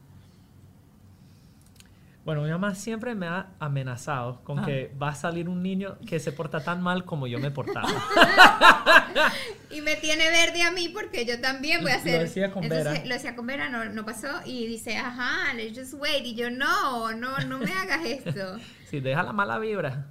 [2.25, 4.65] Bueno, mi mamá siempre me ha amenazado con Ah.
[4.65, 7.87] que va a salir un niño que se porta tan mal como yo me portaba.
[9.71, 12.21] Y me tiene verde a mí porque yo también voy a Lo hacer.
[12.23, 13.05] decía con Entonces, Vera.
[13.07, 14.29] Lo decía con Vera, no, no pasó.
[14.47, 16.25] Y dice, ajá, let's just wait.
[16.25, 18.59] Y yo, no, no, no me hagas esto.
[18.85, 20.07] Sí, deja la mala vibra.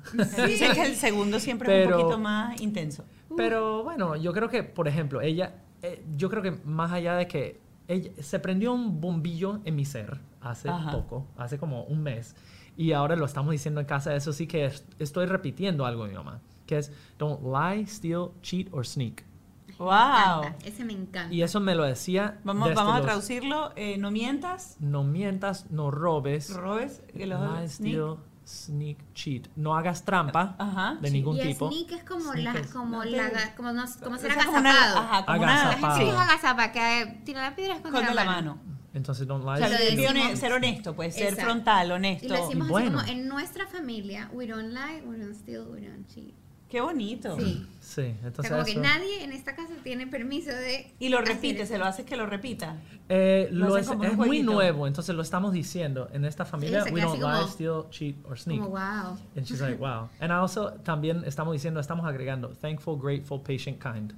[0.46, 3.06] Dicen que el segundo siempre es un poquito más intenso.
[3.38, 7.26] Pero bueno, yo creo que, por ejemplo, ella, eh, yo creo que más allá de
[7.28, 7.62] que
[7.94, 10.92] ella, se prendió un bombillo en mi ser hace Ajá.
[10.92, 12.36] poco, hace como un mes,
[12.76, 16.10] y ahora lo estamos diciendo en casa, eso sí que es- estoy repitiendo algo de
[16.12, 19.24] mi mamá, que es don't lie, steal, cheat or sneak.
[19.68, 19.90] Me Wow.
[19.90, 21.34] encanta, Ese me encanta.
[21.34, 22.40] Y eso me lo decía.
[22.44, 23.72] Vamos, vamos a los, traducirlo.
[23.76, 26.54] eh, no mientas, No mientas, no robes.
[26.56, 27.94] robes, que los lie, sneak.
[27.96, 28.18] steal,
[28.54, 29.48] sneak, cheat.
[29.56, 30.98] No hagas trampa Ajá.
[31.02, 31.70] de ningún y tipo.
[31.72, 34.98] sneak es como Sneak la, es- como no la, como, no, como ser una- agazapado.
[35.00, 35.98] ajá, como una- La Agazapado.
[35.98, 38.56] gente que es agazapa, que eh, tira la piedra con la, la mano.
[38.56, 38.74] mano.
[38.94, 39.58] Entonces don't O lie.
[39.58, 41.44] sea, lo steal, ser decimos- hone- ser honesto, pues ser Exacto.
[41.46, 42.28] frontal, Y honesto.
[42.28, 43.00] lo decimos Y bueno.
[43.00, 46.34] así como en nuestra familia, we don't lie, we don't steal, we don't cheat.
[46.74, 47.38] Qué bonito.
[47.40, 47.68] Sí.
[47.82, 50.92] Sí, O entonces sea, como que eso- nadie en esta casa tiene permiso de...
[50.98, 52.78] Y lo repite, se lo haces que lo repita.
[53.10, 56.82] Eh, Lo lo es, es muy nuevo, entonces lo estamos diciendo en esta familia.
[56.84, 58.60] se we don't lie, steal, cheat or sneak.
[58.60, 59.16] Como, wow.
[59.38, 60.10] And she's like, wow.
[60.20, 64.12] And also también estamos diciendo, estamos agregando thankful, grateful, patient, kind.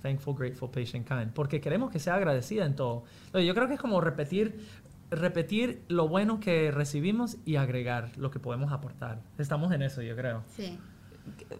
[0.00, 1.32] Thankful, grateful, patient, kind.
[1.32, 3.02] Porque queremos que sea agradecida en todo.
[3.32, 4.64] Yo creo que es como repetir,
[5.10, 9.18] repetir lo bueno que recibimos y agregar lo que podemos aportar.
[9.38, 10.44] Estamos en eso, yo creo.
[10.54, 10.78] Sí.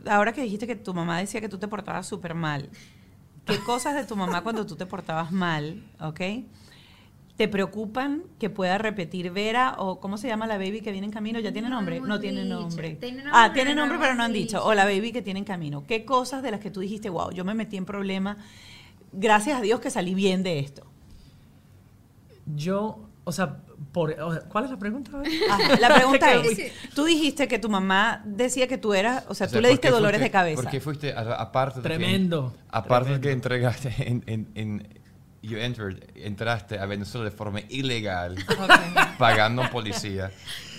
[0.06, 2.68] Ahora que dijiste que tu mamá decía que tú te portabas súper mal,
[3.46, 6.20] ¿qué cosas de tu mamá cuando tú te portabas mal, ok?
[7.36, 11.12] ¿Te preocupan que pueda repetir Vera o cómo se llama la baby que viene en
[11.12, 11.40] camino?
[11.40, 12.00] ¿Ya tiene No nombre?
[12.00, 12.54] No tiene dicho.
[12.60, 12.90] nombre.
[12.94, 14.58] Tiene nombre, Ah, tiene pero no nombre, pero no han dicho.
[14.58, 14.64] dicho.
[14.64, 15.84] O la baby que tiene en camino.
[15.84, 18.36] ¿Qué cosas de las que tú dijiste, wow, yo me metí en problema?
[19.12, 20.84] Gracias a Dios que salí bien de esto.
[22.54, 23.56] Yo, o sea,
[23.92, 25.10] por, o sea, ¿cuál es la pregunta?
[25.50, 26.66] Ajá, la pregunta es, sí.
[26.94, 29.68] tú dijiste que tu mamá decía que tú eras, o sea, O tú sea, le
[29.68, 30.62] ¿por diste qué dolores fuiste- de cabeza.
[30.62, 33.22] Porque fuiste, a- aparte de Tremendo, Que, aparte de tremendo.
[33.22, 35.00] que entregaste en, en, en-
[35.42, 39.18] you entered, entraste a Venezuela de forma ilegal, Ok.
[39.18, 40.30] pagando a un policía.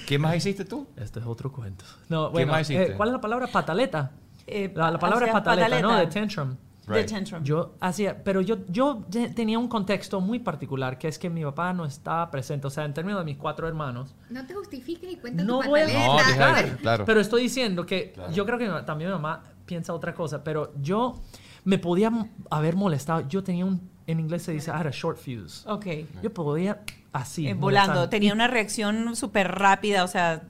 [0.07, 0.87] ¿Qué más hiciste tú?
[0.97, 1.83] Esto es otro cuento.
[2.09, 2.91] No, bueno, más hiciste?
[2.91, 3.47] eh, ¿Cuál es la palabra?
[3.47, 4.11] Pataleta.
[4.47, 5.87] Eh, La, la palabra es hacías pataleta, ¿no?
[5.89, 6.19] pataleta.
[6.19, 6.55] De tantrum.
[6.87, 7.09] De Right.
[7.09, 7.43] tantrum.
[7.43, 11.43] Yo hacía, pero yo, yo te- tenía un contexto muy particular, que es que mi
[11.43, 12.67] papá no estaba presente.
[12.67, 15.69] O sea, en términos de mis cuatro hermanos, No te justifiques y cuenta no tu
[15.69, 15.87] voy a.
[15.87, 17.05] No, justificar, claro.
[17.05, 18.31] Pero estoy diciendo que Claro.
[18.31, 21.19] yo creo que también mi mamá piensa otra cosa, pero yo
[21.63, 22.11] me podía
[22.51, 23.27] haber molestado.
[23.27, 25.67] Yo tenía un, en inglés se dice, I had a short fuse.
[25.67, 25.85] Ok.
[26.21, 26.81] Yo podía
[27.11, 27.47] así.
[27.47, 28.07] Eh, volando.
[28.09, 30.43] Tenía una reacción súper rápida, o sea,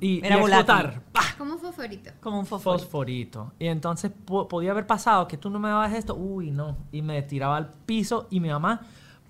[0.00, 1.02] y, era y explotar.
[1.12, 1.22] ¡Pah!
[1.36, 2.10] ¿Cómo fue favorito?
[2.20, 2.78] como un fósforo.
[2.78, 3.52] fosforito.
[3.58, 6.76] Y entonces po- podía haber pasado que tú no me dabas esto, uy, no.
[6.92, 8.80] Y me tiraba al piso y mi mamá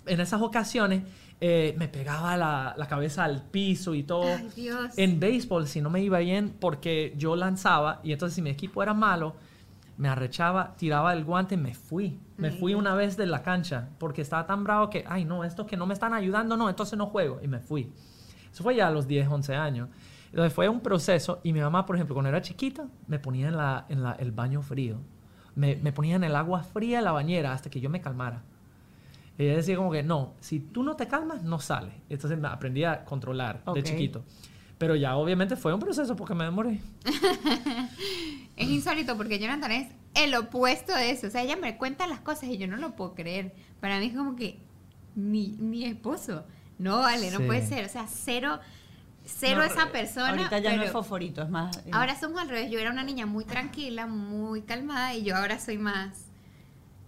[0.07, 1.03] en esas ocasiones
[1.41, 4.25] eh, me pegaba la, la cabeza al piso y todo.
[4.25, 4.97] Ay, Dios.
[4.97, 8.83] En béisbol, si no me iba bien, porque yo lanzaba y entonces si mi equipo
[8.83, 9.37] era malo,
[9.99, 12.19] me arrechaba, tiraba el guante, me fui.
[12.39, 15.67] Me fui una vez de la cancha porque estaba tan bravo que, ay, no, estos
[15.67, 17.41] que no me están ayudando, no, entonces no juego.
[17.43, 17.93] Y me fui.
[18.53, 19.89] Eso fue ya a los 10, 11 años.
[20.31, 23.57] Entonces fue un proceso y mi mamá, por ejemplo, cuando era chiquita, me ponía en,
[23.57, 24.99] la, en la- el baño frío.
[25.55, 28.43] Me, me ponía en el agua fría en la bañera hasta que yo me calmara.
[29.39, 31.93] Ella decía como que, no, si tú no te calmas, no sale.
[32.09, 33.77] Entonces me aprendí a controlar Ok.
[33.77, 34.25] de chiquito.
[34.79, 36.81] Pero ya obviamente fue un proceso porque me demoré.
[38.57, 41.29] Es insólito porque Jonathan es el opuesto de eso.
[41.29, 43.55] O sea, ella me cuenta las cosas y yo no lo puedo creer.
[43.81, 44.59] Para mí es como que
[45.15, 46.45] mi, mi esposo.
[46.79, 47.45] No vale, no Sí.
[47.45, 47.85] puede ser.
[47.85, 48.59] O sea, cero,
[49.29, 50.31] cero No, esa persona.
[50.31, 51.77] Ahorita ya no es fosforito, es más.
[51.79, 52.71] eh, Ahora somos al revés.
[52.71, 56.27] Yo era una niña muy tranquila, muy calmada y yo ahora soy más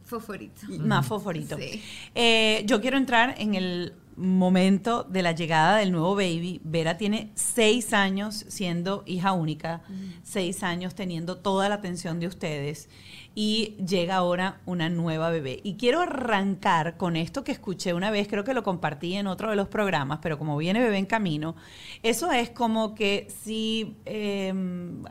[0.04, 0.62] fosforito.
[0.80, 1.56] más fosforito.
[1.56, 1.82] Sí.
[2.14, 6.60] Eh, yo quiero entrar en el momento de la llegada del nuevo baby.
[6.64, 9.80] Vera tiene seis años siendo hija única,
[10.22, 12.88] seis años teniendo toda la atención de ustedes
[13.34, 15.60] y llega ahora una nueva bebé.
[15.62, 19.50] Y quiero arrancar con esto que escuché una vez, creo que lo compartí en otro
[19.50, 21.54] de los programas, pero como viene bebé en camino,
[22.02, 24.52] eso es como que si, eh,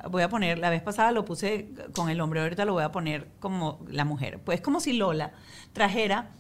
[0.09, 2.91] voy a poner, la vez pasada lo puse con el hombre, ahorita lo voy a
[2.91, 4.39] poner como la mujer.
[4.43, 5.31] Pues como si Lola
[5.73, 6.31] trajera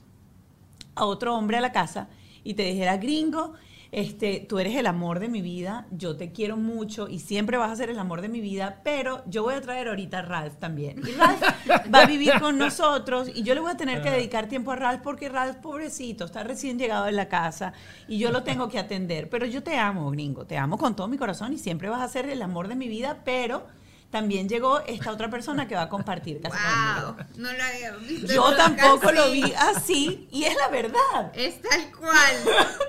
[0.95, 2.09] a otro hombre a la casa
[2.43, 3.53] y te dijera, gringo,
[3.91, 7.71] este, tú eres el amor de mi vida, yo te quiero mucho y siempre vas
[7.71, 10.55] a ser el amor de mi vida, pero yo voy a traer ahorita a Ralph
[10.59, 11.01] también.
[11.07, 11.41] Y Ralph
[11.93, 14.75] va a vivir con nosotros y yo le voy a tener que dedicar tiempo a
[14.75, 17.73] Ralph porque Ralph, pobrecito, está recién llegado en la casa
[18.07, 19.27] y yo lo tengo que atender.
[19.27, 22.07] Pero yo te amo, gringo, te amo con todo mi corazón y siempre vas a
[22.07, 23.65] ser el amor de mi vida, pero
[24.11, 27.13] también llegó esta otra persona que va a compartir casa conmigo.
[27.13, 28.33] Wow, no lo había visto.
[28.33, 31.31] Yo tampoco lo vi así y es la verdad.
[31.33, 32.35] Es tal cual.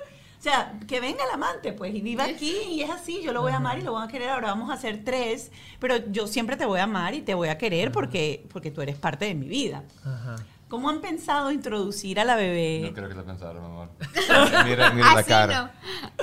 [0.41, 3.43] O sea, que venga el amante, pues, y viva aquí y es así, yo lo
[3.43, 6.27] voy a amar y lo voy a querer, ahora vamos a hacer tres, pero yo
[6.27, 9.27] siempre te voy a amar y te voy a querer porque, porque tú eres parte
[9.27, 9.85] de mi vida.
[10.03, 10.37] Ajá.
[10.69, 12.81] ¿Cómo han pensado introducir a la bebé?
[12.85, 13.91] No creo que lo pensaron, amor.
[14.65, 15.75] mira mira la cara.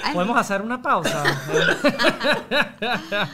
[0.03, 0.14] no.
[0.14, 1.23] Podemos hacer una pausa.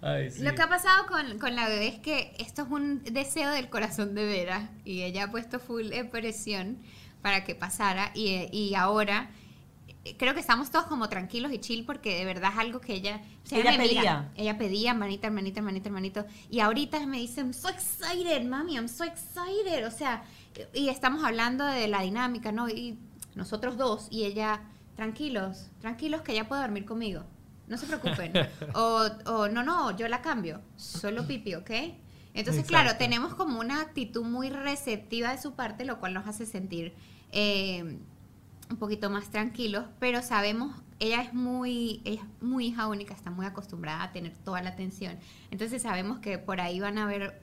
[0.00, 0.42] Ay, sí.
[0.42, 3.68] Lo que ha pasado con, con la bebé es que esto es un deseo del
[3.68, 6.78] corazón de Vera y ella ha puesto full presión
[7.20, 9.30] para que pasara y, y ahora
[10.16, 13.20] creo que estamos todos como tranquilos y chill porque de verdad es algo que ella
[13.44, 14.32] o sea, Ella mira, pedía.
[14.36, 18.88] ella pedía hermanita hermanita hermanita hermanito y ahorita me dice I'm so excited mami I'm
[18.88, 20.22] so excited o sea
[20.74, 22.98] y estamos hablando de la dinámica no y
[23.34, 24.60] nosotros dos y ella
[24.96, 27.24] tranquilos tranquilos que ella puede dormir conmigo
[27.68, 28.32] no se preocupen.
[28.74, 30.62] O, o no, no, yo la cambio.
[30.76, 31.70] Solo pipi, ¿ok?
[32.32, 32.66] Entonces, Exacto.
[32.68, 36.94] claro, tenemos como una actitud muy receptiva de su parte, lo cual nos hace sentir
[37.30, 37.98] eh,
[38.70, 43.30] un poquito más tranquilos, pero sabemos ella es muy, ella es muy hija única, está
[43.30, 45.16] muy acostumbrada a tener toda la atención.
[45.50, 47.40] Entonces sabemos que por ahí van a haber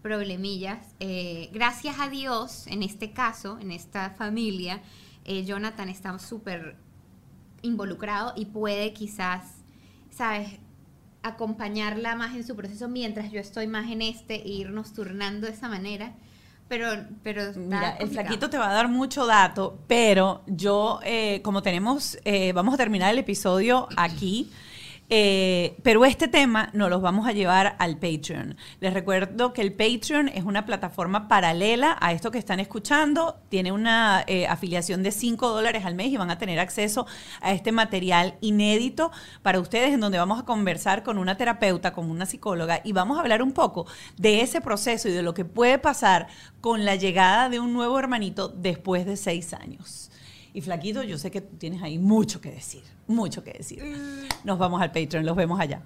[0.00, 0.94] problemillas.
[0.98, 4.82] Eh, gracias a Dios, en este caso, en esta familia,
[5.24, 6.76] eh, Jonathan está súper
[7.60, 9.56] involucrado y puede quizás,
[10.10, 10.58] ¿sabes?
[11.22, 15.52] acompañarla más en su proceso mientras yo estoy más en este e irnos turnando de
[15.52, 16.14] esa manera.
[16.72, 16.88] Pero,
[17.22, 22.16] pero Mira, el flaquito te va a dar mucho dato, pero yo, eh, como tenemos,
[22.24, 24.50] eh, vamos a terminar el episodio aquí.
[25.14, 28.56] Eh, pero este tema nos los vamos a llevar al Patreon.
[28.80, 33.36] Les recuerdo que el Patreon es una plataforma paralela a esto que están escuchando.
[33.50, 37.06] Tiene una eh, afiliación de 5 dólares al mes y van a tener acceso
[37.42, 39.12] a este material inédito
[39.42, 43.18] para ustedes en donde vamos a conversar con una terapeuta, con una psicóloga y vamos
[43.18, 43.86] a hablar un poco
[44.16, 46.28] de ese proceso y de lo que puede pasar
[46.62, 50.10] con la llegada de un nuevo hermanito después de seis años.
[50.54, 53.82] Y Flaquito, yo sé que tú tienes ahí mucho que decir, mucho que decir.
[54.44, 55.82] Nos vamos al Patreon, los vemos allá.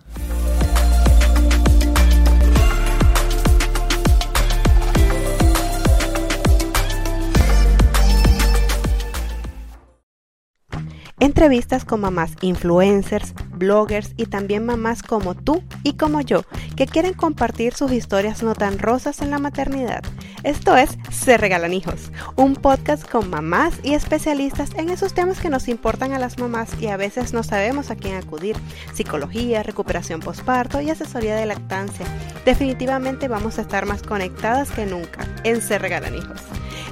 [11.18, 16.43] Entrevistas con mamás influencers, bloggers y también mamás como tú y como yo,
[16.76, 20.02] que quieren compartir sus historias no tan rosas en la maternidad.
[20.47, 25.51] Esto es Se Regalan Hijos, un podcast con mamás y especialistas en esos temas que
[25.51, 28.56] nos importan a las mamás y a veces no sabemos a quién acudir.
[28.94, 32.06] Psicología, recuperación postparto y asesoría de lactancia.
[32.44, 36.43] Definitivamente vamos a estar más conectadas que nunca en Se Regalan Hijos.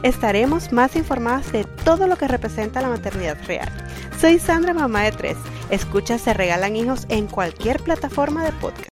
[0.03, 3.71] Estaremos más informadas de todo lo que representa la maternidad real.
[4.21, 5.37] Soy Sandra, mamá de tres.
[5.71, 8.94] Escucha Se Regalan Hijos en cualquier plataforma de podcast.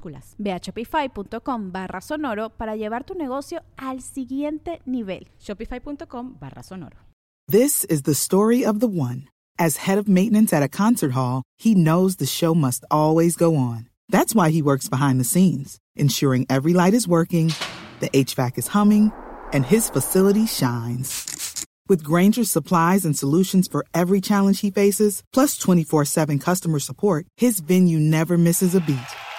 [0.01, 0.35] minúsculas.
[0.37, 5.27] Ve a shopify.com barra sonoro para llevar tu negocio al siguiente nivel.
[5.39, 6.97] Shopify.com barra sonoro.
[7.47, 9.27] This is the story of the one.
[9.59, 13.55] As head of maintenance at a concert hall, he knows the show must always go
[13.55, 13.89] on.
[14.09, 17.53] That's why he works behind the scenes, ensuring every light is working,
[17.99, 19.11] the HVAC is humming,
[19.53, 21.65] and his facility shines.
[21.87, 27.25] With Granger's supplies and solutions for every challenge he faces, plus 24 7 customer support,
[27.37, 28.97] his venue never misses a beat.